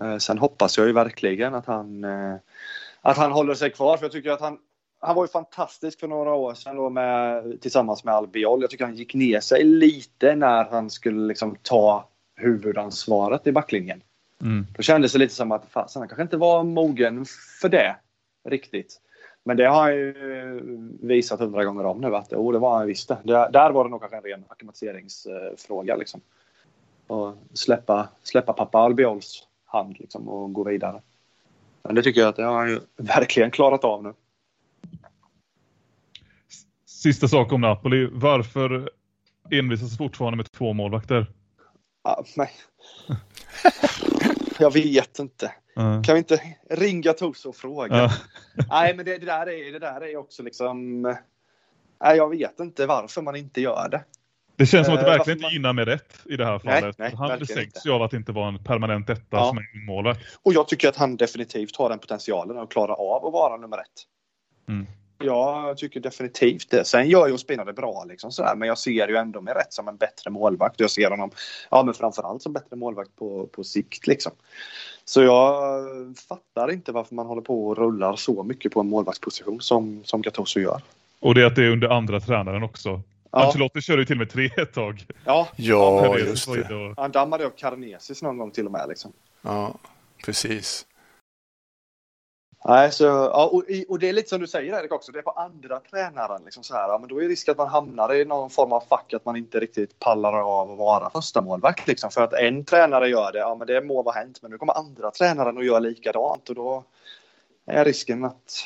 Eh, 0.00 0.18
sen 0.18 0.38
hoppas 0.38 0.78
jag 0.78 0.86
ju 0.86 0.92
verkligen 0.92 1.54
att 1.54 1.66
han, 1.66 2.04
eh, 2.04 2.34
att 3.00 3.16
han 3.16 3.32
håller 3.32 3.54
sig 3.54 3.70
kvar 3.70 3.96
för 3.96 4.04
jag 4.04 4.12
tycker 4.12 4.30
att 4.30 4.40
han 4.40 4.58
han 5.00 5.16
var 5.16 5.24
ju 5.24 5.28
fantastisk 5.28 6.00
för 6.00 6.08
några 6.08 6.34
år 6.34 6.54
sedan 6.54 6.76
då 6.76 6.90
med, 6.90 7.60
tillsammans 7.60 8.04
med 8.04 8.14
Albiol. 8.14 8.60
Jag 8.60 8.70
tycker 8.70 8.84
han 8.84 8.94
gick 8.94 9.14
ner 9.14 9.40
sig 9.40 9.64
lite 9.64 10.36
när 10.36 10.64
han 10.64 10.90
skulle 10.90 11.26
liksom 11.26 11.56
ta 11.62 12.08
huvudansvaret 12.36 13.46
i 13.46 13.52
backlinjen. 13.52 14.02
Mm. 14.40 14.66
Då 14.76 14.82
kändes 14.82 15.12
det 15.12 15.18
lite 15.18 15.34
som 15.34 15.52
att 15.52 15.66
fasen, 15.70 16.00
han 16.00 16.08
kanske 16.08 16.22
inte 16.22 16.36
var 16.36 16.62
mogen 16.62 17.24
för 17.60 17.68
det 17.68 17.96
riktigt. 18.48 19.00
Men 19.44 19.56
det 19.56 19.64
har 19.64 19.82
han 19.82 19.94
ju 19.94 20.14
visat 21.00 21.40
hundra 21.40 21.64
gånger 21.64 21.84
om 21.84 22.00
nu 22.00 22.16
att 22.16 22.32
oh, 22.32 22.52
det 22.52 22.58
var 22.58 22.78
han 22.78 22.86
visst 22.86 23.08
det. 23.08 23.18
Där, 23.24 23.50
där 23.50 23.70
var 23.70 23.84
det 23.84 23.90
nog 23.90 24.00
kanske 24.00 24.16
en 24.16 24.22
ren 24.22 24.44
akklimatiseringsfråga 24.48 25.96
liksom. 25.96 26.20
Och 27.06 27.34
släppa, 27.54 28.08
släppa 28.22 28.52
pappa 28.52 28.78
Albiols 28.78 29.46
hand 29.70 29.96
liksom 29.98 30.28
och 30.28 30.52
gå 30.52 30.64
vidare. 30.64 31.02
Men 31.82 31.94
det 31.94 32.02
tycker 32.02 32.20
jag 32.20 32.28
att 32.28 32.36
det 32.36 32.44
har 32.44 32.58
han 32.58 32.68
ju 32.68 32.80
verkligen 32.96 33.50
klarat 33.50 33.84
av 33.84 34.02
nu. 34.02 34.14
Sista 36.86 37.28
sak 37.28 37.52
om 37.52 37.60
Napoli. 37.60 38.08
Varför 38.12 38.90
envisas 39.50 39.96
fortfarande 39.96 40.36
med 40.36 40.52
två 40.52 40.72
målvakter? 40.72 41.26
Ja, 42.02 42.24
nej. 42.36 42.50
jag 44.58 44.72
vet 44.72 45.18
inte. 45.18 45.52
Uh, 45.78 46.02
Kan 46.02 46.14
vi 46.14 46.18
inte 46.18 46.40
ringa 46.70 47.12
Toso 47.12 47.48
och 47.48 47.56
fråga? 47.56 47.96
ja. 47.96 48.10
Nej, 48.70 48.96
men 48.96 49.04
det, 49.04 49.18
det, 49.18 49.26
där 49.26 49.48
är, 49.48 49.72
det 49.72 49.78
där 49.78 50.00
är 50.00 50.16
också 50.16 50.42
liksom... 50.42 51.02
Nej, 52.02 52.16
jag 52.16 52.30
vet 52.30 52.60
inte 52.60 52.86
varför 52.86 53.22
man 53.22 53.36
inte 53.36 53.60
gör 53.60 53.88
det. 53.90 54.04
Det 54.60 54.66
känns 54.66 54.86
som 54.86 54.94
att 54.94 55.00
det 55.00 55.06
Eh, 55.06 55.16
verkligen 55.16 55.38
inte 55.38 55.54
gynnar 55.54 55.72
med 55.72 55.88
rätt 55.88 56.12
i 56.24 56.36
det 56.36 56.44
här 56.44 56.60
Nej, 56.64 56.80
fallet. 56.80 56.98
nej, 56.98 57.14
han 57.18 57.28
verkligen 57.28 57.56
besänks 57.56 57.86
ju 57.86 57.90
av 57.92 58.02
att 58.02 58.12
inte 58.12 58.32
vara 58.32 58.48
en 58.48 58.64
permanent 58.64 59.10
etta 59.10 59.36
Ja. 59.36 59.48
som 59.48 59.58
är 59.58 59.86
målvakt. 59.86 60.20
Och 60.42 60.52
jag 60.52 60.68
tycker 60.68 60.88
att 60.88 60.96
han 60.96 61.16
definitivt 61.16 61.76
har 61.76 61.88
den 61.88 61.98
potentialen 61.98 62.58
att 62.58 62.70
klara 62.70 62.94
av 62.94 63.26
att 63.26 63.32
vara 63.32 63.56
nummer 63.56 63.78
ett. 63.78 63.86
Mm. 64.68 64.86
Jag 65.22 65.76
tycker 65.76 66.00
definitivt 66.00 66.70
det. 66.70 66.84
Sen 66.84 67.08
gör 67.08 67.26
ju 67.26 67.32
Ospina 67.32 67.64
det 67.64 67.72
bra 67.72 68.04
liksom 68.08 68.32
sådär, 68.32 68.54
men 68.56 68.68
jag 68.68 68.78
ser 68.78 69.08
ju 69.08 69.16
ändå 69.16 69.40
med 69.40 69.56
rätt 69.56 69.72
som 69.72 69.88
en 69.88 69.96
bättre 69.96 70.30
målvakt. 70.30 70.80
Jag 70.80 70.90
ser 70.90 71.10
honom, 71.10 71.30
ja 71.70 71.82
men 71.82 71.94
framförallt 71.94 72.42
som 72.42 72.52
bättre 72.52 72.76
målvakt 72.76 73.16
på, 73.16 73.46
på 73.46 73.64
sikt 73.64 74.06
liksom. 74.06 74.32
Så 75.04 75.22
jag 75.22 75.84
fattar 76.28 76.72
inte 76.72 76.92
varför 76.92 77.14
man 77.14 77.26
håller 77.26 77.42
på 77.42 77.68
och 77.68 77.78
rullar 77.78 78.16
så 78.16 78.42
mycket 78.42 78.72
på 78.72 78.80
en 78.80 78.88
målvaktsposition 78.88 79.60
som, 79.60 80.00
som 80.04 80.22
Gattuso 80.22 80.60
gör. 80.60 80.82
Och 81.20 81.34
det 81.34 81.42
är 81.42 81.46
att 81.46 81.56
det 81.56 81.64
är 81.64 81.70
under 81.70 81.88
andra 81.88 82.20
tränaren 82.20 82.62
också. 82.62 83.02
Ja, 83.32 83.46
Ancelotti 83.46 83.80
körde 83.80 84.02
ju 84.02 84.06
till 84.06 84.14
och 84.16 84.18
med 84.18 84.30
tre 84.30 84.50
ett 84.56 84.72
tag. 84.72 85.06
ja 85.24 85.48
Ja, 85.56 86.00
Perez 86.02 86.28
just 86.28 86.52
det. 86.52 86.66
då- 86.68 86.94
han 86.96 87.10
dammade 87.10 87.44
upp 87.44 87.56
Karnesis 87.56 88.22
någon 88.22 88.38
gång 88.38 88.50
till 88.50 88.66
och 88.66 88.72
med 88.72 88.88
liksom. 88.88 89.12
Ja, 89.42 89.74
precis. 90.24 90.86
Nej, 92.64 92.92
så, 92.92 93.04
ja, 93.04 93.46
och, 93.52 93.64
och 93.88 93.98
det 93.98 94.08
är 94.08 94.12
lite 94.12 94.28
som 94.28 94.40
du 94.40 94.46
säger 94.46 94.80
Erik 94.80 94.92
också, 94.92 95.12
det 95.12 95.18
är 95.18 95.22
på 95.22 95.30
andra 95.30 95.80
tränaren. 95.80 96.42
Liksom 96.44 96.62
så 96.62 96.74
här, 96.74 96.88
ja, 96.88 96.98
men 96.98 97.08
då 97.08 97.22
är 97.22 97.28
risk 97.28 97.48
att 97.48 97.56
man 97.58 97.68
hamnar 97.68 98.14
i 98.14 98.24
någon 98.24 98.50
form 98.50 98.72
av 98.72 98.80
fack 98.80 99.12
att 99.12 99.24
man 99.24 99.36
inte 99.36 99.60
riktigt 99.60 99.98
pallar 99.98 100.32
av 100.60 100.70
att 100.72 100.78
vara 100.78 101.10
första 101.10 101.40
målvakt 101.42 101.86
liksom. 101.86 102.10
För 102.10 102.22
att 102.22 102.32
en 102.32 102.64
tränare 102.64 103.08
gör 103.08 103.32
det, 103.32 103.38
ja 103.38 103.54
men 103.54 103.66
det 103.66 103.80
må 103.80 104.02
vara 104.02 104.14
hänt, 104.14 104.42
men 104.42 104.50
nu 104.50 104.58
kommer 104.58 104.72
andra 104.78 105.10
tränaren 105.10 105.56
och 105.56 105.64
gör 105.64 105.80
likadant 105.80 106.48
och 106.48 106.54
då 106.54 106.84
är 107.66 107.84
risken 107.84 108.24
att, 108.24 108.64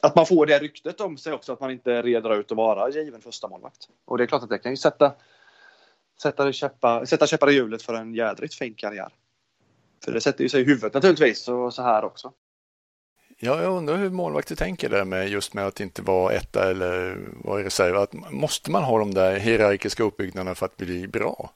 att 0.00 0.16
man 0.16 0.26
får 0.26 0.46
det 0.46 0.58
ryktet 0.58 1.00
om 1.00 1.16
sig 1.16 1.32
också 1.32 1.52
att 1.52 1.60
man 1.60 1.70
inte 1.70 2.02
reder 2.02 2.40
ut 2.40 2.50
att 2.50 2.56
vara 2.56 2.90
given 2.90 3.20
första 3.20 3.48
målvakt. 3.48 3.88
Och 4.04 4.18
det 4.18 4.24
är 4.24 4.26
klart 4.26 4.42
att 4.42 4.48
det 4.48 4.58
kan 4.58 4.72
ju 4.72 4.76
sätta, 4.76 5.12
sätta, 6.22 6.52
käppa, 6.52 7.06
sätta 7.06 7.26
käppar 7.26 7.50
i 7.50 7.54
hjulet 7.54 7.82
för 7.82 7.94
en 7.94 8.14
jädrigt 8.14 8.54
fin 8.54 8.74
karriär. 8.74 9.12
För 10.04 10.12
det 10.12 10.20
sätter 10.20 10.42
ju 10.42 10.48
sig 10.48 10.60
i 10.60 10.64
huvudet 10.64 10.94
naturligtvis 10.94 11.48
och 11.48 11.74
så 11.74 11.82
här 11.82 12.04
också. 12.04 12.32
Ja, 13.38 13.62
jag 13.62 13.72
undrar 13.72 13.96
hur 13.96 14.10
målvakter 14.10 14.56
tänker 14.56 14.88
där 14.88 15.04
med 15.04 15.28
just 15.28 15.54
med 15.54 15.66
att 15.66 15.80
inte 15.80 16.02
vara 16.02 16.32
etta 16.32 16.70
eller 16.70 17.18
vara 17.44 17.64
reserv. 17.64 17.96
Att 17.96 18.12
måste 18.32 18.70
man 18.70 18.82
ha 18.82 18.98
de 18.98 19.14
där 19.14 19.38
hierarkiska 19.38 20.02
uppbyggnaderna 20.02 20.54
för 20.54 20.66
att 20.66 20.76
bli 20.76 21.08
bra? 21.08 21.50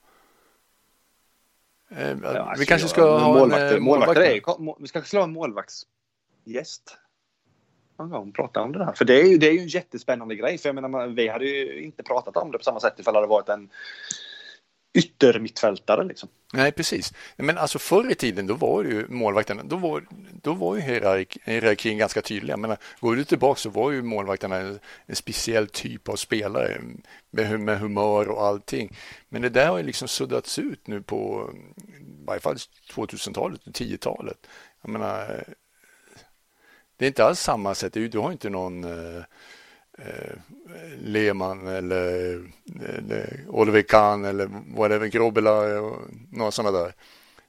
Eh, 1.90 2.16
ja, 2.22 2.28
alltså, 2.28 2.60
vi 2.60 2.66
kanske 2.66 2.88
ska 2.88 3.00
ja, 3.00 3.18
ha 3.18 3.32
målvakter, 3.34 3.76
en 3.76 3.82
målvakter 3.82 4.20
är, 4.20 4.80
Vi 4.80 4.88
ska 4.88 5.02
slå 5.02 5.22
en 5.22 5.32
målvaktsgäst. 5.32 6.96
Någon 8.00 8.10
gång 8.10 8.32
prata 8.32 8.60
om 8.60 8.72
det 8.72 8.78
där. 8.78 8.92
För 8.92 9.04
det 9.04 9.20
är 9.20 9.24
ju, 9.24 9.38
det 9.38 9.48
är 9.48 9.52
ju 9.52 9.58
en 9.58 9.68
jättespännande 9.68 10.34
grej. 10.34 10.58
För 10.58 10.68
jag 10.68 10.74
menar, 10.74 11.06
vi 11.06 11.28
hade 11.28 11.44
ju 11.44 11.82
inte 11.82 12.02
pratat 12.02 12.36
om 12.36 12.52
det 12.52 12.58
på 12.58 12.64
samma 12.64 12.80
sätt 12.80 12.94
ifall 12.98 13.14
det 13.14 13.18
hade 13.18 13.28
varit 13.28 13.48
en 13.48 13.70
yttermittfältare 14.94 16.04
liksom. 16.04 16.28
Nej, 16.52 16.72
precis. 16.72 17.12
Men 17.36 17.58
alltså 17.58 17.78
förr 17.78 18.10
i 18.10 18.14
tiden 18.14 18.46
då 18.46 18.54
var 18.54 18.84
ju 18.84 19.06
målvakterna, 19.08 19.62
då 19.62 19.76
var, 19.76 20.04
då 20.42 20.52
var 20.52 20.76
ju 20.76 20.80
hierark, 20.80 21.38
hierarkin 21.44 21.98
ganska 21.98 22.22
tydlig. 22.22 22.52
Jag 22.52 22.58
menar, 22.58 22.78
går 23.00 23.16
du 23.16 23.24
tillbaka 23.24 23.58
så 23.58 23.70
var 23.70 23.90
ju 23.90 24.02
målvakterna 24.02 24.56
en, 24.56 24.78
en 25.06 25.16
speciell 25.16 25.66
typ 25.66 26.08
av 26.08 26.16
spelare 26.16 26.80
med, 27.30 27.60
med 27.60 27.78
humör 27.78 28.28
och 28.28 28.42
allting. 28.42 28.96
Men 29.28 29.42
det 29.42 29.48
där 29.48 29.68
har 29.68 29.78
ju 29.78 29.84
liksom 29.84 30.08
suddats 30.08 30.58
ut 30.58 30.86
nu 30.86 31.02
på 31.02 31.50
i 31.86 32.24
varje 32.24 32.40
fall 32.40 32.56
2000-talet 32.94 33.66
och 33.66 33.72
10-talet. 33.72 34.46
Jag 34.82 34.90
menar, 34.90 35.44
det 37.00 37.06
är 37.06 37.08
inte 37.08 37.24
alls 37.24 37.40
samma 37.40 37.74
sätt. 37.74 37.92
Du 37.92 38.18
har 38.18 38.32
inte 38.32 38.50
någon 38.50 38.84
eh, 38.84 39.22
eh, 39.98 40.36
Lehmann 40.98 41.66
eller, 41.66 42.42
eller 42.84 43.44
Oliver 43.48 43.82
Kahn 43.82 44.24
eller 44.24 44.50
whatever, 44.76 45.06
Grobela 45.06 45.80
och 45.80 45.98
några 46.32 46.50
sådana 46.50 46.78
där. 46.78 46.94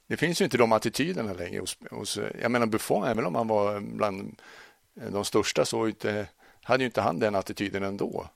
Det 0.06 0.16
finns 0.16 0.40
ju 0.40 0.44
inte 0.44 0.56
de 0.56 0.72
attityderna 0.72 1.32
längre 1.32 1.60
hos, 1.60 1.78
hos 1.90 2.18
jag 2.42 2.50
menar 2.50 2.66
Buffon, 2.66 3.04
även 3.04 3.26
om 3.26 3.34
han 3.34 3.48
var 3.48 3.80
bland 3.80 4.40
de 4.94 5.24
största 5.24 5.64
så 5.64 5.88
inte, 5.88 6.26
hade 6.62 6.82
ju 6.82 6.86
inte 6.86 7.00
han 7.00 7.18
den 7.18 7.34
attityden 7.34 7.82
ändå. 7.82 8.28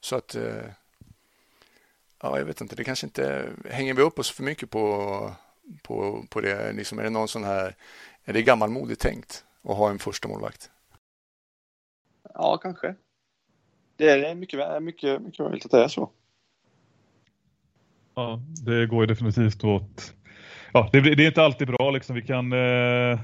Så 0.00 0.16
att 0.16 0.34
eh, 0.34 0.64
ja, 2.22 2.38
jag 2.38 2.44
vet 2.44 2.60
inte, 2.60 2.76
det 2.76 2.84
kanske 2.84 3.06
inte 3.06 3.48
hänger 3.70 3.94
vi 3.94 4.02
upp 4.02 4.18
oss 4.18 4.30
för 4.30 4.42
mycket 4.42 4.70
på, 4.70 5.32
på, 5.82 6.24
på 6.30 6.40
det. 6.40 6.72
Liksom, 6.72 6.98
är 6.98 7.02
det 7.02 7.10
någon 7.10 7.28
sån 7.28 7.44
här, 7.44 7.76
är 8.24 8.32
det 8.32 8.42
gammalmodigt 8.42 9.00
tänkt 9.00 9.44
att 9.68 9.76
ha 9.76 9.90
en 9.90 9.98
första 9.98 10.28
målvakt? 10.28 10.70
Ja, 12.34 12.58
kanske. 12.62 12.94
Det 13.96 14.10
är 14.10 14.34
mycket, 14.34 14.82
mycket, 14.82 15.22
mycket 15.22 15.44
möjligt 15.44 15.64
att 15.64 15.70
det 15.70 15.84
är 15.84 15.88
så. 15.88 16.10
Ja, 18.14 18.40
det 18.64 18.86
går 18.86 19.00
ju 19.02 19.06
definitivt 19.06 19.64
åt... 19.64 20.14
Ja, 20.72 20.90
det, 20.92 21.00
det 21.00 21.24
är 21.24 21.26
inte 21.26 21.42
alltid 21.42 21.68
bra. 21.68 21.90
Liksom. 21.90 22.16
Vi, 22.16 22.22
kan, 22.22 22.52
eh, 22.52 23.20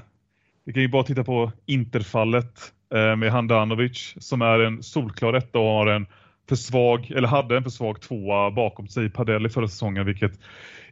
vi 0.63 0.73
kan 0.73 0.81
ju 0.81 0.87
bara 0.87 1.03
titta 1.03 1.23
på 1.23 1.51
Interfallet 1.65 2.73
eh, 2.93 3.15
med 3.15 3.31
Handanovic 3.31 4.13
som 4.17 4.41
är 4.41 4.59
en 4.59 4.83
solklar 4.83 5.33
etta 5.33 5.59
och 5.59 5.65
har 5.65 5.87
en 5.87 6.07
för 6.49 6.55
svag, 6.55 7.11
eller 7.11 7.27
hade 7.27 7.57
en 7.57 7.63
för 7.63 7.69
svag 7.69 8.01
tvåa 8.01 8.51
bakom 8.51 8.87
sig 8.87 9.05
i 9.05 9.09
Padelli 9.09 9.49
förra 9.49 9.67
säsongen, 9.67 10.05
vilket 10.05 10.39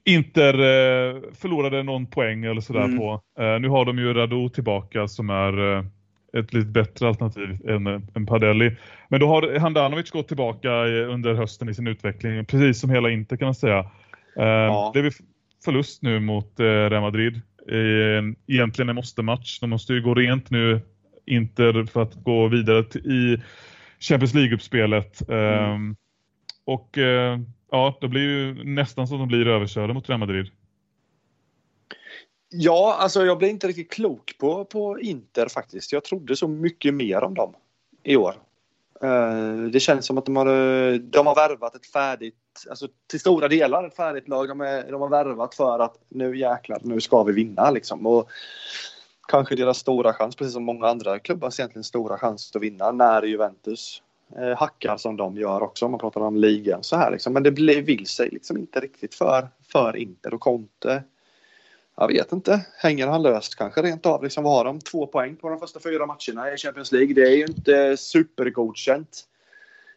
Inter 0.06 0.54
eh, 0.54 1.22
förlorade 1.34 1.84
någon 1.84 2.06
poäng 2.06 2.46
eller 2.46 2.62
sådär 2.62 2.84
mm. 2.84 2.98
på. 2.98 3.22
Eh, 3.40 3.60
nu 3.60 3.70
har 3.70 3.86
de 3.86 4.00
ju 4.00 4.14
Radu 4.14 4.50
tillbaka 4.50 5.08
som 5.08 5.30
är 5.30 5.78
eh, 5.78 5.84
ett 6.38 6.54
lite 6.54 6.68
bättre 6.68 7.08
alternativ 7.08 7.70
än, 7.70 7.88
än 7.88 8.26
Padelli. 8.26 8.76
Men 9.10 9.20
då 9.20 9.28
har 9.28 9.60
Handanovic 9.60 10.12
gått 10.12 10.28
tillbaka 10.28 10.70
under 10.86 11.34
hösten 11.34 11.70
i 11.70 11.74
sin 11.74 11.88
utveckling, 11.88 12.46
precis 12.46 12.80
som 12.80 12.90
hela 12.90 13.10
Inter 13.10 13.38
kan 13.38 13.46
man 13.46 13.56
säga. 13.56 13.80
Eh, 14.38 14.46
ja. 14.46 14.92
Det 14.94 15.00
är 15.00 15.14
förlust 15.66 16.02
nu 16.02 16.20
mot 16.20 16.60
eh, 16.60 16.64
Real 16.64 17.02
Madrid. 17.02 17.42
Egentligen 18.48 18.90
en 18.90 18.96
måste-match. 18.96 19.60
De 19.60 19.70
måste 19.70 19.94
ju 19.94 20.02
gå 20.02 20.14
rent 20.14 20.50
nu, 20.50 20.82
Inter, 21.26 21.86
för 21.86 22.02
att 22.02 22.14
gå 22.14 22.48
vidare 22.48 23.00
i 23.00 23.42
Champions 24.00 24.34
League-uppspelet. 24.34 25.30
Mm. 25.30 25.74
Ehm, 25.74 25.96
och 26.66 26.98
eh, 26.98 27.40
ja, 27.76 27.98
det 28.02 28.08
blir 28.08 28.22
ju 28.22 28.64
nästan 28.64 29.08
som 29.08 29.20
de 29.20 29.28
blir 29.28 29.48
överkörda 29.48 29.94
mot 29.94 30.10
Real 30.10 30.20
Madrid. 30.20 30.52
Ja, 32.50 32.96
alltså 33.00 33.26
jag 33.26 33.38
blir 33.38 33.50
inte 33.50 33.68
riktigt 33.68 33.92
klok 33.92 34.36
på, 34.38 34.66
på 34.66 35.00
Inter 35.00 35.48
faktiskt. 35.48 35.92
Jag 35.92 36.04
trodde 36.04 36.36
så 36.36 36.48
mycket 36.48 36.94
mer 36.94 37.24
om 37.24 37.34
dem 37.34 37.54
i 38.04 38.16
år. 38.16 38.36
Eh, 39.02 39.58
det 39.72 39.80
känns 39.80 40.06
som 40.06 40.18
att 40.18 40.26
de 40.26 40.36
har, 40.36 40.48
eh, 40.48 40.94
de 40.94 41.28
har 41.28 41.36
värvat 41.36 41.76
ett 41.76 41.86
färdigt, 41.86 42.36
alltså 42.70 42.88
till 43.08 43.20
stora 43.20 43.48
delar 43.48 43.88
ett 43.88 43.96
färdigt 43.96 44.28
lag. 44.28 44.48
De, 44.48 44.62
är, 44.62 44.92
de 44.92 45.02
har 45.02 45.10
värvat 45.10 45.56
för 45.56 45.80
att 45.80 45.98
nu 46.10 46.38
jäklar, 46.38 46.80
nu 46.84 47.02
ska 47.02 47.24
vi 47.24 47.34
vinna 47.34 47.72
liksom. 47.72 48.06
Och 48.06 48.30
kanske 49.28 49.56
deras 49.56 49.78
stora 49.78 50.14
chans, 50.14 50.36
precis 50.36 50.54
som 50.54 50.64
många 50.64 50.88
andra 50.88 51.20
klubbars 51.20 51.60
egentligen 51.60 51.84
stora 51.84 52.18
chans 52.18 52.56
att 52.56 52.62
vinna 52.62 52.92
när 52.92 53.24
Juventus 53.24 54.02
uh, 54.40 54.56
hackar 54.58 54.98
som 54.98 55.18
de 55.18 55.38
gör 55.38 55.64
också 55.64 55.86
om 55.86 55.92
man 55.92 56.00
pratar 56.00 56.22
om 56.22 56.36
ligan 56.36 56.84
så 56.84 56.96
här 56.96 57.12
liksom. 57.12 57.34
Men 57.34 57.44
det 57.44 57.52
blir, 57.52 57.82
vill 57.82 58.08
sig 58.08 58.30
liksom 58.30 58.58
inte 58.58 58.80
riktigt 58.80 59.16
för, 59.16 59.48
för 59.72 59.96
Inter 59.96 60.34
och 60.34 60.42
Conte 60.42 61.04
jag 61.98 62.08
vet 62.08 62.32
inte. 62.32 62.66
Hänger 62.78 63.08
han 63.08 63.24
löst 63.24 63.56
kanske 63.56 63.82
rent 63.82 64.06
av? 64.06 64.24
Liksom, 64.24 64.46
har 64.46 64.66
de 64.66 64.80
två 64.80 65.08
poäng 65.08 65.36
på 65.36 65.50
de 65.50 65.60
första 65.60 65.80
fyra 65.80 66.06
matcherna 66.06 66.54
i 66.54 66.58
Champions 66.58 66.92
League? 66.92 67.14
Det 67.14 67.22
är 67.22 67.36
ju 67.36 67.46
inte 67.46 67.98
supergodkänt 67.98 69.24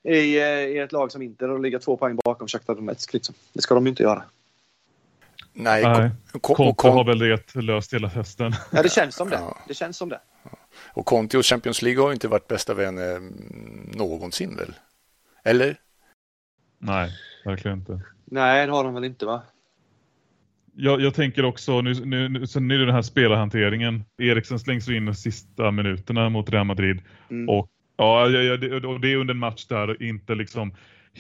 i, 0.02 0.38
eh, 0.38 0.44
i 0.44 0.78
ett 0.78 0.92
lag 0.92 1.12
som 1.12 1.22
inte 1.22 1.52
att 1.52 1.60
ligga 1.60 1.78
två 1.78 1.96
poäng 1.96 2.18
bakom 2.24 2.48
Shakhtar 2.48 2.74
Donetsk. 2.74 3.12
Liksom. 3.12 3.34
Det 3.52 3.62
ska 3.62 3.74
de 3.74 3.84
ju 3.86 3.90
inte 3.90 4.02
göra. 4.02 4.22
Nej, 5.52 5.82
Nej. 5.82 6.10
Conte 6.40 6.88
har 6.88 7.04
väl 7.04 7.18
det 7.18 7.62
löst 7.62 7.94
hela 7.94 8.08
hösten. 8.08 8.52
Ja, 8.72 8.82
det 8.82 8.92
känns 8.92 9.14
som 9.14 9.30
det. 9.30 9.40
Det 9.68 9.74
känns 9.74 9.96
som 9.96 10.08
det. 10.08 10.20
Och 10.86 11.06
Conte 11.06 11.38
och 11.38 11.46
Champions 11.46 11.82
League 11.82 12.02
har 12.02 12.12
inte 12.12 12.28
varit 12.28 12.48
bästa 12.48 12.74
vänner 12.74 13.16
mm, 13.16 13.90
någonsin 13.94 14.56
väl? 14.56 14.74
Eller? 15.44 15.76
Nej, 16.78 17.10
verkligen 17.44 17.78
inte. 17.78 18.00
Nej, 18.24 18.66
det 18.66 18.72
har 18.72 18.84
de 18.84 18.94
väl 18.94 19.04
inte 19.04 19.26
va? 19.26 19.42
jag, 20.80 21.00
jag, 21.00 21.14
tänker 21.14 21.44
också, 21.44 21.80
nu, 21.80 21.94
nu, 21.94 22.28
nu, 22.28 22.46
sen 22.46 22.70
är 22.70 22.78
det 22.78 22.86
den 22.86 22.94
här 22.94 23.02
spelarhanteringen. 23.02 24.04
Eriksen 24.18 24.58
slängs 24.58 24.88
in 24.88 25.06
de 25.06 25.14
sista 25.14 25.70
minuterna 25.70 26.28
mot 26.28 26.50
Real 26.50 26.66
Madrid. 26.66 27.00
Mm. 27.30 27.48
Och, 27.48 27.68
ja, 27.96 28.28
ja, 28.28 28.56
det, 28.56 28.86
och 28.86 29.00
det 29.00 29.12
är 29.12 29.16
under 29.16 29.34
en 29.34 29.40
match 29.40 29.66
där 29.66 30.02
inte 30.02 30.34
liksom 30.34 30.74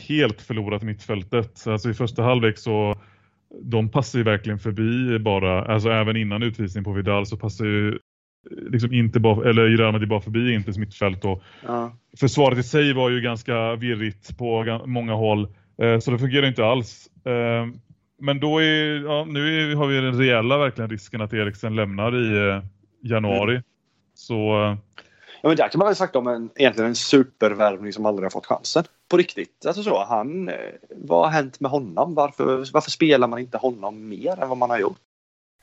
helt 0.08 0.40
förlorat 0.40 0.82
mittfältet. 0.82 1.66
Alltså 1.66 1.90
i 1.90 1.94
första 1.94 2.22
halvlek 2.22 2.58
så 2.58 2.98
de 3.62 3.88
passar 3.88 4.18
ju 4.18 4.22
verkligen 4.22 4.58
förbi 4.58 5.18
bara, 5.18 5.64
alltså 5.64 5.90
även 5.90 6.16
innan 6.16 6.42
utvisning 6.42 6.84
på 6.84 6.92
Vidal 6.92 7.26
så 7.26 7.36
passar 7.36 7.64
ju 7.64 7.98
liksom 8.50 8.92
inte 8.92 9.20
bara, 9.20 9.50
eller 9.50 9.64
Real 9.64 9.92
Madrid 9.92 10.08
bara 10.08 10.20
förbi 10.20 10.54
Inters 10.54 10.76
mittfält 10.76 11.24
och 11.24 11.42
ja. 11.66 11.92
försvaret 12.16 12.58
i 12.58 12.62
sig 12.62 12.92
var 12.92 13.10
ju 13.10 13.20
ganska 13.20 13.74
virrigt 13.74 14.38
på 14.38 14.80
många 14.86 15.14
håll. 15.14 15.48
Eh, 15.82 15.98
så 15.98 16.10
det 16.10 16.18
fungerar 16.18 16.46
inte 16.46 16.64
alls. 16.64 17.08
Eh, 17.24 17.66
men 18.20 18.40
då 18.40 18.62
är, 18.62 19.04
ja, 19.04 19.24
nu 19.24 19.74
har 19.74 19.86
vi 19.86 20.00
den 20.00 20.18
reella 20.18 20.58
verkligen 20.58 20.90
risken 20.90 21.20
att 21.20 21.32
Eriksen 21.32 21.76
lämnar 21.76 22.16
i 22.16 22.48
eh, 22.48 22.62
januari. 23.02 23.52
Mm. 23.52 23.62
Så... 24.14 24.76
Ja, 25.42 25.48
men 25.48 25.56
där 25.56 25.68
kan 25.68 25.78
man 25.78 25.88
väl 25.88 25.96
sagt 25.96 26.16
om 26.16 26.26
en, 26.26 26.50
egentligen 26.56 26.88
en 26.88 26.94
supervärvning 26.94 27.92
som 27.92 28.06
aldrig 28.06 28.24
har 28.24 28.30
fått 28.30 28.46
chansen. 28.46 28.84
På 29.08 29.16
riktigt. 29.16 29.66
Alltså 29.66 29.82
så, 29.82 30.04
han, 30.04 30.50
vad 30.90 31.24
har 31.24 31.30
hänt 31.30 31.60
med 31.60 31.70
honom? 31.70 32.14
Varför, 32.14 32.72
varför 32.72 32.90
spelar 32.90 33.28
man 33.28 33.38
inte 33.38 33.58
honom 33.58 34.08
mer 34.08 34.42
än 34.42 34.48
vad 34.48 34.58
man 34.58 34.70
har 34.70 34.78
gjort? 34.78 34.98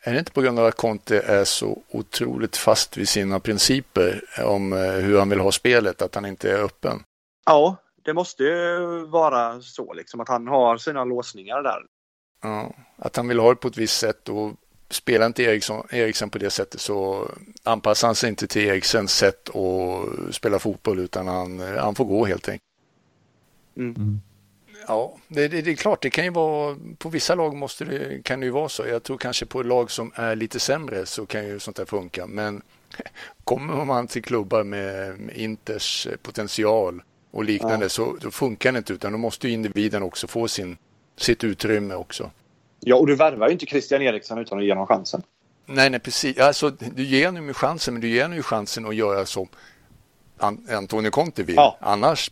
Är 0.02 0.14
det 0.14 0.20
inte 0.20 0.32
på 0.32 0.42
grund 0.42 0.60
av 0.60 0.66
att 0.66 0.76
Conte 0.76 1.20
är 1.20 1.44
så 1.44 1.82
otroligt 1.90 2.58
fast 2.58 2.98
vid 2.98 3.10
sina 3.10 3.40
principer 3.40 4.22
om 4.46 4.74
eh, 4.74 4.80
hur 4.80 5.20
han 5.20 5.30
vill 5.30 5.40
ha 5.40 5.52
spelet, 5.52 6.02
att 6.02 6.16
han 6.16 6.26
inte 6.26 6.52
är 6.52 6.64
öppen? 6.64 7.04
Ja, 7.46 7.76
det 8.04 8.14
måste 8.14 8.44
ju 8.44 8.78
vara 9.06 9.62
så 9.62 9.94
liksom 9.94 10.20
att 10.20 10.30
han 10.30 10.48
har 10.48 10.78
sina 10.78 11.04
låsningar 11.04 11.64
där. 11.64 11.80
Ja, 12.42 12.74
att 12.98 13.16
han 13.16 13.28
vill 13.28 13.40
ha 13.40 13.50
det 13.50 13.56
på 13.56 13.68
ett 13.68 13.78
visst 13.78 14.00
sätt 14.00 14.30
och 14.30 14.52
spelar 14.90 15.26
inte 15.26 15.44
Eriksson, 15.44 15.88
Eriksson 15.90 16.30
på 16.30 16.38
det 16.38 16.50
sättet 16.50 16.82
så 16.82 17.30
anpassar 17.64 18.08
han 18.08 18.16
sig 18.16 18.30
inte 18.30 18.48
till 18.48 18.62
Eriksens 18.62 19.16
sätt 19.18 19.56
att 19.56 20.36
spela 20.36 20.60
fotboll 20.60 21.00
utan 21.00 21.28
han, 21.28 21.60
han 21.60 21.96
får 21.96 22.06
gå 22.06 22.26
helt 22.26 22.50
enkelt. 22.50 22.64
Mm. 23.78 24.22
Ja, 24.88 25.18
det, 25.28 25.48
det, 25.48 25.62
det, 25.62 25.72
är 25.72 25.76
klart, 25.76 26.02
det 26.02 26.10
kan 26.10 26.24
ju 26.24 26.30
vara, 26.30 26.78
på 26.98 27.10
vissa 27.10 27.36
lag 27.36 27.56
måste 27.56 27.86
det, 27.86 28.24
kan 28.24 28.40
det 28.40 28.46
ju 28.46 28.52
vara 28.52 28.70
så. 28.70 28.88
Jag 28.88 29.04
tror 29.04 29.18
kanske 29.18 29.46
på 29.46 29.64
lag 29.64 29.92
som 29.92 30.12
är 30.16 30.36
lite 30.36 30.60
sämre 30.60 31.06
så 31.06 31.26
kan 31.26 31.48
ju 31.48 31.60
sånt 31.60 31.78
där 31.78 31.86
funka. 31.86 32.28
Men 32.28 32.62
kommer 33.44 33.86
man 33.86 34.08
till 34.08 34.24
klubbar 34.24 34.64
med, 34.64 35.20
med 35.20 35.38
Inters 35.38 36.08
potential 36.22 37.02
och 37.32 37.44
liknande 37.44 37.86
ja. 37.86 37.90
så 37.90 38.18
funkar 38.32 38.72
det 38.72 38.78
inte 38.78 38.94
utan 38.94 39.12
då 39.12 39.18
måste 39.18 39.50
individen 39.50 40.04
också 40.04 40.28
få 40.28 40.48
sin 40.48 40.78
sitt 41.18 41.44
utrymme 41.44 41.96
också. 41.96 42.32
Ja, 42.80 42.96
och 42.96 43.08
du 43.08 43.16
värvar 43.16 43.48
ju 43.48 43.54
inte 43.54 43.66
Christian 43.66 44.02
Eriksson 44.02 44.38
utan 44.38 44.58
att 44.58 44.66
ge 44.66 44.72
honom 44.72 44.88
chansen. 44.88 45.24
Nej, 45.66 45.90
nej, 45.90 46.00
precis. 46.00 46.40
Alltså, 46.40 46.70
du 46.70 47.04
ger 47.04 47.26
honom 47.26 47.48
ju 47.48 47.54
chansen, 47.54 47.94
men 47.94 48.02
du 48.02 48.08
ger 48.08 48.22
honom 48.22 48.38
ju 48.38 48.44
chansen 48.44 48.86
att 48.86 48.96
göra 48.96 49.26
som 49.26 49.48
Antonio 50.70 51.12
Conte 51.12 51.44
vill. 51.44 51.56
Ja. 51.56 51.78
Annars, 51.80 52.32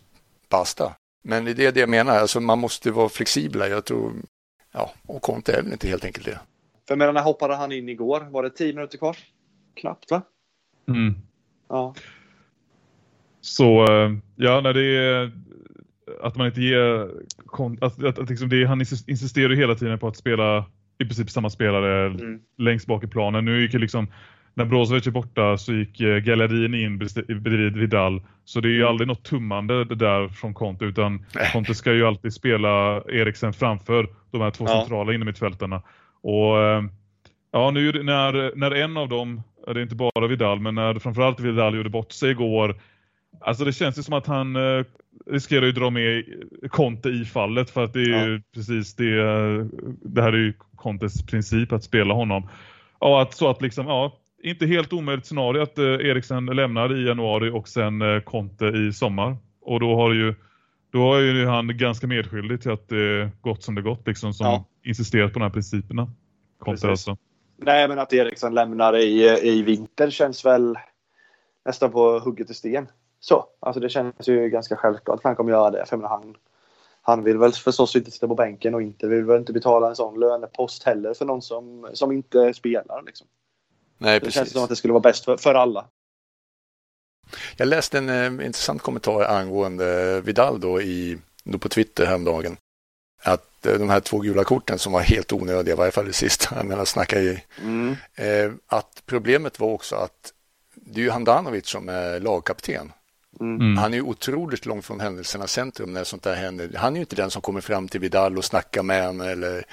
basta. 0.49 0.95
Men 1.23 1.45
det 1.45 1.51
är 1.51 1.71
det 1.71 1.79
jag 1.79 1.89
menar, 1.89 2.15
alltså, 2.15 2.39
man 2.39 2.59
måste 2.59 2.91
vara 2.91 3.09
flexibla. 3.09 3.67
Jag 3.67 3.85
tror, 3.85 4.13
ja, 4.71 4.93
och 5.07 5.21
Conte 5.21 5.53
är 5.53 5.63
väl 5.63 5.71
inte 5.71 5.87
helt 5.87 6.05
enkelt 6.05 6.25
det. 6.25 6.39
För 6.87 6.95
medan 6.95 7.13
när 7.13 7.21
hoppade 7.21 7.55
han 7.55 7.71
in 7.71 7.89
igår? 7.89 8.27
Var 8.29 8.43
det 8.43 8.49
tio 8.49 8.73
minuter 8.73 8.97
kvar? 8.97 9.17
Knappt 9.75 10.11
va? 10.11 10.21
Mm. 10.87 11.15
Ja. 11.69 11.95
Så 13.41 13.85
eh, 13.85 14.11
ja, 14.35 14.61
när 14.61 14.73
det 14.73 14.83
är 14.83 15.31
att 16.21 16.35
man 16.35 16.47
inte 16.47 16.61
ger 16.61 17.09
att, 17.81 18.03
att, 18.03 18.19
att 18.19 18.29
liksom 18.29 18.49
det, 18.49 18.65
han 18.65 18.81
insisterar 19.07 19.49
ju 19.49 19.55
hela 19.55 19.75
tiden 19.75 19.99
på 19.99 20.07
att 20.07 20.17
spela 20.17 20.65
i 20.97 21.05
princip 21.05 21.29
samma 21.29 21.49
spelare 21.49 22.05
mm. 22.05 22.41
längst 22.57 22.87
bak 22.87 23.03
i 23.03 23.07
planen. 23.07 23.45
Nu 23.45 23.61
gick 23.61 23.73
ju 23.73 23.79
liksom 23.79 24.07
när 24.53 24.65
Brozovic 24.65 25.07
är 25.07 25.11
borta 25.11 25.57
så 25.57 25.73
gick 25.73 26.01
eh, 26.01 26.17
Gallerin 26.17 26.73
in 26.73 26.97
bredvid 27.27 27.77
Vidal. 27.77 28.21
Så 28.45 28.59
det 28.59 28.67
är 28.67 28.71
ju 28.71 28.81
mm. 28.81 28.89
aldrig 28.89 29.07
något 29.07 29.23
tummande 29.23 29.85
det 29.85 29.95
där 29.95 30.27
från 30.27 30.53
Conte 30.53 30.85
utan 30.85 31.25
Conte 31.53 31.75
ska 31.75 31.93
ju 31.93 32.07
alltid 32.07 32.33
spela 32.33 33.01
Eriksen 33.09 33.53
framför 33.53 34.07
de 34.31 34.41
här 34.41 34.51
två 34.51 34.65
ja. 34.67 34.79
centrala 34.79 35.13
innermittfältarna. 35.13 35.81
Och 36.21 36.59
eh, 36.59 36.83
ja, 37.51 37.71
nu 37.71 38.03
när, 38.03 38.55
när 38.55 38.71
en 38.71 38.97
av 38.97 39.09
dem, 39.09 39.43
det 39.65 39.71
är 39.71 39.79
inte 39.79 39.95
bara 39.95 40.27
Vidal, 40.27 40.59
men 40.59 40.75
när 40.75 40.99
framförallt 40.99 41.39
Vidal 41.39 41.75
gjorde 41.75 41.89
bort 41.89 42.11
sig 42.11 42.31
igår. 42.31 42.75
Alltså 43.41 43.65
det 43.65 43.73
känns 43.73 43.97
ju 43.97 44.03
som 44.03 44.13
att 44.13 44.27
han 44.27 44.55
eh, 44.55 44.85
riskerar 45.25 45.67
att 45.67 45.75
dra 45.75 45.89
med 45.89 46.23
Conte 46.69 47.09
i 47.09 47.25
fallet 47.25 47.69
för 47.69 47.83
att 47.83 47.93
det 47.93 47.99
är 47.99 48.27
ju 48.27 48.41
precis 48.53 48.95
det, 48.95 49.15
det 50.01 50.21
här 50.21 50.33
är 50.33 50.37
ju 50.37 50.53
Contes 50.75 51.25
princip 51.25 51.71
att 51.71 51.83
spela 51.83 52.13
honom. 52.13 52.49
Ja, 52.99 53.21
att, 53.21 53.33
så 53.33 53.49
att 53.49 53.61
liksom, 53.61 53.87
ja, 53.87 54.19
inte 54.43 54.65
helt 54.65 54.93
omöjligt 54.93 55.25
scenario 55.25 55.61
att 55.61 55.77
eh, 55.77 55.85
Eriksen 55.85 56.45
lämnar 56.45 56.97
i 56.97 57.07
januari 57.07 57.49
och 57.49 57.67
sen 57.67 58.01
eh, 58.01 58.19
Conte 58.19 58.65
i 58.65 58.93
sommar. 58.93 59.37
Och 59.61 59.79
då 59.79 59.95
har 59.95 60.13
ju 60.13 60.35
då 60.91 60.99
har 60.99 61.19
ju 61.19 61.45
han 61.45 61.77
ganska 61.77 62.07
medskyldig 62.07 62.61
till 62.61 62.71
att 62.71 62.89
det 62.89 63.31
gått 63.41 63.63
som 63.63 63.75
det 63.75 63.81
gått 63.81 64.07
liksom 64.07 64.33
som 64.33 64.47
ja. 64.47 64.65
insisterat 64.83 65.33
på 65.33 65.39
de 65.39 65.43
här 65.43 65.51
principerna. 65.51 66.07
Conte 66.59 66.89
alltså. 66.89 67.17
Nej 67.57 67.87
men 67.87 67.99
att 67.99 68.13
Eriksen 68.13 68.53
lämnar 68.53 68.97
i, 68.97 69.39
i 69.41 69.61
vinter 69.61 70.09
känns 70.09 70.45
väl 70.45 70.77
nästan 71.65 71.91
på 71.91 72.19
hugget 72.19 72.49
i 72.49 72.53
sten. 72.53 72.87
Så, 73.19 73.45
alltså 73.59 73.79
det 73.79 73.89
känns 73.89 74.27
ju 74.27 74.49
ganska 74.49 74.75
självklart 74.75 75.17
att 75.17 75.23
han 75.23 75.35
kommer 75.35 75.51
göra 75.51 75.71
det. 75.71 75.85
För 75.85 75.97
menar, 75.97 76.09
han, 76.09 76.35
han 77.01 77.23
vill 77.23 77.37
väl 77.37 77.51
förstås 77.51 77.95
inte 77.95 78.11
sitta 78.11 78.27
på 78.27 78.35
bänken 78.35 78.75
och 78.75 78.81
inte 78.81 79.07
vill 79.07 79.25
väl 79.25 79.39
inte 79.39 79.53
betala 79.53 79.89
en 79.89 79.95
sån 79.95 80.19
lönepost 80.19 80.83
heller 80.83 81.13
för 81.13 81.25
någon 81.25 81.41
som, 81.41 81.89
som 81.93 82.11
inte 82.11 82.53
spelar. 82.53 83.03
Liksom. 83.05 83.27
Nej, 84.03 84.19
det 84.19 84.31
känns 84.31 84.51
som 84.51 84.63
att 84.63 84.69
det 84.69 84.75
skulle 84.75 84.93
vara 84.93 85.01
bäst 85.01 85.25
för, 85.25 85.37
för 85.37 85.55
alla. 85.55 85.85
Jag 87.57 87.67
läste 87.67 87.97
en 87.97 88.09
eh, 88.09 88.45
intressant 88.45 88.81
kommentar 88.81 89.23
angående 89.23 90.21
Vidal 90.21 90.59
då, 90.59 90.81
i, 90.81 91.17
då 91.43 91.57
på 91.57 91.69
Twitter 91.69 92.05
häromdagen. 92.05 92.57
Att 93.23 93.65
eh, 93.65 93.73
de 93.73 93.89
här 93.89 93.99
två 93.99 94.19
gula 94.19 94.43
korten 94.43 94.79
som 94.79 94.93
var 94.93 95.01
helt 95.01 95.33
onödiga, 95.33 95.73
i 95.73 95.77
varje 95.77 95.91
fall 95.91 96.05
det 96.05 96.13
sista, 96.13 96.55
jag 96.55 96.65
menar 96.65 96.85
snacka 96.85 97.19
i. 97.19 97.43
Mm. 97.61 97.95
Eh, 98.15 98.51
att 98.67 99.03
problemet 99.05 99.59
var 99.59 99.67
också 99.67 99.95
att 99.95 100.33
det 100.75 100.99
är 100.99 101.03
ju 101.03 101.09
Handanovic 101.09 101.67
som 101.67 101.89
är 101.89 102.19
lagkapten. 102.19 102.91
Mm. 103.39 103.55
mm. 103.55 103.77
Han 103.77 103.93
är 103.93 103.97
ju 103.97 104.03
otroligt 104.03 104.65
långt 104.65 104.85
från 104.85 104.99
händelsernas 104.99 105.51
centrum 105.51 105.93
när 105.93 106.03
sånt 106.03 106.23
där 106.23 106.35
händer. 106.35 106.71
Han 106.75 106.93
är 106.93 106.97
ju 106.97 107.01
inte 107.01 107.15
den 107.15 107.31
som 107.31 107.41
kommer 107.41 107.61
fram 107.61 107.87
till 107.87 107.99
Vidal 107.99 108.37
och 108.37 108.45
snackar 108.45 108.83
med 108.83 109.05
honom 109.05 109.27
eller 109.27 109.65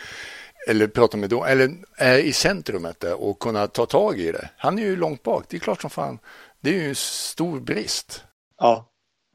eller 0.68 0.86
prata 0.86 1.16
med 1.16 1.30
dem, 1.30 1.44
eller 1.44 1.70
är 1.96 2.18
i 2.18 2.32
centrumet 2.32 3.04
och 3.04 3.38
kunna 3.38 3.66
ta 3.66 3.86
tag 3.86 4.20
i 4.20 4.32
det. 4.32 4.50
Han 4.56 4.78
är 4.78 4.82
ju 4.82 4.96
långt 4.96 5.22
bak, 5.22 5.44
det 5.48 5.56
är 5.56 5.60
klart 5.60 5.80
som 5.80 5.90
fan. 5.90 6.18
Det 6.60 6.70
är 6.70 6.74
ju 6.74 6.88
en 6.88 6.94
stor 6.94 7.60
brist. 7.60 8.24
Ja, 8.58 8.90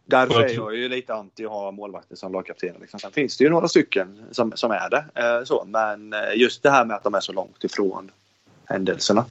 därför 0.06 0.42
är 0.42 0.54
jag 0.54 0.76
ju 0.76 0.90
lite 0.90 1.14
anti 1.14 1.46
att 1.46 1.52
ha 1.52 1.72
målvakter 1.72 2.16
som 2.16 2.34
lagkaptener. 2.34 2.80
Liksom. 2.80 3.00
Sen 3.00 3.12
finns 3.12 3.38
det 3.38 3.44
ju 3.44 3.50
några 3.50 3.68
stycken 3.68 4.22
som, 4.32 4.52
som 4.56 4.72
är 4.72 4.90
det. 4.90 5.06
Eh, 5.16 5.44
så. 5.44 5.66
Men 5.68 6.14
eh, 6.14 6.20
just 6.36 6.64
det 6.64 6.70
här 6.70 6.86
med 6.86 6.96
att 6.96 7.04
de 7.04 7.14
är 7.14 7.20
så 7.20 7.34
långt 7.34 7.64
ifrån 7.64 8.12
händelserna 8.66 9.26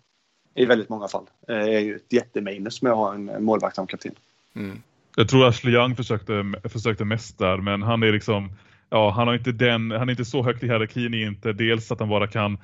i 0.55 0.65
väldigt 0.67 0.89
många 0.89 1.09
fall 1.09 1.25
eh, 1.49 1.57
är 1.57 1.81
ju 1.81 1.97
ett 1.97 2.13
jätteminus 2.13 2.83
med 2.83 2.93
att 2.93 2.99
ha 2.99 3.15
en 3.15 3.45
målvakt 3.45 3.77
som 3.77 3.87
kapten. 3.87 4.15
Mm. 4.57 4.83
Jag 5.17 5.29
tror 5.29 5.49
Ashley 5.49 5.75
Young 5.75 5.97
försökte, 5.97 6.53
försökte 6.69 7.05
mest 7.05 7.39
där, 7.39 7.57
men 7.57 7.83
han 7.83 8.03
är 8.03 8.13
liksom 8.13 8.53
ja, 8.91 9.11
han 9.11 9.29
har 9.29 9.35
inte 9.35 9.53
den, 9.53 9.91
han 9.91 10.09
är 10.09 10.11
inte 10.11 10.25
så 10.25 10.43
högt 10.43 10.63
i 10.63 10.67
hierarkin 10.67 11.15
inte. 11.15 11.53
Dels 11.53 11.93
att 11.93 12.01
han 12.01 12.09
bara 12.09 12.27
kan 12.27 12.59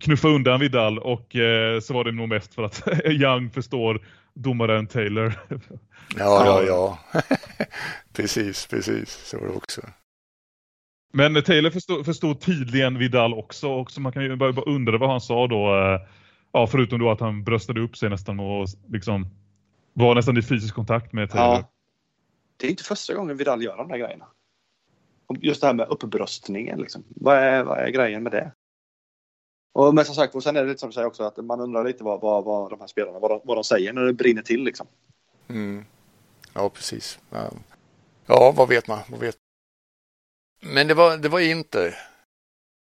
knuffa 0.00 0.28
undan 0.28 0.60
Vidal 0.60 0.98
och 0.98 1.36
eh, 1.36 1.80
så 1.80 1.94
var 1.94 2.04
det 2.04 2.12
nog 2.12 2.28
mest 2.28 2.54
för 2.54 2.62
att 2.62 2.88
Young 3.04 3.50
förstår 3.50 4.00
domaren 4.34 4.86
Taylor. 4.86 5.32
Ja, 6.18 6.46
ja, 6.46 6.62
ja. 6.62 6.98
precis, 8.12 8.66
precis. 8.66 9.10
Så 9.10 9.38
var 9.38 9.46
det 9.46 9.52
också. 9.54 9.80
Men 11.12 11.42
Taylor 11.42 11.70
förstod, 11.70 12.04
förstod 12.04 12.40
tydligen 12.40 12.98
Vidal 12.98 13.34
också. 13.34 13.68
Och 13.68 13.90
så 13.90 14.00
man 14.00 14.12
kan 14.12 14.22
ju 14.22 14.36
bara, 14.36 14.52
bara 14.52 14.70
undra 14.70 14.98
vad 14.98 15.10
han 15.10 15.20
sa 15.20 15.46
då. 15.46 15.76
Eh, 15.76 16.00
ja, 16.52 16.66
förutom 16.66 16.98
då 16.98 17.10
att 17.10 17.20
han 17.20 17.44
bröstade 17.44 17.80
upp 17.80 17.96
sig 17.96 18.10
nästan 18.10 18.40
och 18.40 18.68
liksom 18.88 19.26
var 19.92 20.14
nästan 20.14 20.36
i 20.36 20.42
fysisk 20.42 20.74
kontakt 20.74 21.12
med 21.12 21.30
Taylor. 21.30 21.54
Ja. 21.54 21.70
Det 22.56 22.66
är 22.66 22.70
inte 22.70 22.84
första 22.84 23.14
gången 23.14 23.36
Vidal 23.36 23.62
gör 23.62 23.76
de 23.76 23.88
där 23.88 23.98
grejerna. 23.98 24.26
Just 25.40 25.60
det 25.60 25.66
här 25.66 25.74
med 25.74 25.88
uppbröstningen. 25.88 26.80
Liksom. 26.80 27.04
Vad, 27.08 27.36
är, 27.36 27.64
vad 27.64 27.78
är 27.78 27.88
grejen 27.88 28.22
med 28.22 28.32
det? 28.32 28.52
Och, 29.74 29.94
men 29.94 30.04
som 30.04 30.14
sagt, 30.14 30.34
och 30.34 30.42
sen 30.42 30.56
är 30.56 30.62
det 30.62 30.68
lite 30.68 30.80
som 30.80 30.88
du 30.88 30.92
säger 30.92 31.06
också 31.06 31.22
att 31.22 31.36
man 31.36 31.60
undrar 31.60 31.84
lite 31.84 32.04
vad, 32.04 32.20
vad, 32.20 32.44
vad 32.44 32.70
de 32.70 32.80
här 32.80 32.86
spelarna 32.86 33.18
vad 33.18 33.30
de, 33.30 33.40
vad 33.44 33.56
de 33.56 33.64
säger 33.64 33.92
när 33.92 34.02
det 34.02 34.12
brinner 34.12 34.42
till. 34.42 34.64
Liksom. 34.64 34.86
Mm. 35.48 35.84
Ja, 36.54 36.68
precis. 36.68 37.18
Ja. 37.30 37.50
ja, 38.26 38.54
vad 38.56 38.68
vet 38.68 38.88
man? 38.88 38.98
Vad 39.08 39.20
vet 39.20 39.36
Men 40.60 40.88
det 40.88 40.94
var, 40.94 41.16
det 41.16 41.28
var 41.28 41.40
inte. 41.40 41.94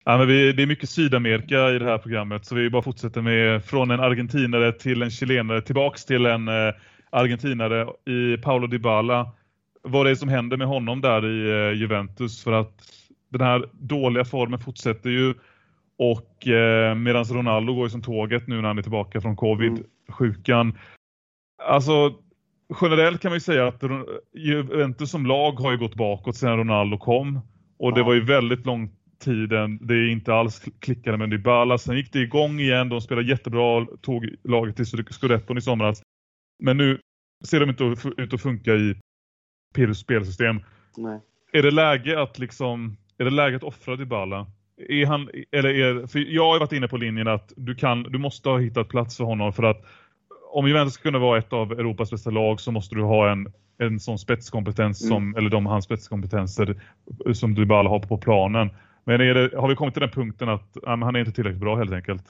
Ja, 0.05 0.19
men 0.19 0.29
vi, 0.29 0.53
det 0.53 0.63
är 0.63 0.67
mycket 0.67 0.91
Sydamerika 0.91 1.71
i 1.71 1.79
det 1.79 1.85
här 1.85 1.99
programmet 1.99 2.47
så 2.47 2.55
vi 2.55 2.71
bara 2.71 2.83
fortsätter 2.83 3.21
med 3.21 3.65
från 3.65 3.91
en 3.91 4.01
argentinare 4.01 4.73
till 4.73 5.03
en 5.03 5.11
chilenare 5.11 5.63
tillbaks 5.63 6.05
till 6.05 6.27
en 6.27 6.49
eh, 6.49 6.75
argentinare 7.11 7.89
i 8.05 8.37
Paulo 8.37 8.67
Dybala 8.67 9.33
vad 9.85 10.07
det 10.07 10.11
är 10.11 10.15
som 10.15 10.29
händer 10.29 10.57
med 10.57 10.67
honom 10.67 11.01
där 11.01 11.27
i 11.27 11.51
eh, 11.51 11.81
Juventus 11.81 12.45
för 12.45 12.53
att 12.53 12.83
den 13.29 13.41
här 13.41 13.69
dåliga 13.73 14.25
formen 14.25 14.61
fortsätter 14.61 15.11
ju 15.11 15.35
och 15.99 16.49
eh, 16.49 16.95
medan 16.95 17.25
Ronaldo 17.25 17.75
går 17.75 17.89
som 17.89 18.03
tåget 18.03 18.47
nu 18.47 18.57
när 18.57 18.69
han 18.69 18.79
är 18.79 18.83
tillbaka 18.83 19.21
från 19.21 19.37
covid-sjukan. 19.37 20.61
Mm. 20.61 20.77
Alltså 21.63 22.15
generellt 22.81 23.21
kan 23.21 23.31
man 23.31 23.37
ju 23.37 23.41
säga 23.41 23.67
att 23.67 23.83
Juventus 24.35 25.11
som 25.11 25.27
lag 25.27 25.53
har 25.53 25.73
ju 25.73 25.79
gått 25.79 25.95
bakåt 25.95 26.37
sedan 26.37 26.59
Ronaldo 26.59 26.99
kom 26.99 27.41
och 27.79 27.95
det 27.95 28.03
var 28.03 28.15
ju 28.15 28.25
väldigt 28.25 28.67
lång 28.67 28.91
tiden 29.19 29.79
det 29.87 30.11
inte 30.11 30.35
alls 30.35 30.63
klickade 30.79 31.19
med 31.19 31.31
Dybala. 31.31 31.79
Sen 31.79 31.97
gick 31.97 32.13
det 32.13 32.21
igång 32.21 32.61
igen, 32.61 32.89
de 32.89 33.01
spelade 33.01 33.29
jättebra, 33.29 33.87
tog 34.03 34.29
laget 34.45 34.77
till 34.77 34.87
Scudetton 34.87 35.59
i 35.59 35.61
somras. 35.61 36.03
Men 36.63 36.77
nu 36.77 36.99
ser 37.45 37.61
de 37.61 37.71
inte 37.71 37.85
ut 38.17 38.35
att 38.35 38.43
funka 38.43 38.75
i 38.75 38.95
Pirus 39.75 39.99
spelsystem. 39.99 40.61
Nej. 40.97 41.21
Är 41.53 41.63
det 41.63 41.71
läge 41.71 42.23
att 42.23 42.39
liksom 42.39 42.97
är 43.19 43.25
det 43.25 43.31
läge 43.31 43.57
att 43.57 43.63
offra 43.63 43.97
Dybala? 43.97 44.47
Är 44.89 45.07
han, 45.07 45.31
eller 45.53 45.69
är, 45.69 46.07
för 46.07 46.19
jag 46.19 46.53
har 46.53 46.61
varit 46.61 46.73
inne 46.73 46.89
på 46.89 46.97
linjen 46.97 47.29
att 47.29 47.53
du, 47.57 47.75
kan, 47.75 48.03
du 48.03 48.19
måste 48.19 48.49
ha 48.49 48.59
hittat 48.59 48.89
plats 48.89 49.17
för 49.17 49.25
honom 49.25 49.53
för 49.53 49.63
att 49.63 49.85
om 50.53 50.69
Juventus 50.69 50.95
ska 50.95 51.03
kunna 51.03 51.19
vara 51.19 51.39
ett 51.39 51.53
av 51.53 51.73
Europas 51.73 52.11
bästa 52.11 52.31
lag 52.31 52.61
så 52.61 52.73
måste 52.73 52.95
du 52.95 53.03
ha 53.03 53.33
en, 53.33 53.53
en 53.79 54.01
sån 54.01 54.19
spetskompetens 54.19 55.03
mm. 55.03 55.09
som, 55.09 55.37
eller 55.37 55.51
de 55.51 55.67
hans 55.67 55.85
spetskompetenser 55.85 56.81
som 57.33 57.55
Dybala 57.55 57.91
har 57.91 57.99
på 57.99 58.19
planen. 58.19 58.71
Men 59.05 59.21
det, 59.21 59.51
har 59.57 59.69
vi 59.69 59.75
kommit 59.75 59.95
till 59.95 60.01
den 60.01 60.11
punkten 60.11 60.49
att 60.49 60.77
ja, 60.83 60.97
han 60.97 61.17
är 61.17 61.21
inte 61.21 61.33
tillräckligt 61.33 61.61
bra 61.61 61.77
helt 61.77 61.93
enkelt? 61.93 62.25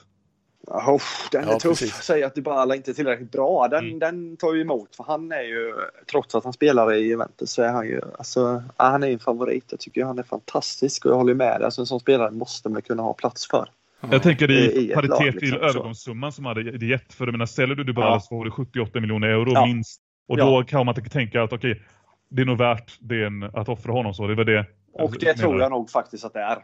Oh, 0.67 1.01
den 1.31 1.43
är 1.43 1.51
ja, 1.51 1.59
tuff. 1.59 1.79
Precis. 1.79 1.93
Säga 1.93 2.27
att 2.27 2.35
Dybala 2.35 2.75
inte 2.75 2.91
är 2.91 2.93
tillräckligt 2.93 3.31
bra. 3.31 3.67
Den, 3.67 3.85
mm. 3.85 3.99
den 3.99 4.37
tar 4.37 4.53
ju 4.53 4.61
emot. 4.61 4.95
För 4.95 5.03
han 5.03 5.31
är 5.31 5.41
ju, 5.41 5.73
trots 6.11 6.35
att 6.35 6.43
han 6.43 6.53
spelar 6.53 6.93
i 6.93 6.99
Juventus, 6.99 7.51
så 7.51 7.61
är 7.61 7.71
han 7.71 7.85
ju, 7.85 8.01
alltså, 8.17 8.63
han 8.77 9.03
är 9.03 9.07
en 9.07 9.19
favorit. 9.19 9.65
Jag 9.69 9.79
tycker 9.79 10.05
han 10.05 10.19
är 10.19 10.23
fantastisk 10.23 11.05
och 11.05 11.11
jag 11.11 11.17
håller 11.17 11.33
med 11.33 11.59
dig. 11.59 11.65
Alltså, 11.65 11.81
en 11.81 11.87
sån 11.87 11.99
spelare 11.99 12.31
måste 12.31 12.69
man 12.69 12.81
kunna 12.81 13.03
ha 13.03 13.13
plats 13.13 13.47
för. 13.49 13.69
Jag 14.11 14.23
tänker 14.23 14.51
i, 14.51 14.91
I 14.91 14.93
paritet 14.93 15.09
lag, 15.09 15.25
liksom, 15.25 15.39
till 15.39 15.55
övergångssumman 15.55 16.31
som 16.31 16.45
hade 16.45 16.85
gett. 16.85 17.13
För 17.13 17.31
menar, 17.31 17.45
säljer 17.45 17.75
du 17.75 17.83
Dybala 17.83 18.07
ja. 18.07 18.19
så 18.19 18.27
får 18.27 18.45
du 18.45 18.51
78 18.51 18.99
miljoner 18.99 19.27
euro 19.27 19.51
ja. 19.53 19.65
minst. 19.65 20.01
Och 20.27 20.37
då 20.37 20.63
kan 20.63 20.85
man 20.85 20.95
tänka 20.95 21.43
att 21.43 21.53
okej, 21.53 21.71
okay, 21.71 21.83
det 22.29 22.41
är 22.41 22.45
nog 22.45 22.57
värt 22.57 22.97
det 22.99 23.49
att 23.53 23.69
offra 23.69 23.91
honom 23.91 24.13
så. 24.13 24.27
Det 24.27 24.35
var 24.35 24.43
det. 24.43 24.65
Och 24.93 25.15
det 25.19 25.33
tror 25.33 25.61
jag 25.61 25.71
nog 25.71 25.89
faktiskt 25.89 26.25
att 26.25 26.33
det 26.33 26.41
är. 26.41 26.57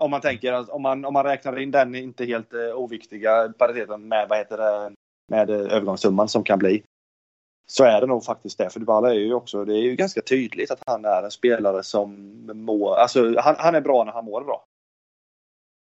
Om 0.00 0.10
man 0.10 0.20
tänker 0.20 0.52
att 0.52 0.68
om 0.68 0.82
man, 0.82 1.04
om 1.04 1.12
man 1.12 1.24
räknar 1.24 1.58
in 1.58 1.70
den 1.70 1.94
inte 1.94 2.24
helt 2.24 2.54
eh, 2.54 2.74
oviktiga 2.74 3.52
pariteten 3.58 4.08
med 4.08 4.28
vad 4.28 4.38
heter 4.38 4.56
det, 4.56 4.94
med 5.28 5.50
eh, 5.50 5.56
övergångssumman 5.56 6.28
som 6.28 6.44
kan 6.44 6.58
bli. 6.58 6.82
Så 7.66 7.84
är 7.84 8.00
det 8.00 8.06
nog 8.06 8.24
faktiskt 8.24 8.58
det. 8.58 8.70
För 8.70 8.80
Dybala 8.80 9.10
är 9.10 9.18
ju 9.18 9.34
också, 9.34 9.64
det 9.64 9.74
är 9.74 9.82
ju 9.82 9.96
ganska 9.96 10.22
tydligt 10.22 10.70
att 10.70 10.82
han 10.86 11.04
är 11.04 11.22
en 11.22 11.30
spelare 11.30 11.82
som 11.82 12.40
mår, 12.54 12.96
alltså 12.96 13.40
han, 13.40 13.54
han 13.58 13.74
är 13.74 13.80
bra 13.80 14.04
när 14.04 14.12
han 14.12 14.24
mår 14.24 14.44
bra. 14.44 14.64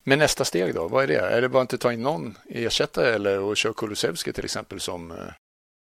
Men 0.05 0.19
nästa 0.19 0.45
steg 0.45 0.75
då, 0.75 0.89
vad 0.89 1.05
är 1.05 1.07
det? 1.07 1.21
Är 1.21 1.41
det 1.41 1.49
bara 1.49 1.63
att 1.63 1.73
inte 1.73 1.79
ta 1.79 1.93
in 1.93 2.03
någon 2.03 2.35
ersättare 2.49 3.07
eller 3.15 3.41
och 3.41 3.57
köra 3.57 3.73
Kulusevski 3.73 4.33
till 4.33 4.45
exempel 4.45 4.81
som... 4.81 5.11
Eh, 5.11 5.17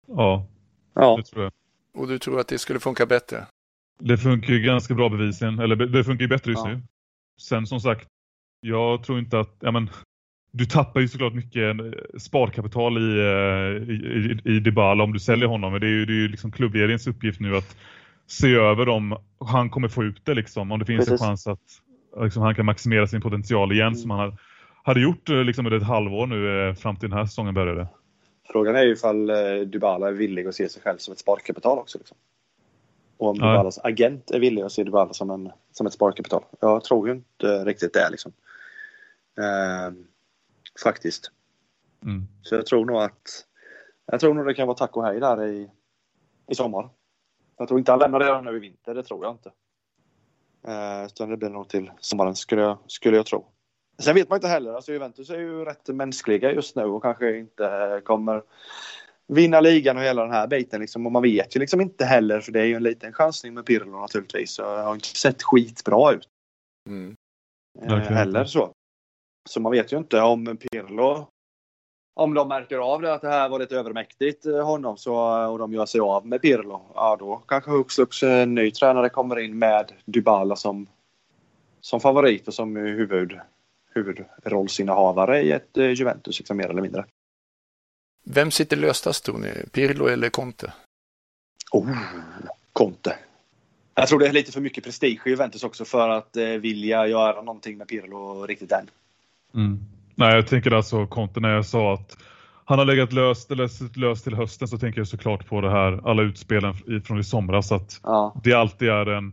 ja, 0.08 0.46
ja. 0.94 1.18
det 1.18 1.24
tror 1.24 1.44
jag. 1.44 1.54
Och 1.94 2.08
du 2.08 2.20
tror 2.20 2.40
att 2.40 2.48
det 2.48 2.58
skulle 2.58 2.80
funka 2.80 3.06
bättre? 3.06 3.46
Det 4.00 4.18
funkar 4.18 4.54
ju 4.54 4.60
ganska 4.60 4.94
bra 4.94 5.10
bevisligen, 5.10 5.60
eller 5.60 5.76
det 5.76 6.04
funkar 6.04 6.22
ju 6.22 6.28
bättre 6.28 6.52
just 6.52 6.66
ja. 6.66 6.72
nu. 6.72 6.82
Sen 7.42 7.68
som 7.68 7.80
sagt, 7.80 8.08
jag 8.62 9.04
tror 9.04 9.20
inte 9.20 9.40
att, 9.40 9.56
ja 9.60 9.72
men, 9.72 9.90
du 10.52 10.66
tappar 10.66 11.00
ju 11.00 11.08
såklart 11.08 11.34
mycket 11.34 11.78
sparkapital 12.18 12.98
i, 12.98 13.22
i, 13.92 13.94
i, 13.94 14.56
i 14.56 14.60
Dybala 14.60 15.04
om 15.04 15.14
du 15.14 15.20
säljer 15.20 15.48
honom. 15.48 15.72
Men 15.72 15.82
det 15.82 15.88
är 15.88 15.92
ju, 15.92 16.06
det 16.06 16.14
är 16.14 16.22
ju 16.22 16.28
liksom 16.28 16.52
klubbledningens 16.52 17.08
uppgift 17.08 17.40
nu 17.40 17.58
att 17.58 17.78
se 18.28 18.54
över 18.54 18.90
om 18.90 19.18
han 19.40 19.70
kommer 19.70 19.88
få 19.88 20.04
ut 20.04 20.26
det 20.26 20.34
liksom. 20.34 20.72
Om 20.72 20.80
det 20.80 20.86
finns 20.86 21.06
Precis. 21.06 21.22
en 21.22 21.28
chans 21.28 21.48
att 21.48 21.60
liksom, 22.24 22.44
han 22.44 22.56
kan 22.56 22.66
maximera 22.66 23.08
sin 23.08 23.22
potential 23.22 23.72
igen 23.72 23.88
mm. 23.88 23.96
som 23.96 24.12
han 24.12 24.38
hade 24.84 25.02
gjort 25.02 25.30
liksom, 25.30 25.66
under 25.66 25.78
ett 25.78 25.88
halvår 25.88 26.28
nu 26.28 26.76
fram 26.76 26.96
till 26.96 27.10
den 27.10 27.18
här 27.18 27.26
säsongen 27.26 27.54
började. 27.54 27.88
Frågan 28.52 28.76
är 28.76 28.84
ju 28.84 28.94
ifall 28.94 29.28
Dybala 29.66 30.08
är 30.08 30.12
villig 30.12 30.48
att 30.48 30.56
se 30.56 30.70
sig 30.70 30.82
själv 30.82 30.98
som 30.98 31.12
ett 31.12 31.20
sparkapital 31.20 31.80
också. 31.80 31.98
Liksom. 31.98 32.18
Och 33.22 33.30
om 33.30 33.38
ja. 33.40 33.72
agent 33.84 34.32
är 34.32 34.40
villig 34.40 34.62
att 34.62 34.72
se 34.72 34.84
Dybala 34.84 35.14
som, 35.14 35.30
en, 35.30 35.52
som 35.72 35.88
ett 35.88 35.94
sparkapital. 35.94 36.44
Jag 36.60 36.84
tror 36.84 37.08
ju 37.08 37.14
inte 37.14 37.66
riktigt 37.66 37.94
det 37.94 38.10
liksom. 38.10 38.34
Eh, 39.38 39.94
faktiskt. 40.84 41.32
Mm. 42.04 42.28
Så 42.42 42.56
jag 42.56 42.66
tror 42.66 42.86
nog 42.86 43.02
att 43.02 43.46
jag 44.06 44.20
tror 44.20 44.34
nog 44.34 44.46
det 44.46 44.54
kan 44.54 44.68
vara 44.68 44.78
tack 44.78 44.98
och 44.98 45.06
hej 45.06 45.20
där 45.20 45.46
i, 45.46 45.70
i 46.48 46.56
sommar. 46.56 46.90
Jag 47.58 47.68
tror 47.68 47.80
inte 47.80 47.92
han 47.92 48.00
lämnar 48.00 48.20
redan 48.20 48.46
nu 48.46 48.56
i 48.56 48.60
vinter, 48.60 48.96
det 48.96 49.04
tror 49.04 49.26
jag 49.26 49.34
inte. 49.34 49.52
Eh, 50.68 51.06
utan 51.06 51.30
det 51.30 51.38
blir 51.38 51.50
nog 51.50 51.70
till 51.70 51.92
sommaren 52.00 52.36
skulle 52.36 52.62
jag, 52.62 52.78
skulle 52.88 53.18
jag 53.18 53.26
tro. 53.26 53.46
Sen 54.00 54.16
vet 54.16 54.30
man 54.30 54.38
inte 54.38 54.48
heller, 54.48 54.74
alltså 54.74 54.92
Juventus 54.92 55.30
är 55.30 55.40
ju 55.40 55.66
rätt 55.66 55.88
mänskliga 55.88 56.52
just 56.52 56.76
nu 56.76 56.84
och 56.84 57.02
kanske 57.02 57.38
inte 57.38 58.02
kommer 58.06 58.44
vinna 59.32 59.62
ligan 59.62 59.98
och 59.98 60.04
hela 60.04 60.22
den 60.22 60.32
här 60.32 60.48
biten. 60.48 60.82
Liksom. 60.82 61.06
Och 61.06 61.12
man 61.12 61.22
vet 61.22 61.56
ju 61.56 61.60
liksom 61.60 61.82
inte 61.82 62.06
heller, 62.06 62.42
för 62.42 62.52
det 62.52 62.60
är 62.62 62.66
ju 62.66 62.76
en 62.76 62.84
liten 62.84 63.14
chansning 63.14 63.54
med 63.54 63.66
Pirlo 63.66 64.00
naturligtvis. 64.00 64.52
Så 64.52 64.62
det 64.62 64.82
har 64.82 64.94
inte 64.94 65.08
sett 65.08 65.44
skitbra 65.44 66.12
ut. 66.12 66.28
Mm. 66.90 67.16
Eh, 67.82 67.98
heller 67.98 68.46
så. 68.46 68.72
Så 69.50 69.60
man 69.60 69.72
vet 69.72 69.94
ju 69.94 69.98
inte 69.98 70.22
om 70.22 70.58
Pirlo, 70.58 71.28
om 72.16 72.34
de 72.34 72.48
märker 72.48 72.78
av 72.78 73.02
det 73.02 73.14
att 73.14 73.22
det 73.22 73.30
här 73.30 73.50
var 73.50 73.60
lite 73.60 73.76
övermäktigt 73.76 74.46
eh, 74.46 74.66
honom 74.66 74.98
så, 74.98 75.16
och 75.48 75.60
de 75.60 75.74
gör 75.74 75.86
sig 75.86 76.02
av 76.02 76.28
med 76.28 76.42
Pirlo. 76.42 76.82
Ja 76.96 77.16
då 77.20 77.44
kanske 77.48 77.72
hux 77.72 77.96
flux 77.96 78.24
en 78.24 78.56
ny 78.56 78.72
tränare 78.72 79.10
kommer 79.10 79.40
in 79.40 79.60
med 79.60 79.92
Dybala 80.06 80.56
som, 80.56 80.88
som 81.82 82.00
favorit 82.00 82.48
och 82.48 82.54
som 82.54 82.76
huvud, 82.76 83.40
huvudrollsinnehavare 83.94 85.42
i 85.42 85.52
ett 85.52 85.78
eh, 85.78 85.90
Juventus 85.90 86.40
liksom, 86.40 86.58
mer 86.58 86.70
eller 86.70 86.82
mindre. 86.82 87.06
Vem 88.24 88.52
sitter 88.52 88.78
löstast 88.78 89.26
tror 89.26 89.38
ni? 89.38 89.70
Pirlo 89.72 90.08
eller 90.08 90.30
Conte? 90.30 90.74
Oh, 91.72 91.98
Conte. 92.74 93.16
Jag 93.96 94.08
tror 94.08 94.20
det 94.20 94.28
är 94.28 94.34
lite 94.34 94.52
för 94.52 94.62
mycket 94.62 94.84
prestige 94.84 95.22
i 95.26 95.30
Juventus 95.30 95.64
också 95.64 95.86
för 95.86 96.10
att 96.10 96.38
eh, 96.38 96.46
vilja 96.46 97.08
göra 97.08 97.42
någonting 97.42 97.78
med 97.78 97.88
Pirlo 97.88 98.46
riktigt 98.46 98.72
än. 98.72 98.90
Mm. 99.56 99.80
Nej, 100.16 100.36
jag 100.36 100.48
tänker 100.48 100.72
alltså 100.72 101.08
Conte 101.08 101.40
när 101.40 101.50
jag 101.50 101.66
sa 101.66 101.94
att 101.94 102.18
han 102.66 102.80
har 102.80 102.86
legat 102.86 103.14
löst, 103.14 103.52
löst, 103.52 103.98
löst 103.98 104.24
till 104.24 104.36
hösten 104.36 104.68
så 104.68 104.78
tänker 104.78 105.00
jag 105.00 105.08
såklart 105.08 105.48
på 105.48 105.62
det 105.62 105.72
här, 105.72 106.10
alla 106.10 106.22
utspelen 106.22 106.74
från 107.06 107.20
i 107.20 107.24
somras 107.24 107.72
att 107.72 108.00
ja. 108.04 108.36
det 108.44 108.54
alltid 108.54 108.90
är 108.90 109.06
en, 109.06 109.32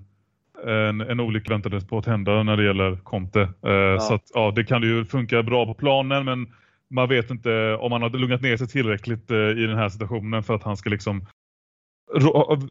en, 0.67 1.01
en 1.01 1.21
olycka 1.21 1.53
väntades 1.53 1.87
på 1.87 1.99
att 1.99 2.07
hända 2.07 2.43
när 2.43 2.57
det 2.57 2.65
gäller 2.65 2.97
Conte. 2.97 3.41
Eh, 3.41 3.71
ja. 3.73 4.01
Så 4.01 4.15
att 4.15 4.31
ja, 4.35 4.53
det 4.57 4.65
kan 4.65 4.83
ju 4.83 5.05
funka 5.05 5.43
bra 5.43 5.67
på 5.67 5.75
planen 5.75 6.25
men 6.25 6.47
man 6.91 7.09
vet 7.09 7.31
inte 7.31 7.75
om 7.75 7.93
han 7.93 8.03
har 8.03 8.11
lugnat 8.11 8.43
ner 8.43 8.57
sig 8.57 8.69
tillräckligt 8.69 9.31
eh, 9.31 9.37
i 9.37 9.67
den 9.67 9.79
här 9.79 9.89
situationen 9.89 10.43
för 10.43 10.55
att 10.55 10.63
han 10.63 10.77
ska 10.77 10.91
liksom 10.91 11.27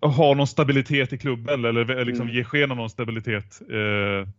ha 0.01 0.34
någon 0.34 0.47
stabilitet 0.47 1.13
i 1.13 1.18
klubben 1.18 1.65
eller 1.65 2.05
liksom 2.05 2.26
mm. 2.26 2.36
ge 2.36 2.43
sken 2.43 2.72
av 2.72 2.78
någon 2.78 2.89
stabilitet 2.89 3.61
eh, 3.70 4.30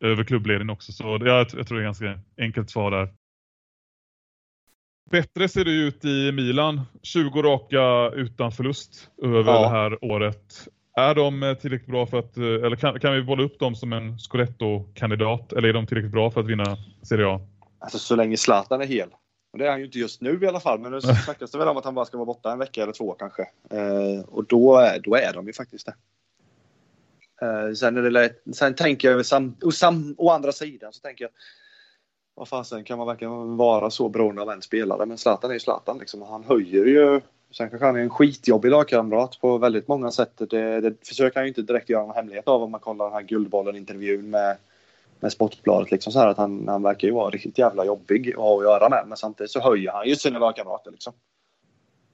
över 0.00 0.24
klubbledningen 0.24 0.70
också. 0.70 0.92
Så 0.92 1.04
jag, 1.04 1.38
jag 1.38 1.48
tror 1.48 1.74
det 1.74 1.82
är 1.82 1.84
ganska 1.84 2.20
enkelt 2.38 2.70
svar 2.70 2.90
där. 2.90 3.08
Bättre 5.10 5.48
ser 5.48 5.64
det 5.64 5.70
ut 5.70 6.04
i 6.04 6.32
Milan. 6.32 6.80
20 7.02 7.42
raka 7.42 8.10
utan 8.16 8.52
förlust 8.52 9.10
över 9.22 9.52
ja. 9.52 9.60
det 9.60 9.68
här 9.68 10.04
året. 10.04 10.68
Är 10.96 11.14
de 11.14 11.42
eh, 11.42 11.54
tillräckligt 11.54 11.90
bra 11.90 12.06
för 12.06 12.18
att, 12.18 12.36
eh, 12.36 12.44
eller 12.44 12.76
kan, 12.76 13.00
kan 13.00 13.14
vi 13.14 13.22
bolla 13.22 13.42
upp 13.42 13.58
dem 13.58 13.74
som 13.74 13.92
en 13.92 14.18
Scudetto-kandidat? 14.18 15.52
Eller 15.52 15.68
är 15.68 15.72
de 15.72 15.86
tillräckligt 15.86 16.12
bra 16.12 16.30
för 16.30 16.40
att 16.40 16.46
vinna 16.46 16.76
Serie 17.02 17.26
A? 17.26 17.40
Alltså 17.84 17.98
så 17.98 18.16
länge 18.16 18.36
Zlatan 18.36 18.80
är 18.80 18.86
hel. 18.86 19.08
Och 19.52 19.58
det 19.58 19.66
är 19.66 19.70
han 19.70 19.78
ju 19.78 19.84
inte 19.86 19.98
just 19.98 20.20
nu 20.20 20.38
i 20.42 20.46
alla 20.46 20.60
fall, 20.60 20.80
men 20.80 20.92
nu 20.92 21.00
snackas 21.00 21.50
det 21.50 21.58
väl 21.58 21.68
om 21.68 21.76
att 21.76 21.84
han 21.84 21.94
bara 21.94 22.04
ska 22.04 22.16
vara 22.16 22.26
borta 22.26 22.52
en 22.52 22.58
vecka 22.58 22.82
eller 22.82 22.92
två 22.92 23.12
kanske. 23.12 23.42
Eh, 23.70 24.24
och 24.28 24.44
då, 24.44 24.76
är, 24.76 24.98
då 24.98 25.14
är 25.14 25.32
de 25.32 25.46
ju 25.46 25.52
faktiskt 25.52 25.86
det. 25.86 25.94
Eh, 27.46 27.72
sen, 27.72 27.96
är 27.96 28.02
det 28.02 28.10
lätt, 28.10 28.42
sen 28.54 28.74
tänker 28.74 29.10
jag, 29.10 29.26
sam, 29.26 29.56
och 29.62 29.74
sam, 29.74 30.14
å 30.18 30.30
andra 30.30 30.52
sidan 30.52 30.92
så 30.92 31.00
tänker 31.00 31.24
jag, 31.24 31.30
vad 32.34 32.48
fasen 32.48 32.84
kan 32.84 32.98
man 32.98 33.06
verkligen 33.06 33.56
vara 33.56 33.90
så 33.90 34.08
beroende 34.08 34.42
av 34.42 34.50
en 34.50 34.62
spelare? 34.62 35.06
Men 35.06 35.18
Zlatan 35.18 35.50
är 35.50 35.54
ju 35.54 35.60
Zlatan 35.60 35.98
liksom. 35.98 36.22
Han 36.22 36.44
höjer 36.44 36.84
ju, 36.86 37.20
sen 37.50 37.70
kanske 37.70 37.86
han 37.86 37.96
är 37.96 38.00
en 38.00 38.10
skitjobbig 38.10 38.70
lagkamrat 38.70 39.40
på 39.40 39.58
väldigt 39.58 39.88
många 39.88 40.10
sätt. 40.10 40.32
Det, 40.50 40.80
det 40.80 41.06
försöker 41.06 41.36
han 41.36 41.44
ju 41.44 41.48
inte 41.48 41.62
direkt 41.62 41.88
göra 41.88 42.06
någon 42.06 42.16
hemlighet 42.16 42.48
av 42.48 42.62
om 42.62 42.70
man 42.70 42.80
kollar 42.80 43.04
den 43.04 43.14
här 43.14 43.22
Guldbollen-intervjun 43.22 44.30
med 44.30 44.56
med 45.24 45.32
Sportbladet. 45.32 45.90
Liksom 45.90 46.12
så 46.12 46.18
här 46.18 46.28
att 46.28 46.36
han, 46.36 46.68
han 46.68 46.82
verkar 46.82 47.08
ju 47.08 47.14
vara 47.14 47.30
riktigt 47.30 47.58
jävla 47.58 47.84
jobbig 47.84 48.30
att 48.30 48.36
ha 48.36 48.58
att 48.58 48.64
göra 48.64 48.88
med. 48.88 49.04
Men 49.06 49.16
samtidigt 49.16 49.50
så 49.50 49.60
höjer 49.60 49.92
han 49.92 50.08
ju 50.08 50.16
sina 50.16 50.38
lagkamrater. 50.38 50.90
Liksom. 50.90 51.12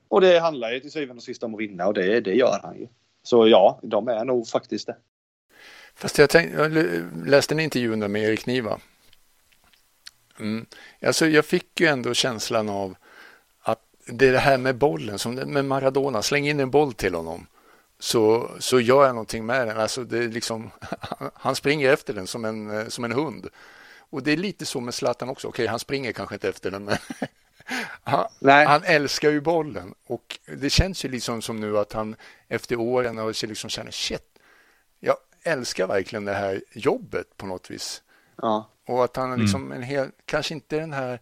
Och 0.08 0.20
det 0.20 0.38
handlar 0.38 0.72
ju 0.72 0.80
till 0.80 0.90
syvende 0.90 1.18
och 1.18 1.22
sist 1.22 1.42
om 1.42 1.54
att 1.54 1.60
vinna 1.60 1.86
och 1.86 1.94
det, 1.94 2.20
det 2.20 2.34
gör 2.34 2.60
han 2.62 2.78
ju. 2.78 2.88
Så 3.22 3.48
ja, 3.48 3.80
de 3.82 4.08
är 4.08 4.24
nog 4.24 4.48
faktiskt 4.48 4.86
det. 4.86 4.96
Fast 5.94 6.18
jag, 6.18 6.30
tänkte, 6.30 6.58
jag 6.58 7.28
läste 7.28 7.54
en 7.54 7.60
intervju 7.60 7.96
med 7.96 8.22
Erik 8.22 8.46
Niva. 8.46 8.80
Mm. 10.40 10.66
Alltså 11.02 11.26
jag 11.26 11.44
fick 11.44 11.80
ju 11.80 11.86
ändå 11.86 12.14
känslan 12.14 12.68
av 12.68 12.94
att 13.60 13.82
det 14.06 14.28
är 14.28 14.32
det 14.32 14.38
här 14.38 14.58
med 14.58 14.76
bollen, 14.76 15.18
som 15.18 15.34
med 15.34 15.64
Maradona, 15.64 16.22
släng 16.22 16.48
in 16.48 16.60
en 16.60 16.70
boll 16.70 16.92
till 16.92 17.14
honom 17.14 17.46
så, 18.00 18.50
så 18.58 18.80
gör 18.80 19.06
jag 19.06 19.14
någonting 19.14 19.46
med 19.46 19.68
den. 19.68 19.80
Alltså 19.80 20.04
det 20.04 20.18
är 20.18 20.28
liksom, 20.28 20.70
han 21.34 21.56
springer 21.56 21.92
efter 21.92 22.14
den 22.14 22.26
som 22.26 22.44
en, 22.44 22.90
som 22.90 23.04
en 23.04 23.12
hund. 23.12 23.48
Och 23.98 24.22
det 24.22 24.32
är 24.32 24.36
lite 24.36 24.66
så 24.66 24.80
med 24.80 24.94
Zlatan 24.94 25.28
också. 25.28 25.48
Okej, 25.48 25.66
han 25.66 25.78
springer 25.78 26.12
kanske 26.12 26.34
inte 26.34 26.48
efter 26.48 26.70
den, 26.70 26.84
men 26.84 26.96
han, 28.02 28.26
han, 28.42 28.82
älskar 28.84 29.30
ju 29.30 29.40
bollen. 29.40 29.94
Och 30.06 30.38
det 30.58 30.70
känns 30.70 31.04
ju 31.04 31.08
liksom 31.08 31.42
som 31.42 31.60
nu 31.60 31.78
att 31.78 31.92
han 31.92 32.16
efter 32.48 32.76
åren 32.76 33.18
och 33.18 33.44
liksom 33.44 33.70
känner 33.70 33.90
shit, 33.90 34.38
jag 35.00 35.16
älskar 35.42 35.86
verkligen 35.86 36.24
det 36.24 36.34
här 36.34 36.62
jobbet 36.72 37.36
på 37.36 37.46
något 37.46 37.70
vis. 37.70 38.02
Ja. 38.36 38.70
Och 38.86 39.04
att 39.04 39.16
han 39.16 39.40
liksom 39.40 39.64
mm. 39.64 39.76
en 39.76 39.82
hel, 39.82 40.10
kanske 40.24 40.54
inte 40.54 40.76
den 40.76 40.92
här 40.92 41.20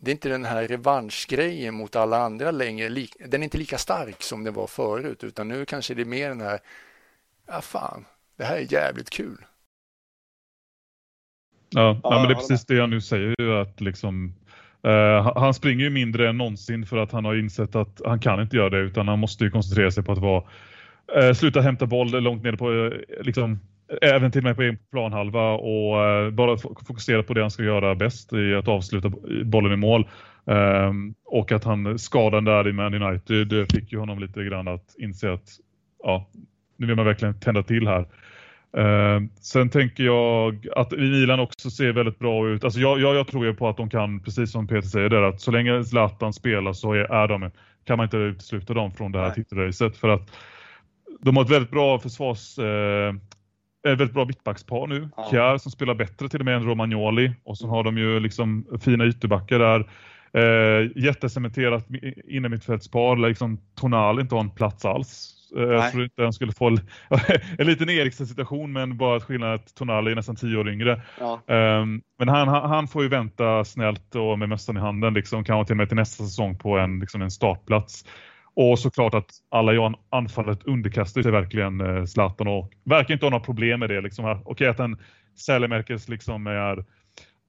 det 0.00 0.10
är 0.10 0.12
inte 0.12 0.28
den 0.28 0.44
här 0.44 0.68
revanschgrejen 0.68 1.74
mot 1.74 1.96
alla 1.96 2.18
andra 2.18 2.50
längre. 2.50 2.88
Den 3.26 3.42
är 3.42 3.44
inte 3.44 3.58
lika 3.58 3.78
stark 3.78 4.22
som 4.22 4.44
det 4.44 4.50
var 4.50 4.66
förut, 4.66 5.24
utan 5.24 5.48
nu 5.48 5.64
kanske 5.64 5.94
det 5.94 6.02
är 6.02 6.06
mer 6.06 6.28
den 6.28 6.40
här, 6.40 6.60
ja 7.46 7.60
fan, 7.60 8.04
det 8.36 8.44
här 8.44 8.56
är 8.56 8.72
jävligt 8.72 9.10
kul. 9.10 9.44
Ja, 11.70 12.00
ja 12.02 12.18
men 12.18 12.28
det 12.28 12.34
är 12.34 12.36
precis 12.36 12.66
det 12.66 12.74
jag 12.74 12.88
nu 12.88 13.00
säger, 13.00 13.60
att 13.62 13.80
liksom 13.80 14.34
Uh, 14.86 15.38
han 15.38 15.54
springer 15.54 15.84
ju 15.84 15.90
mindre 15.90 16.28
än 16.28 16.38
någonsin 16.38 16.86
för 16.86 16.96
att 16.96 17.12
han 17.12 17.24
har 17.24 17.34
insett 17.34 17.76
att 17.76 18.00
han 18.04 18.20
kan 18.20 18.40
inte 18.42 18.56
göra 18.56 18.70
det 18.70 18.78
utan 18.78 19.08
han 19.08 19.18
måste 19.18 19.44
ju 19.44 19.50
koncentrera 19.50 19.90
sig 19.90 20.04
på 20.04 20.12
att 20.12 20.18
vara 20.18 20.44
uh, 21.22 21.32
sluta 21.32 21.60
hämta 21.60 21.86
boll 21.86 22.22
långt 22.22 22.42
ner 22.42 22.52
på 22.52 22.70
uh, 22.70 23.00
liksom 23.20 23.60
även 24.02 24.30
till 24.30 24.42
med 24.42 24.56
på 24.56 24.62
en 24.62 24.78
planhalva 24.90 25.52
och 25.52 25.96
uh, 25.96 26.30
bara 26.30 26.56
fokusera 26.86 27.22
på 27.22 27.34
det 27.34 27.40
han 27.40 27.50
ska 27.50 27.62
göra 27.62 27.94
bäst 27.94 28.32
i 28.32 28.54
att 28.54 28.68
avsluta 28.68 29.12
bollen 29.44 29.72
i 29.72 29.76
mål. 29.76 30.08
Um, 30.44 31.14
och 31.24 31.52
att 31.52 31.64
han 31.64 31.98
skadan 31.98 32.44
där 32.44 32.68
i 32.68 32.72
Man 32.72 33.02
United 33.02 33.72
fick 33.72 33.92
ju 33.92 33.98
honom 33.98 34.18
lite 34.18 34.44
grann 34.44 34.68
att 34.68 34.94
inse 34.98 35.32
att 35.32 35.48
ja, 36.02 36.28
nu 36.76 36.86
vill 36.86 36.96
man 36.96 37.04
verkligen 37.04 37.40
tända 37.40 37.62
till 37.62 37.88
här. 37.88 38.06
Uh, 38.78 39.26
sen 39.40 39.70
tänker 39.70 40.04
jag 40.04 40.66
att 40.76 40.90
Milan 40.90 41.40
också 41.40 41.70
ser 41.70 41.92
väldigt 41.92 42.18
bra 42.18 42.48
ut. 42.48 42.64
Alltså 42.64 42.80
jag, 42.80 43.00
jag, 43.00 43.14
jag, 43.14 43.26
tror 43.26 43.46
ju 43.46 43.54
på 43.54 43.68
att 43.68 43.76
de 43.76 43.90
kan, 43.90 44.20
precis 44.20 44.52
som 44.52 44.66
Peter 44.66 44.88
säger 44.88 45.08
där, 45.08 45.22
att 45.22 45.40
så 45.40 45.50
länge 45.50 45.84
Zlatan 45.84 46.32
spelar 46.32 46.72
så 46.72 46.92
är, 46.92 47.12
är 47.12 47.28
de, 47.28 47.50
kan 47.84 47.96
man 47.96 48.04
inte 48.04 48.16
utesluta 48.16 48.74
dem 48.74 48.92
från 48.92 49.12
det 49.12 49.18
här 49.18 49.30
titelracet. 49.30 49.96
För 49.96 50.08
att 50.08 50.30
de 51.20 51.36
har 51.36 51.44
ett 51.44 51.50
väldigt 51.50 51.70
bra 51.70 51.98
försvars... 51.98 52.58
Uh, 52.58 53.14
ett 53.88 53.98
väldigt 53.98 54.14
bra 54.14 54.24
mittbackspar 54.24 54.86
nu. 54.86 55.08
Ja. 55.16 55.28
Kjär 55.30 55.58
som 55.58 55.72
spelar 55.72 55.94
bättre 55.94 56.28
till 56.28 56.40
och 56.40 56.44
med 56.44 56.56
än 56.56 56.64
Romagnoli. 56.64 57.32
Och 57.44 57.58
så 57.58 57.68
har 57.68 57.84
de 57.84 57.98
ju 57.98 58.20
liksom 58.20 58.66
fina 58.80 59.06
ytterbackar 59.06 59.58
där. 59.58 59.90
Eh, 60.32 60.90
jättecementerat 60.96 61.86
innermittfältspar. 62.28 63.16
Liksom 63.16 63.60
Tonal 63.74 64.20
inte 64.20 64.34
har 64.34 64.40
en 64.40 64.50
plats 64.50 64.84
alls. 64.84 65.36
Eh, 65.56 65.62
jag 65.62 65.92
tror 65.92 66.04
inte 66.04 66.22
han 66.22 66.32
skulle 66.32 66.52
få 66.52 66.68
en 67.58 67.66
liten 67.66 67.90
Eriksen-situation 67.90 68.72
men 68.72 68.96
bara 68.96 69.20
skillnaden 69.20 69.54
att 69.54 69.74
Tonali 69.74 70.10
är 70.10 70.16
nästan 70.16 70.36
tio 70.36 70.56
år 70.58 70.68
yngre. 70.68 71.02
Ja. 71.20 71.40
Um, 71.80 72.02
men 72.18 72.28
han, 72.28 72.48
han, 72.48 72.88
får 72.88 73.02
ju 73.02 73.08
vänta 73.08 73.64
snällt 73.64 74.14
och 74.14 74.38
med 74.38 74.48
mössan 74.48 74.76
i 74.76 74.80
handen 74.80 75.14
liksom, 75.14 75.44
kanske 75.44 75.66
till 75.66 75.72
och 75.74 75.76
med 75.76 75.88
till 75.88 75.96
nästa 75.96 76.24
säsong 76.24 76.58
på 76.58 76.78
en, 76.78 76.98
liksom 76.98 77.22
en 77.22 77.30
startplats. 77.30 78.04
Och 78.62 78.78
såklart 78.78 79.14
att 79.14 79.30
alla 79.48 79.74
i 79.74 79.92
anfallet 80.10 80.64
underkastar 80.64 81.22
sig 81.22 81.32
verkligen 81.32 81.80
eh, 81.80 82.04
Zlatan 82.04 82.48
och 82.48 82.72
verkar 82.84 83.14
inte 83.14 83.26
ha 83.26 83.30
några 83.30 83.44
problem 83.44 83.80
med 83.80 83.88
det. 83.90 84.00
Liksom. 84.00 84.42
Okej 84.44 84.68
att 84.68 84.80
en 84.80 84.98
Sälemerkes 85.36 86.08
liksom 86.08 86.46
är 86.46 86.84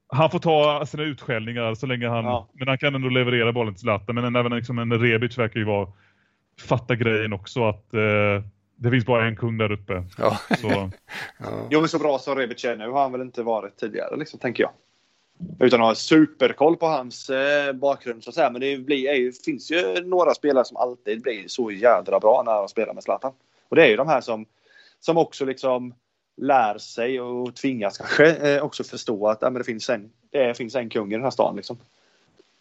han 0.08 0.30
får 0.30 0.38
ta 0.38 0.86
sina 0.86 1.02
utskällningar 1.02 1.74
så 1.74 1.86
länge 1.86 2.08
han, 2.08 2.24
ja. 2.24 2.48
men 2.52 2.68
han 2.68 2.78
kan 2.78 2.94
ändå 2.94 3.08
leverera 3.08 3.52
bollen 3.52 3.74
till 3.74 3.80
Zlatan. 3.80 4.14
Men 4.14 4.36
även 4.36 4.56
liksom 4.56 4.78
en 4.78 4.92
Rebic 4.92 5.38
verkar 5.38 5.60
ju 5.60 5.66
vara, 5.66 5.88
fatta 6.68 6.96
grejen 6.96 7.32
också 7.32 7.68
att 7.68 7.94
eh, 7.94 8.44
det 8.76 8.90
finns 8.90 9.06
bara 9.06 9.26
en 9.26 9.36
kung 9.36 9.58
där 9.58 9.72
uppe. 9.72 10.04
Ja. 10.18 10.38
Så. 10.58 10.68
ja. 11.38 11.66
Jo, 11.70 11.80
men 11.80 11.88
så 11.88 11.98
bra 11.98 12.18
som 12.18 12.36
Rebic 12.36 12.64
är 12.64 12.76
nu 12.76 12.88
har 12.88 13.02
han 13.02 13.12
väl 13.12 13.20
inte 13.20 13.42
varit 13.42 13.76
tidigare, 13.76 14.16
liksom, 14.16 14.38
tänker 14.40 14.62
jag. 14.62 14.72
Utan 15.60 15.80
att 15.80 15.86
ha 15.86 15.94
superkoll 15.94 16.76
på 16.76 16.86
hans 16.86 17.30
eh, 17.30 17.72
bakgrund 17.72 18.24
så 18.24 18.30
att 18.30 18.34
säga. 18.34 18.50
Men 18.50 18.60
det 18.60 18.76
blir, 18.76 19.08
är, 19.08 19.44
finns 19.44 19.70
ju 19.70 20.04
några 20.04 20.34
spelare 20.34 20.64
som 20.64 20.76
alltid 20.76 21.22
blir 21.22 21.48
så 21.48 21.70
jädra 21.70 22.20
bra 22.20 22.42
när 22.46 22.54
de 22.54 22.68
spelar 22.68 22.94
med 22.94 23.02
Zlatan. 23.02 23.32
Och 23.68 23.76
det 23.76 23.84
är 23.84 23.88
ju 23.88 23.96
de 23.96 24.08
här 24.08 24.20
som, 24.20 24.46
som 25.00 25.18
också 25.18 25.44
liksom 25.44 25.94
lär 26.36 26.78
sig 26.78 27.20
och 27.20 27.54
tvingas 27.54 27.98
kanske 27.98 28.54
eh, 28.54 28.62
också 28.62 28.84
förstå 28.84 29.28
att 29.28 29.38
ja, 29.40 29.50
men 29.50 29.60
det, 29.60 29.64
finns 29.64 29.90
en, 29.90 30.10
det 30.30 30.56
finns 30.56 30.74
en 30.74 30.88
kung 30.88 31.12
i 31.12 31.14
den 31.14 31.22
här 31.22 31.30
stan. 31.30 31.56
Liksom. 31.56 31.78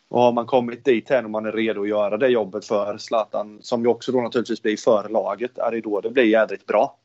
Och 0.08 0.22
har 0.22 0.32
man 0.32 0.46
kommit 0.46 0.86
dit 0.86 1.10
här 1.10 1.24
och 1.24 1.30
man 1.30 1.46
är 1.46 1.52
redo 1.52 1.82
att 1.82 1.90
göra 1.90 2.18
det 2.18 2.28
jobbet 2.28 2.66
för 2.66 2.98
Zlatan, 2.98 3.60
som 3.62 3.82
ju 3.82 3.88
också 3.88 4.12
då 4.12 4.22
naturligtvis 4.22 4.62
blir 4.62 4.78
för 4.78 5.10
laget, 5.10 5.58
är 5.58 5.72
det 5.72 5.82
då 5.82 6.02
det 6.02 6.10
blir 6.10 6.24
jädrigt 6.24 6.66
bra. 6.66 6.98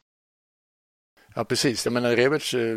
Ja, 1.36 1.44
precis. 1.44 1.86
Jag 1.86 1.92
menar 1.92 2.16
Rebic, 2.16 2.54
eh, 2.54 2.76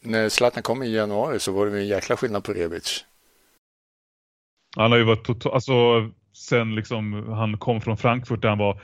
när 0.00 0.28
Zlatan 0.28 0.62
kom 0.62 0.82
i 0.82 0.94
januari 0.94 1.40
så 1.40 1.52
var 1.52 1.66
det 1.66 1.78
en 1.78 1.86
jäkla 1.86 2.16
skillnad 2.16 2.44
på 2.44 2.52
Rebic. 2.52 3.04
Han 4.76 4.90
har 4.90 4.98
ju 4.98 5.04
varit 5.04 5.24
totalt, 5.24 5.54
alltså 5.54 5.72
sen 6.32 6.74
liksom 6.74 7.28
han 7.32 7.58
kom 7.58 7.80
från 7.80 7.96
Frankfurt 7.96 8.42
där 8.42 8.48
han 8.48 8.58
var 8.58 8.80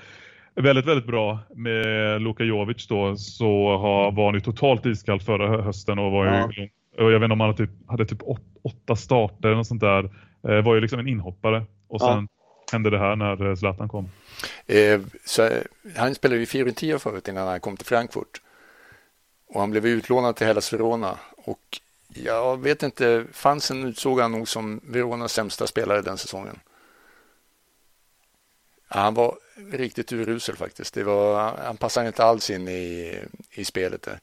väldigt, 0.54 0.86
väldigt 0.86 1.06
bra 1.06 1.38
med 1.54 2.22
Luka 2.22 2.44
Jovic 2.44 2.86
då 2.86 3.16
så 3.16 3.76
har, 3.76 4.12
var 4.12 4.24
han 4.24 4.34
ju 4.34 4.40
totalt 4.40 4.86
iskall 4.86 5.20
förra 5.20 5.62
hösten 5.62 5.98
och 5.98 6.12
var 6.12 6.26
ja. 6.26 6.50
ju, 6.52 6.68
och 7.04 7.12
jag 7.12 7.20
vet 7.20 7.24
inte 7.26 7.32
om 7.32 7.40
han 7.40 7.48
hade 7.50 7.66
typ, 7.66 7.70
hade 7.88 8.06
typ 8.06 8.22
åtta 8.62 8.96
starter 8.96 9.48
eller 9.48 9.62
sånt 9.62 9.80
där. 9.80 10.04
Eh, 10.48 10.64
var 10.64 10.74
ju 10.74 10.80
liksom 10.80 10.98
en 10.98 11.08
inhoppare 11.08 11.64
och 11.88 12.00
sen 12.00 12.08
ja. 12.08 12.72
hände 12.72 12.90
det 12.90 12.98
här 12.98 13.16
när 13.16 13.54
Zlatan 13.54 13.88
kom. 13.88 14.10
Eh, 14.66 15.00
så, 15.24 15.48
han 15.96 16.14
spelade 16.14 16.40
ju 16.40 16.46
Fiorentina 16.46 16.98
förut 16.98 17.28
innan 17.28 17.48
han 17.48 17.60
kom 17.60 17.76
till 17.76 17.86
Frankfurt. 17.86 18.40
Och 19.48 19.60
han 19.60 19.70
blev 19.70 19.86
utlånad 19.86 20.36
till 20.36 20.46
Hellas 20.46 20.72
Verona 20.72 21.18
och 21.36 21.80
jag 22.08 22.62
vet 22.62 22.82
inte, 22.82 23.26
fansen 23.32 23.84
utsåg 23.84 24.20
han 24.20 24.32
nog 24.32 24.48
som 24.48 24.80
Veronas 24.84 25.32
sämsta 25.32 25.66
spelare 25.66 26.02
den 26.02 26.18
säsongen. 26.18 26.60
Ja, 28.88 29.00
han 29.00 29.14
var 29.14 29.38
riktigt 29.70 30.12
urusel 30.12 30.56
faktiskt. 30.56 30.94
Det 30.94 31.04
var, 31.04 31.56
han 31.56 31.76
passade 31.76 32.06
inte 32.06 32.24
alls 32.24 32.50
in 32.50 32.68
i, 32.68 33.18
i 33.50 33.64
spelet. 33.64 34.02
Där. 34.02 34.20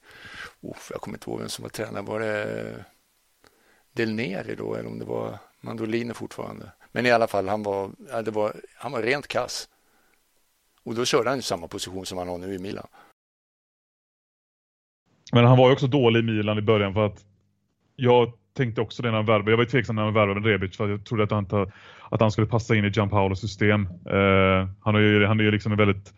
Jag 0.89 1.01
kommer 1.01 1.17
inte 1.17 1.30
ihåg 1.30 1.39
vem 1.39 1.49
som 1.49 1.63
var 1.63 1.69
tränare. 1.69 2.03
Var 2.03 2.19
det 2.19 2.86
Del 3.91 4.13
Neri 4.13 4.55
då 4.55 4.76
eller 4.76 4.89
om 4.89 4.99
det 4.99 5.05
var 5.05 5.38
Mandolino 5.61 6.13
fortfarande? 6.13 6.71
Men 6.91 7.05
i 7.05 7.11
alla 7.11 7.28
fall, 7.28 7.47
han 7.47 7.63
var, 7.63 7.91
ja, 8.09 8.21
det 8.21 8.32
var, 8.32 8.55
han 8.76 8.91
var 8.91 9.01
rent 9.01 9.28
kass. 9.28 9.69
Och 10.84 10.95
då 10.95 11.05
körde 11.05 11.30
han 11.30 11.39
i 11.39 11.41
samma 11.41 11.67
position 11.67 12.05
som 12.05 12.17
han 12.17 12.28
har 12.28 12.38
nu 12.38 12.53
i 12.53 12.59
Milan. 12.59 12.88
Men 15.36 15.45
han 15.45 15.57
var 15.57 15.67
ju 15.67 15.73
också 15.73 15.88
dålig 15.88 16.19
i 16.19 16.23
Milan 16.23 16.57
i 16.57 16.61
början 16.61 16.93
för 16.93 17.05
att 17.05 17.25
jag 17.95 18.33
tänkte 18.57 18.81
också 18.81 19.03
det 19.03 19.09
när 19.09 19.15
han 19.15 19.25
värvade. 19.25 19.51
Jag 19.51 19.57
var 19.57 19.65
tveksam 19.65 19.95
när 19.95 20.03
han 20.03 20.13
värvade 20.13 20.49
Rebic 20.49 20.77
för 20.77 20.89
jag 20.89 21.05
trodde 21.05 21.23
att 21.23 21.31
han, 21.31 21.71
att 22.09 22.21
han 22.21 22.31
skulle 22.31 22.47
passa 22.47 22.75
in 22.75 22.86
i 22.86 22.89
Gianpaolos 22.89 23.41
system. 23.41 23.81
Uh, 23.86 24.67
han, 24.81 24.95
är 24.95 24.99
ju, 24.99 25.25
han 25.25 25.39
är 25.39 25.43
ju 25.43 25.51
liksom 25.51 25.71
en 25.71 25.77
väldigt, 25.77 26.13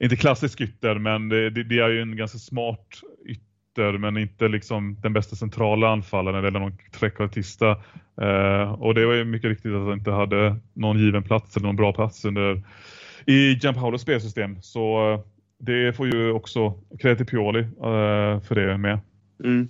inte 0.00 0.16
klassisk 0.16 0.60
ytter, 0.60 0.94
men 0.94 1.28
det, 1.28 1.50
det, 1.50 1.64
det, 1.64 1.78
är 1.78 1.88
ju 1.88 2.02
en 2.02 2.16
ganska 2.16 2.38
smart 2.38 2.86
ytter, 3.26 3.98
men 3.98 4.16
inte 4.16 4.48
liksom 4.48 5.00
den 5.00 5.12
bästa 5.12 5.36
centrala 5.36 5.88
anfallaren 5.88 6.44
eller 6.44 6.60
någon 6.60 6.78
trekvartista. 6.92 7.70
Uh, 8.22 8.28
eh, 8.28 8.72
och 8.72 8.94
det 8.94 9.06
var 9.06 9.14
ju 9.14 9.24
mycket 9.24 9.48
riktigt 9.48 9.72
att 9.74 9.82
han 9.82 9.98
inte 9.98 10.10
hade 10.10 10.56
någon 10.72 10.98
given 10.98 11.22
plats 11.22 11.56
eller 11.56 11.66
någon 11.66 11.76
bra 11.76 11.92
plats 11.92 12.24
under 12.24 12.62
i 13.26 13.52
Gianpaolos 13.52 14.02
spelsystem. 14.02 14.62
Så 14.62 15.18
det 15.60 15.96
får 15.96 16.06
ju 16.06 16.32
också 16.32 16.74
cred 16.98 17.16
till 17.16 17.26
Pioli 17.26 17.66
för 18.48 18.54
det 18.54 18.78
med. 18.78 18.98
Mm. 19.44 19.68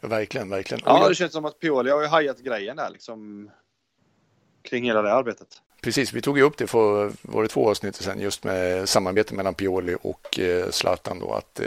Verkligen, 0.00 0.48
verkligen. 0.48 0.82
Ja, 0.86 1.08
det 1.08 1.14
känns 1.14 1.32
som 1.32 1.44
att 1.44 1.60
Pioli 1.60 1.90
har 1.90 2.00
ju 2.02 2.06
hajat 2.06 2.38
grejen 2.38 2.76
där 2.76 2.90
liksom 2.90 3.50
kring 4.62 4.84
hela 4.84 5.02
det 5.02 5.12
arbetet. 5.12 5.48
Precis, 5.82 6.12
vi 6.12 6.20
tog 6.20 6.38
ju 6.38 6.44
upp 6.44 6.56
det 6.56 6.66
för 6.66 7.12
var 7.22 7.42
det 7.42 7.48
två 7.48 7.70
avsnitt 7.70 7.94
sedan 7.96 8.20
just 8.20 8.44
med 8.44 8.88
samarbete 8.88 9.34
mellan 9.34 9.54
Pioli 9.54 9.96
och 10.02 10.38
eh, 10.38 10.70
Zlatan 10.70 11.18
då 11.18 11.32
att 11.32 11.60
eh, 11.60 11.66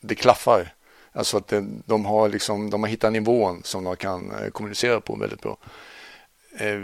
det 0.00 0.14
klaffar. 0.14 0.74
Alltså 1.12 1.36
att 1.36 1.48
det, 1.48 1.66
de 1.86 2.04
har 2.04 2.28
liksom, 2.28 2.70
de 2.70 2.82
har 2.82 2.90
hittat 2.90 3.12
nivån 3.12 3.62
som 3.64 3.84
de 3.84 3.96
kan 3.96 4.30
eh, 4.30 4.50
kommunicera 4.50 5.00
på 5.00 5.16
väldigt 5.16 5.42
bra. 5.42 5.56
Eh, 6.58 6.80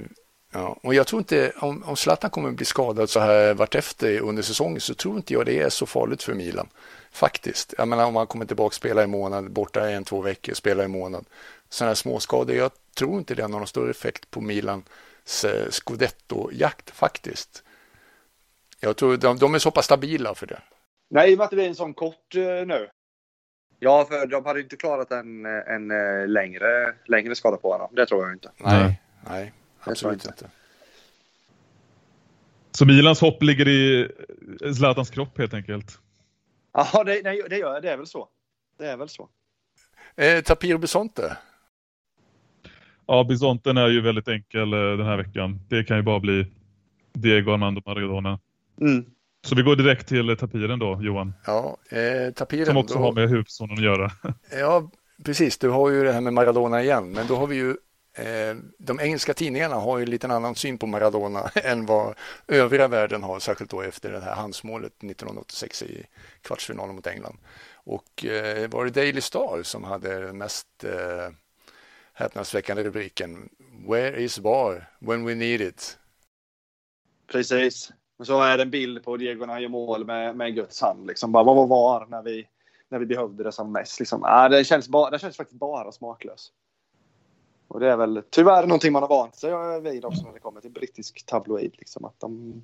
ja. 0.57 0.79
Och 0.83 0.95
jag 0.95 1.07
tror 1.07 1.21
inte, 1.21 1.53
om, 1.57 1.85
om 1.87 1.97
Zlatan 1.97 2.31
kommer 2.31 2.51
bli 2.51 2.65
skadad 2.65 3.11
så 3.11 3.21
här 3.21 3.55
vartefter 3.55 4.21
under 4.21 4.43
säsongen 4.43 4.81
så 4.81 4.95
tror 4.95 5.17
inte 5.17 5.33
jag 5.33 5.47
det 5.47 5.61
är 5.61 5.69
så 5.69 5.87
farligt 5.87 6.23
för 6.23 6.35
Milan. 6.35 6.69
Faktiskt. 7.11 7.75
Jag 7.79 7.89
menar 7.89 8.07
om 8.07 8.17
han 8.17 8.27
kommer 8.27 8.45
tillbaka 8.47 8.67
och 8.67 8.75
spelar 8.75 9.03
i 9.03 9.07
månad, 9.07 9.51
borta 9.51 9.91
en, 9.91 10.05
två 10.05 10.21
veckor, 10.21 10.55
spelar 10.55 10.85
i 10.85 10.89
månad. 10.89 11.25
Sådana 11.69 11.91
här 11.91 11.95
småskador, 11.95 12.57
jag 12.57 12.71
tror 12.95 13.19
inte 13.19 13.35
det 13.35 13.43
har 13.43 13.49
någon 13.49 13.67
större 13.67 13.91
effekt 13.91 14.31
på 14.31 14.41
Milans 14.41 15.45
eh, 15.45 15.69
scudetto-jakt 15.71 16.91
faktiskt. 16.91 17.63
Jag 18.81 18.97
tror 18.97 19.17
de, 19.17 19.39
de 19.39 19.55
är 19.55 19.59
så 19.59 19.71
pass 19.71 19.85
stabila 19.85 20.35
för 20.35 20.47
det. 20.47 20.61
Nej, 21.11 21.31
i 21.31 21.35
och 21.35 21.39
med 21.39 21.45
att 21.45 21.51
det 21.51 21.57
blir 21.57 21.69
en 21.69 21.75
sån 21.75 21.95
kort 21.95 22.35
uh, 22.35 22.67
nu. 22.67 22.89
Ja, 23.79 24.05
för 24.05 24.27
de 24.27 24.45
hade 24.45 24.61
inte 24.61 24.77
klarat 24.77 25.11
en, 25.13 25.47
en 25.47 25.91
uh, 25.91 26.29
längre, 26.29 26.95
längre 27.05 27.35
skada 27.35 27.57
på 27.57 27.73
honom. 27.73 27.89
Det 27.93 28.07
tror 28.07 28.25
jag 28.25 28.33
inte. 28.33 28.51
Nej, 28.57 29.01
nej, 29.29 29.53
absolut 29.87 30.27
inte. 30.27 30.51
Så 32.73 32.87
Milans 32.87 33.21
hopp 33.21 33.43
ligger 33.43 33.69
i 33.69 34.09
Zlatans 34.77 35.11
kropp 35.11 35.39
helt 35.39 35.55
enkelt? 35.55 35.99
Ja, 36.73 37.05
det, 37.05 37.21
nej, 37.25 37.43
det 37.51 37.59
gör 37.59 37.81
Det 37.81 37.91
är 37.91 37.97
väl 37.97 38.07
så. 38.07 38.29
Det 38.79 38.87
är 38.87 38.97
väl 38.97 39.09
så. 39.09 39.29
Eh, 40.17 40.43
Tapiro 40.43 40.79
Bisonte? 40.79 41.37
Ja, 43.07 43.25
Bisonten 43.25 43.77
är 43.77 43.89
ju 43.89 44.01
väldigt 44.01 44.29
enkel 44.29 44.73
eh, 44.73 44.79
den 44.79 45.07
här 45.07 45.17
veckan. 45.17 45.61
Det 45.69 45.85
kan 45.85 45.97
ju 45.97 46.03
bara 46.03 46.21
bli 46.21 46.47
Diego 47.13 47.53
Armando 47.53 47.83
Maradona. 47.87 48.39
Mm. 48.81 49.05
Så 49.47 49.55
vi 49.55 49.63
går 49.63 49.77
direkt 49.77 50.09
till 50.09 50.31
eh, 50.31 50.37
tapiren 50.37 50.79
då, 50.79 50.99
Johan. 51.03 51.35
Ja, 51.47 51.77
eh, 51.91 52.33
tapiren 52.33 52.67
Som 52.67 52.77
också 52.77 52.95
då... 52.95 53.01
har 53.01 53.13
med 53.13 53.29
huvudpersonen 53.29 53.79
att 53.79 53.85
göra. 53.85 54.11
ja, 54.61 54.91
precis. 55.25 55.59
Du 55.59 55.69
har 55.69 55.91
ju 55.91 56.05
det 56.05 56.13
här 56.13 56.21
med 56.21 56.33
Maradona 56.33 56.83
igen. 56.83 57.13
Men 57.13 57.27
då 57.27 57.37
har 57.37 57.47
vi 57.47 57.57
ju 57.57 57.77
Eh, 58.17 58.57
de 58.79 59.01
engelska 59.01 59.35
tidningarna 59.35 59.75
har 59.75 59.99
ju 59.99 60.07
lite 60.07 60.27
annan 60.27 60.55
syn 60.55 60.79
på 60.79 60.87
Maradona 60.87 61.51
än 61.55 61.87
vad 61.87 62.15
övriga 62.49 62.89
världen 62.89 63.23
har, 63.23 63.39
särskilt 63.39 63.71
då 63.71 63.83
efter 63.83 64.13
det 64.13 64.21
här 64.21 64.35
handsmålet 64.35 64.93
1986 64.93 65.83
i 65.83 66.07
kvartsfinalen 66.43 66.95
mot 66.95 67.07
England. 67.07 67.39
Och 67.75 68.25
eh, 68.25 68.71
var 68.71 68.85
det 68.85 68.91
Daily 68.91 69.21
Star 69.21 69.63
som 69.63 69.85
hade 69.85 70.21
den 70.21 70.39
mest 70.39 70.85
eh, 70.85 71.31
häpnadsväckande 72.13 72.83
rubriken 72.83 73.49
Where 73.89 74.23
is 74.23 74.39
VAR 74.39 74.91
when 74.99 75.25
we 75.25 75.35
need 75.35 75.61
it? 75.61 75.99
Precis. 77.27 77.93
Och 78.19 78.27
så 78.27 78.43
är 78.43 78.57
det 78.57 78.63
en 78.63 78.71
bild 78.71 79.05
på 79.05 79.17
Diego 79.17 79.47
när 79.47 79.53
han 79.53 79.63
gör 79.63 79.69
mål 79.69 80.07
med, 80.07 80.37
med 80.37 80.55
Guds 80.55 80.81
hand. 80.81 81.07
Liksom. 81.07 81.33
Bara, 81.33 81.45
vad 81.45 81.57
var 81.57 81.67
VAR 81.67 82.07
när 82.07 82.23
vi, 82.23 82.49
när 82.89 82.99
vi 82.99 83.07
behövde 83.07 83.45
det 83.45 83.53
som 83.53 83.73
mest? 83.73 84.01
Liksom. 84.01 84.23
Ah, 84.25 84.49
det, 84.49 84.65
känns 84.65 84.89
ba, 84.89 85.11
det 85.11 85.19
känns 85.19 85.37
faktiskt 85.37 85.61
bara 85.61 85.93
smaklöst. 85.93 86.53
Och 87.69 87.81
det 87.81 87.91
är 87.91 87.97
väl 87.97 88.23
tyvärr 88.31 88.67
någonting 88.67 88.93
man 88.93 89.03
har 89.03 89.09
vant 89.09 89.37
sig 89.37 89.81
vid 89.81 90.05
också 90.05 90.23
när 90.23 90.33
det 90.33 90.41
kommer 90.41 90.61
till 90.61 90.71
brittisk 90.71 91.27
tabloid. 91.27 91.75
Liksom, 91.79 92.05
att 92.05 92.21
de, 92.21 92.63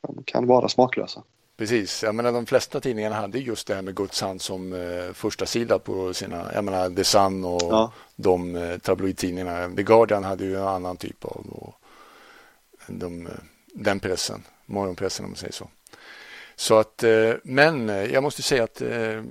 de 0.00 0.22
kan 0.24 0.46
vara 0.46 0.68
smaklösa. 0.68 1.22
Precis, 1.56 2.02
jag 2.02 2.14
menar 2.14 2.32
de 2.32 2.46
flesta 2.46 2.80
tidningarna 2.80 3.14
hade 3.14 3.38
just 3.38 3.66
det 3.66 3.74
här 3.74 3.82
med 3.82 3.94
Guds 3.94 4.20
hand 4.20 4.40
som 4.40 4.72
eh, 4.72 5.12
första 5.12 5.46
sida 5.46 5.78
på 5.78 6.14
sina, 6.14 6.50
jag 6.54 6.64
menar 6.64 6.90
The 6.90 7.04
Sun 7.04 7.44
och 7.44 7.62
ja. 7.62 7.92
de 8.16 8.56
eh, 8.56 8.78
tabloidtidningarna. 8.78 9.76
The 9.76 9.82
Guardian 9.82 10.24
hade 10.24 10.44
ju 10.44 10.56
en 10.56 10.68
annan 10.68 10.96
typ 10.96 11.24
av 11.24 11.46
och, 11.50 11.74
de, 12.86 13.26
eh, 13.26 13.32
den 13.66 14.00
pressen, 14.00 14.42
morgonpressen 14.66 15.24
om 15.24 15.30
man 15.30 15.36
säger 15.36 15.52
så. 15.52 15.68
Så 16.56 16.78
att, 16.78 17.02
eh, 17.02 17.32
men 17.42 17.88
jag 17.88 18.22
måste 18.22 18.42
säga 18.42 18.64
att 18.64 18.80
eh, 18.80 19.22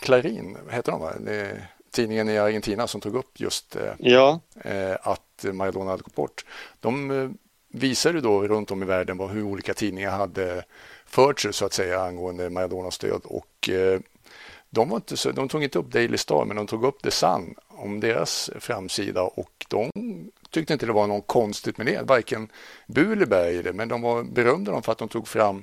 Clarin, 0.00 0.56
heter 0.70 0.92
de 0.92 1.00
va? 1.00 1.12
Det, 1.20 1.68
tidningen 1.94 2.28
i 2.28 2.38
Argentina 2.38 2.86
som 2.86 3.00
tog 3.00 3.14
upp 3.14 3.40
just 3.40 3.76
eh, 3.76 3.92
ja. 3.98 4.40
Eh, 4.64 4.96
att 5.02 5.44
Maradona 5.52 5.90
hade 5.90 6.02
gått 6.02 6.14
bort. 6.14 6.44
De 6.80 7.10
eh, 7.10 7.30
visade 7.68 8.20
då 8.20 8.48
runt 8.48 8.70
om 8.70 8.82
i 8.82 8.86
världen 8.86 9.20
hur 9.20 9.42
olika 9.42 9.74
tidningar 9.74 10.10
hade 10.10 10.64
fört 11.06 11.40
sig 11.40 11.52
så 11.52 11.64
att 11.64 11.72
säga 11.72 12.00
angående 12.00 12.50
Maradonas 12.50 12.98
död 12.98 13.20
och 13.24 13.70
de, 14.70 14.88
var 14.88 14.96
inte 14.96 15.16
så, 15.16 15.32
de 15.32 15.48
tog 15.48 15.62
inte 15.62 15.78
upp 15.78 15.90
Daily 15.90 16.18
Star 16.18 16.44
men 16.44 16.56
de 16.56 16.66
tog 16.66 16.84
upp 16.84 17.02
The 17.02 17.10
Sun 17.10 17.54
om 17.68 18.00
deras 18.00 18.50
framsida 18.60 19.22
och 19.22 19.66
de 19.68 19.90
tyckte 20.50 20.72
inte 20.72 20.86
det 20.86 20.92
var 20.92 21.06
något 21.06 21.26
konstigt 21.26 21.78
med 21.78 21.86
det, 21.86 22.02
varken 22.02 22.48
bu 22.86 23.12
eller 23.12 23.26
bä 23.26 23.50
i 23.50 23.62
det, 23.62 23.72
men 23.72 23.88
de 23.88 24.02
var 24.02 24.22
berömda 24.22 24.72
dem 24.72 24.82
för 24.82 24.92
att 24.92 24.98
de 24.98 25.08
tog 25.08 25.28
fram 25.28 25.62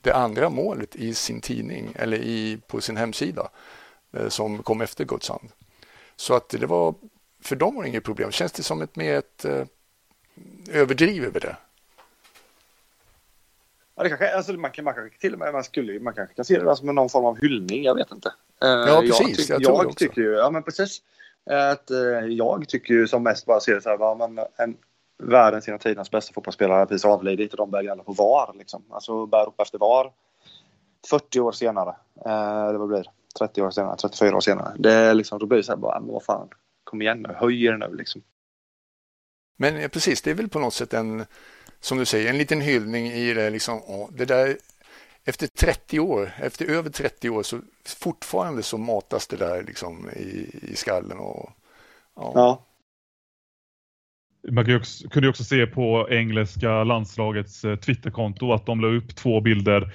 det 0.00 0.12
andra 0.12 0.50
målet 0.50 0.96
i 0.96 1.14
sin 1.14 1.40
tidning 1.40 1.92
eller 1.94 2.16
i, 2.16 2.58
på 2.66 2.80
sin 2.80 2.96
hemsida 2.96 3.48
som 4.28 4.62
kom 4.62 4.80
efter 4.80 5.04
Guds 5.04 5.28
hand. 5.28 5.50
Så 6.20 6.34
att 6.34 6.48
det 6.48 6.66
var 6.66 6.94
för 7.42 7.56
dem 7.56 7.74
var 7.74 7.82
det 7.82 7.88
inget 7.88 8.04
problem. 8.04 8.30
Känns 8.30 8.52
det 8.52 8.62
som 8.62 8.82
ett 8.82 8.96
mer 8.96 9.18
ett 9.18 9.44
eh, 9.44 9.66
överdriv 10.70 11.24
över 11.24 11.40
det? 11.40 11.56
Ja, 13.94 14.02
det 14.02 14.08
kanske, 14.08 14.36
alltså, 14.36 14.52
man, 14.52 14.70
kan, 14.70 14.84
man 14.84 14.94
kanske 14.94 15.18
till 15.18 15.32
och 15.32 15.38
med 15.38 15.52
man 15.52 15.64
skulle, 15.64 16.00
man 16.00 16.14
kanske 16.14 16.34
kan 16.34 16.44
se 16.44 16.58
det 16.58 16.76
som 16.76 16.94
någon 16.94 17.08
form 17.08 17.24
av 17.24 17.40
hyllning. 17.40 17.84
Jag 17.84 17.94
vet 17.94 18.12
inte. 18.12 18.32
Eh, 18.62 18.68
ja, 18.68 19.00
precis. 19.00 19.48
Jag, 19.48 19.58
tyck, 19.58 19.68
jag, 19.68 19.84
jag 19.84 19.96
tycker 19.96 20.22
ju, 20.22 20.32
ja 20.32 20.50
men 20.50 20.62
precis. 20.62 21.02
Att, 21.50 21.90
eh, 21.90 22.26
jag 22.28 22.68
tycker 22.68 22.94
ju 22.94 23.08
som 23.08 23.22
mest 23.22 23.46
bara 23.46 23.60
ser 23.60 23.74
det 23.74 23.80
så 23.80 23.88
här, 23.88 23.98
ja, 24.00 24.14
men 24.14 24.44
en, 24.56 24.76
världens 25.18 25.66
genom 25.66 25.78
tidernas 25.78 26.10
bästa 26.10 26.32
fotbollsspelare 26.32 26.86
precis 26.86 27.04
avlidit 27.04 27.52
och 27.52 27.56
de 27.56 27.70
börjar 27.70 27.84
gnälla 27.84 28.02
på 28.02 28.12
VAR. 28.12 28.54
Liksom. 28.58 28.84
Alltså 28.90 29.26
börjar 29.26 29.46
ropa 29.46 29.62
efter 29.62 29.78
VAR. 29.78 30.12
40 31.10 31.40
år 31.40 31.52
senare. 31.52 31.96
Eh, 32.26 32.72
det 32.72 32.78
vad 32.78 32.88
blir 32.88 33.06
30 33.38 33.62
år 33.62 33.70
senare, 33.70 33.96
34 33.96 34.36
år 34.36 34.40
senare. 34.40 34.74
Det 34.78 34.92
är 34.92 35.14
liksom, 35.14 35.38
då 35.38 35.46
blir 35.46 35.58
det 35.58 35.64
så 35.64 35.72
här 35.72 35.76
bara, 35.76 36.00
vad 36.00 36.24
fan, 36.24 36.48
kom 36.84 37.02
igen 37.02 37.22
nu, 37.22 37.34
höj 37.34 37.64
er 37.64 37.76
nu 37.76 37.96
liksom. 37.96 38.22
Men 39.56 39.90
precis, 39.90 40.22
det 40.22 40.30
är 40.30 40.34
väl 40.34 40.48
på 40.48 40.58
något 40.58 40.74
sätt 40.74 40.94
en, 40.94 41.24
som 41.80 41.98
du 41.98 42.04
säger, 42.04 42.30
en 42.30 42.38
liten 42.38 42.60
hyllning 42.60 43.06
i 43.06 43.34
det 43.34 43.50
liksom, 43.50 43.80
åh, 43.86 44.08
det 44.12 44.24
där 44.24 44.56
efter 45.24 45.46
30 45.46 46.00
år, 46.00 46.32
efter 46.38 46.66
över 46.66 46.90
30 46.90 47.30
år 47.30 47.42
så 47.42 47.60
fortfarande 48.00 48.62
så 48.62 48.78
matas 48.78 49.26
det 49.26 49.36
där 49.36 49.62
liksom 49.62 50.10
i, 50.10 50.50
i 50.62 50.76
skallen 50.76 51.18
och 51.18 51.50
ja. 52.16 52.32
ja. 52.34 52.66
Man 54.52 54.64
kunde 55.10 55.26
ju 55.26 55.28
också 55.28 55.44
se 55.44 55.66
på 55.66 56.08
engelska 56.10 56.84
landslagets 56.84 57.64
eh, 57.64 57.76
Twitterkonto 57.76 58.52
att 58.52 58.66
de 58.66 58.80
la 58.80 58.88
upp 58.88 59.16
två 59.16 59.40
bilder 59.40 59.82
eh, 59.82 59.90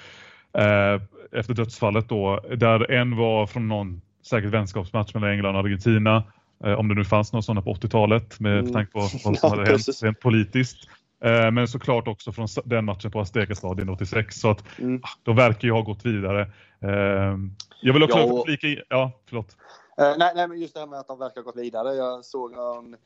efter 1.32 1.54
dödsfallet 1.54 2.08
då, 2.08 2.40
där 2.56 2.90
en 2.90 3.16
var 3.16 3.46
från 3.46 3.68
någon 3.68 4.00
säkert 4.26 4.50
vänskapsmatch 4.50 5.14
mellan 5.14 5.30
England 5.30 5.56
och 5.56 5.60
Argentina. 5.60 6.24
Eh, 6.64 6.72
om 6.72 6.88
det 6.88 6.94
nu 6.94 7.04
fanns 7.04 7.32
någon 7.32 7.42
sådana 7.42 7.62
på 7.62 7.74
80-talet 7.74 8.40
med 8.40 8.58
mm. 8.58 8.72
tanke 8.72 8.92
på 8.92 8.98
vad 8.98 9.10
som 9.20 9.36
ja, 9.42 9.48
hade 9.48 9.70
hänt 9.70 10.02
rent 10.02 10.20
politiskt. 10.20 10.88
Eh, 11.24 11.50
men 11.50 11.68
såklart 11.68 12.08
också 12.08 12.32
från 12.32 12.48
den 12.64 12.84
matchen 12.84 13.10
på 13.10 13.20
Azteca-stadion 13.20 13.88
86. 13.88 14.36
Så 14.36 14.50
att 14.50 14.78
mm. 14.78 15.00
Ah, 15.04 15.08
de 15.22 15.36
verkar 15.36 15.68
ju 15.68 15.72
ha 15.72 15.80
gått 15.80 16.06
vidare. 16.06 16.40
Eh, 16.80 17.38
jag 17.80 17.92
vill 17.92 18.02
också 18.02 18.18
ja, 18.18 18.24
och... 18.24 18.46
flika 18.46 18.66
i... 18.66 18.82
Ja, 18.88 19.12
förlåt. 19.28 19.56
Nej, 19.98 20.32
nej, 20.34 20.48
men 20.48 20.60
just 20.60 20.74
det 20.74 20.80
här 20.80 20.86
med 20.86 20.98
att 20.98 21.08
de 21.08 21.18
verkar 21.18 21.40
ha 21.40 21.42
gått 21.42 21.56
vidare. 21.56 21.94
Jag 21.94 22.24
såg 22.24 22.52
en, 22.52 22.96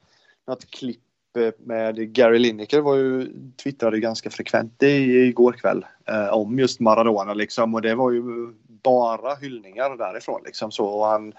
något 0.46 0.70
klipp 0.70 1.00
med 1.58 2.12
Gary 2.12 2.38
Lineker 2.38 2.80
var 2.80 2.96
ju 2.96 3.26
twittrade 3.62 4.00
ganska 4.00 4.30
frekvent 4.30 4.82
i, 4.82 5.26
igår 5.28 5.52
kväll 5.52 5.86
eh, 6.08 6.28
om 6.28 6.58
just 6.58 6.80
Maradona 6.80 7.34
liksom 7.34 7.74
och 7.74 7.82
det 7.82 7.94
var 7.94 8.10
ju 8.10 8.22
bara 8.82 9.34
hyllningar 9.34 9.96
därifrån 9.96 10.40
liksom 10.44 10.70
så 10.70 10.86
och 10.86 11.06
han 11.06 11.32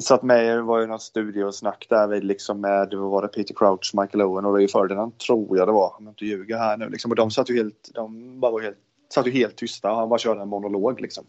satt 0.00 0.22
med, 0.22 0.56
det 0.56 0.62
var 0.62 0.80
ju 0.80 0.86
något 0.86 1.02
studiosnack 1.02 1.86
där 1.88 2.08
vid 2.08 2.24
liksom 2.24 2.60
med, 2.60 2.94
vad 2.94 3.10
var 3.10 3.22
det, 3.22 3.28
Peter 3.28 3.54
Crouch, 3.54 3.90
Michael 3.94 4.22
Owen 4.22 4.44
och 4.44 4.54
Ray 4.54 4.68
Ferdinand 4.68 5.18
tror 5.18 5.58
jag 5.58 5.68
det 5.68 5.72
var, 5.72 5.94
om 5.98 6.04
jag 6.04 6.12
inte 6.12 6.26
ljuger 6.26 6.58
här 6.58 6.76
nu 6.76 6.88
liksom 6.88 7.10
och 7.10 7.16
de 7.16 7.30
satt 7.30 7.50
ju 7.50 7.56
helt, 7.56 7.90
de 7.94 8.40
bara 8.40 8.52
var 8.52 8.60
helt, 8.60 8.78
satt 9.14 9.26
ju 9.26 9.30
helt 9.30 9.56
tysta, 9.56 9.88
han 9.88 10.08
bara 10.08 10.18
körde 10.18 10.42
en 10.42 10.48
monolog 10.48 11.00
liksom. 11.00 11.24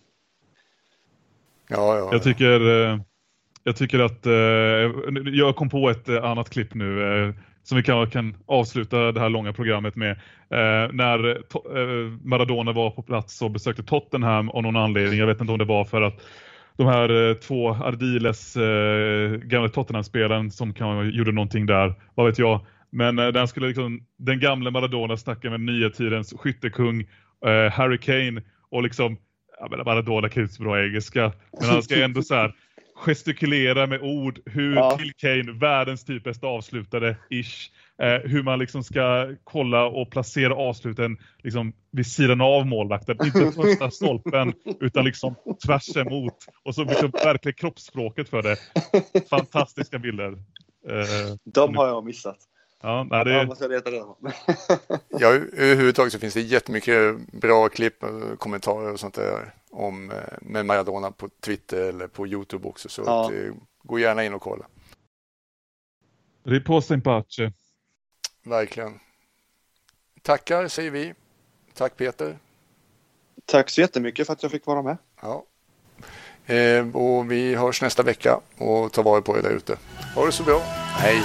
Ja, 1.68 1.98
ja. 1.98 2.10
Jag 2.12 2.24
tycker 2.24 2.84
eh, 2.92 3.00
jag 3.64 3.76
tycker 3.76 4.00
att 4.00 4.26
eh, 4.26 4.34
jag 5.34 5.56
kom 5.56 5.70
på 5.70 5.90
ett 5.90 6.10
annat 6.10 6.50
klipp 6.50 6.74
nu 6.74 7.34
som 7.66 7.78
vi 7.78 7.84
kan, 7.84 8.10
kan 8.10 8.36
avsluta 8.46 9.12
det 9.12 9.20
här 9.20 9.30
långa 9.30 9.54
programmet 9.54 9.96
med. 9.96 10.12
Eh, 10.50 10.94
när 10.94 11.30
eh, 11.30 12.12
Maradona 12.24 12.72
var 12.72 12.90
på 12.90 13.02
plats 13.02 13.42
och 13.42 13.52
besökte 13.52 13.84
Tottenham 13.84 14.50
av 14.50 14.64
någon 14.64 14.76
anledning. 14.76 15.20
Jag 15.20 15.28
vet 15.28 15.42
inte 15.42 15.54
om 15.54 15.60
det 15.60 15.66
var 15.66 15.86
för 15.86 16.02
att 16.02 16.22
de 16.78 16.88
här 16.88 17.30
eh, 17.30 17.34
två 17.34 17.70
Ardiles 17.70 18.58
eh, 18.58 19.32
gamla 19.32 19.70
Tottenham-spelaren 19.70 20.52
som 20.52 20.74
kan, 20.74 21.10
gjorde 21.10 21.32
någonting 21.32 21.66
där, 21.66 21.94
vad 22.16 22.26
vet 22.26 22.40
jag. 22.40 22.66
Men 22.92 23.20
eh, 23.20 23.28
den, 23.28 23.48
skulle 23.48 23.68
liksom, 23.68 24.06
den 24.18 24.40
gamla 24.40 24.72
Maradona 24.72 25.18
snacka 25.18 25.50
med 25.50 25.60
nya 25.60 25.90
tidens 25.90 26.34
skyttekung 26.38 27.02
eh, 27.46 27.72
Harry 27.72 27.98
Kane 27.98 28.42
och 28.72 28.84
liksom, 28.84 29.18
jag 29.60 29.72
menar 29.72 29.86
Maradona 29.86 30.30
kan 30.30 30.42
ju 30.42 30.44
inte 30.44 30.56
så 30.56 30.64
bra 30.64 30.84
engelska, 30.84 31.32
men 31.60 31.70
han 31.70 31.84
ska 31.84 32.04
ändå 32.04 32.22
så 32.22 32.36
här 32.36 32.54
gestikulera 32.96 33.88
med 33.88 34.02
ord 34.02 34.40
hur 34.46 34.76
ja. 34.76 34.96
Bill 34.98 35.14
Kane, 35.18 35.52
världens 35.52 36.06
typ 36.06 36.24
bästa 36.24 36.48
avslutare, 36.48 37.18
ish, 37.30 37.72
eh, 38.02 38.30
hur 38.32 38.44
man 38.44 38.60
liksom 38.60 38.84
ska 38.84 39.36
kolla 39.44 39.86
och 39.86 40.12
placera 40.12 40.56
avsluten 40.56 41.18
liksom 41.44 41.74
vid 41.92 42.08
sidan 42.08 42.42
av 42.42 42.66
målvakten. 42.66 43.18
Inte 43.26 43.52
första 43.56 43.92
stolpen 43.92 44.54
utan 44.80 45.06
liksom 45.06 45.36
tvärs 45.66 45.98
emot. 45.98 46.38
Och 46.64 46.76
så 46.76 46.84
liksom 46.84 47.12
verkligen 47.12 47.56
kroppsspråket 47.56 48.30
för 48.30 48.44
det. 48.44 48.58
Fantastiska 49.30 50.00
bilder. 50.00 50.32
Eh, 50.90 51.36
De 51.44 51.78
har 51.78 51.88
jag 51.88 52.06
missat. 52.06 52.38
Ja, 52.86 53.08
nej, 53.12 53.26
det... 53.26 53.32
Jag 53.32 53.48
måste 53.48 53.68
leta 53.68 53.90
ja, 55.10 55.28
överhuvudtaget 55.54 56.14
så 56.14 56.20
finns 56.20 56.34
det 56.34 56.42
jättemycket 56.42 57.18
bra 57.32 57.70
klipp, 57.70 58.04
kommentarer 58.38 58.94
och 58.94 59.00
sånt 59.00 59.14
där 59.14 59.54
om, 59.72 60.12
eh, 60.12 60.18
med 60.42 60.66
Maradona 60.66 61.12
på 61.12 61.30
Twitter 61.40 61.82
eller 61.82 62.08
på 62.08 62.28
Youtube 62.28 62.68
också. 62.68 62.90
Så 62.90 63.04
ja. 63.06 63.26
att, 63.26 63.32
eh, 63.32 63.54
gå 63.84 64.00
gärna 64.00 64.24
in 64.24 64.34
och 64.34 64.42
kolla. 64.42 64.66
Riposta 66.44 66.94
in 66.94 67.02
pace. 67.02 67.52
Verkligen. 68.44 69.00
Tackar 70.22 70.68
säger 70.68 70.92
vi. 70.92 71.14
Tack 71.74 71.98
Peter. 71.98 72.38
Tack 73.46 73.70
så 73.70 73.82
jättemycket 73.82 74.28
för 74.28 74.34
att 74.34 74.44
jag 74.44 74.52
fick 74.52 74.66
vara 74.66 74.82
med. 74.82 74.98
Ja. 75.22 75.46
Eh, 76.54 76.96
och 76.96 77.32
vi 77.32 77.56
hörs 77.56 77.82
nästa 77.82 78.04
vecka 78.04 78.40
och 78.58 78.92
ta 78.92 79.02
vara 79.02 79.22
på 79.22 79.38
er 79.38 79.42
där 79.42 79.52
ute. 79.52 79.78
Ha 80.16 80.26
det 80.26 80.32
så 80.32 80.44
bra. 80.44 80.60
Hej. 80.98 81.22